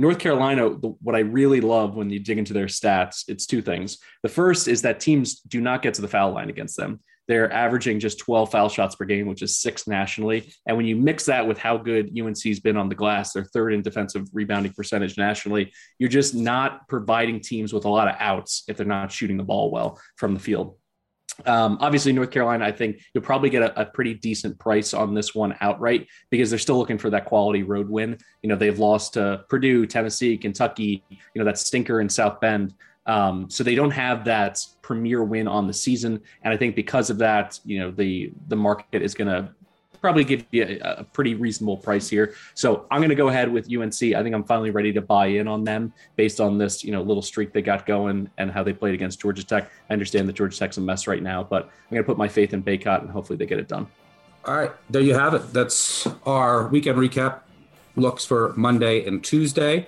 North 0.00 0.18
Carolina, 0.18 0.70
the, 0.70 0.94
what 1.02 1.14
I 1.14 1.18
really 1.18 1.60
love 1.60 1.94
when 1.94 2.08
you 2.08 2.20
dig 2.20 2.38
into 2.38 2.54
their 2.54 2.66
stats, 2.66 3.24
it's 3.28 3.44
two 3.44 3.60
things. 3.60 3.98
The 4.22 4.30
first 4.30 4.66
is 4.66 4.80
that 4.82 4.98
teams 4.98 5.40
do 5.40 5.60
not 5.60 5.82
get 5.82 5.92
to 5.94 6.02
the 6.02 6.08
foul 6.08 6.32
line 6.32 6.48
against 6.48 6.78
them. 6.78 7.00
They're 7.28 7.52
averaging 7.52 8.00
just 8.00 8.18
12 8.18 8.50
foul 8.50 8.70
shots 8.70 8.96
per 8.96 9.04
game, 9.04 9.26
which 9.26 9.42
is 9.42 9.58
six 9.58 9.86
nationally. 9.86 10.54
And 10.66 10.78
when 10.78 10.86
you 10.86 10.96
mix 10.96 11.26
that 11.26 11.46
with 11.46 11.58
how 11.58 11.76
good 11.76 12.18
UNC's 12.18 12.60
been 12.60 12.78
on 12.78 12.88
the 12.88 12.94
glass, 12.94 13.34
they're 13.34 13.44
third 13.44 13.74
in 13.74 13.82
defensive 13.82 14.26
rebounding 14.32 14.72
percentage 14.72 15.18
nationally. 15.18 15.70
You're 15.98 16.08
just 16.08 16.34
not 16.34 16.88
providing 16.88 17.38
teams 17.40 17.74
with 17.74 17.84
a 17.84 17.90
lot 17.90 18.08
of 18.08 18.16
outs 18.18 18.64
if 18.68 18.78
they're 18.78 18.86
not 18.86 19.12
shooting 19.12 19.36
the 19.36 19.44
ball 19.44 19.70
well 19.70 20.00
from 20.16 20.32
the 20.32 20.40
field. 20.40 20.79
Um, 21.46 21.78
obviously, 21.80 22.12
North 22.12 22.30
Carolina, 22.30 22.64
I 22.64 22.72
think 22.72 23.00
you'll 23.12 23.24
probably 23.24 23.50
get 23.50 23.62
a, 23.62 23.80
a, 23.80 23.84
pretty 23.84 24.14
decent 24.14 24.58
price 24.58 24.94
on 24.94 25.14
this 25.14 25.34
one 25.34 25.56
outright 25.60 26.06
because 26.30 26.50
they're 26.50 26.58
still 26.58 26.78
looking 26.78 26.98
for 26.98 27.10
that 27.10 27.24
quality 27.24 27.62
road 27.62 27.88
win. 27.88 28.18
You 28.42 28.48
know, 28.48 28.56
they've 28.56 28.78
lost 28.78 29.14
to 29.14 29.44
Purdue, 29.48 29.86
Tennessee, 29.86 30.36
Kentucky, 30.36 31.04
you 31.10 31.18
know, 31.38 31.44
that 31.44 31.58
stinker 31.58 32.00
in 32.00 32.08
South 32.08 32.40
Bend. 32.40 32.74
Um, 33.06 33.48
so 33.50 33.64
they 33.64 33.74
don't 33.74 33.90
have 33.90 34.24
that 34.26 34.64
premier 34.82 35.24
win 35.24 35.48
on 35.48 35.66
the 35.66 35.72
season. 35.72 36.20
And 36.42 36.52
I 36.52 36.56
think 36.56 36.76
because 36.76 37.10
of 37.10 37.18
that, 37.18 37.58
you 37.64 37.78
know, 37.78 37.90
the 37.90 38.32
the 38.48 38.56
market 38.56 39.02
is 39.02 39.14
going 39.14 39.28
to 39.28 39.52
probably 40.00 40.24
give 40.24 40.44
you 40.50 40.80
a, 40.82 41.00
a, 41.00 41.04
pretty 41.04 41.34
reasonable 41.34 41.76
price 41.76 42.08
here. 42.08 42.34
So 42.54 42.86
I'm 42.90 43.00
going 43.00 43.10
to 43.10 43.14
go 43.14 43.28
ahead 43.28 43.52
with 43.52 43.72
UNC. 43.72 44.02
I 44.02 44.22
think 44.22 44.34
I'm 44.34 44.44
finally 44.44 44.70
ready 44.70 44.92
to 44.92 45.00
buy 45.00 45.26
in 45.26 45.46
on 45.46 45.64
them 45.64 45.92
based 46.16 46.40
on 46.40 46.58
this, 46.58 46.82
you 46.82 46.92
know, 46.92 47.02
little 47.02 47.22
streak 47.22 47.52
they 47.52 47.62
got 47.62 47.86
going 47.86 48.30
and 48.38 48.50
how 48.50 48.62
they 48.62 48.72
played 48.72 48.94
against 48.94 49.20
Georgia 49.20 49.44
Tech. 49.44 49.70
I 49.88 49.92
understand 49.92 50.28
that 50.28 50.34
Georgia 50.34 50.58
Tech's 50.58 50.78
a 50.78 50.80
mess 50.80 51.06
right 51.06 51.22
now, 51.22 51.44
but 51.44 51.64
I'm 51.64 51.90
going 51.90 52.02
to 52.02 52.06
put 52.06 52.18
my 52.18 52.28
faith 52.28 52.54
in 52.54 52.62
Bacot 52.62 53.02
and 53.02 53.10
hopefully 53.10 53.36
they 53.36 53.46
get 53.46 53.58
it 53.58 53.68
done. 53.68 53.86
All 54.44 54.56
right, 54.56 54.72
there 54.88 55.02
you 55.02 55.14
have 55.14 55.34
it. 55.34 55.52
That's 55.52 56.06
our 56.24 56.68
weekend 56.68 56.98
recap 56.98 57.40
looks 57.94 58.24
for 58.24 58.54
Monday 58.56 59.04
and 59.04 59.22
Tuesday. 59.22 59.86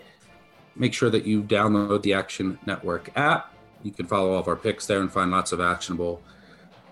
Make 0.77 0.93
sure 0.93 1.09
that 1.11 1.25
you 1.25 1.43
download 1.43 2.03
the 2.03 2.13
Action 2.13 2.59
Network 2.67 3.11
app. 3.17 3.55
You 3.83 3.93
can 3.93 4.07
follow 4.07 4.33
all 4.33 4.41
of 4.41 4.49
our 4.49 4.57
picks 4.57 4.87
there 4.87 5.01
and 5.01 5.11
find 5.11 5.31
lots 5.31 5.53
of 5.53 5.61
actionable 5.61 6.23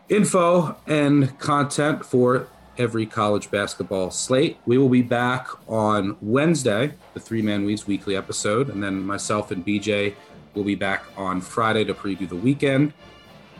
info 0.08 0.76
and 0.86 1.38
content 1.38 2.04
for 2.04 2.48
every 2.78 3.06
college 3.06 3.50
basketball 3.50 4.10
slate. 4.10 4.58
We 4.66 4.78
will 4.78 4.88
be 4.88 5.02
back 5.02 5.48
on 5.68 6.16
Wednesday, 6.20 6.92
the 7.14 7.20
Three 7.20 7.42
Man 7.42 7.64
Weaves 7.64 7.86
weekly 7.86 8.16
episode, 8.16 8.68
and 8.68 8.82
then 8.82 9.04
myself 9.04 9.50
and 9.50 9.64
BJ 9.64 10.14
will 10.54 10.64
be 10.64 10.74
back 10.74 11.04
on 11.16 11.40
Friday 11.40 11.84
to 11.84 11.94
preview 11.94 12.28
the 12.28 12.36
weekend. 12.36 12.92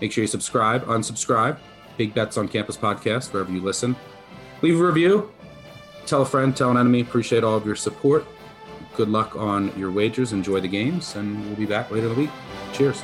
Make 0.01 0.13
sure 0.13 0.23
you 0.23 0.29
subscribe, 0.29 0.85
unsubscribe. 0.87 1.59
Big 1.97 2.15
Bets 2.15 2.39
on 2.39 2.49
Campus 2.49 2.77
podcast, 2.77 3.33
wherever 3.33 3.53
you 3.53 3.61
listen. 3.61 3.95
Leave 4.63 4.81
a 4.81 4.83
review, 4.83 5.31
tell 6.07 6.23
a 6.23 6.27
friend, 6.27 6.57
tell 6.57 6.71
an 6.71 6.77
enemy. 6.79 7.01
Appreciate 7.03 7.45
all 7.45 7.57
of 7.57 7.67
your 7.67 7.77
support. 7.77 8.25
Good 8.97 9.09
luck 9.09 9.37
on 9.37 9.77
your 9.79 9.91
wagers. 9.91 10.33
Enjoy 10.33 10.61
the 10.61 10.69
games, 10.69 11.15
and 11.17 11.45
we'll 11.47 11.57
be 11.57 11.67
back 11.67 11.91
later 11.91 12.07
in 12.07 12.15
the 12.15 12.21
week. 12.21 12.31
Cheers. 12.73 13.03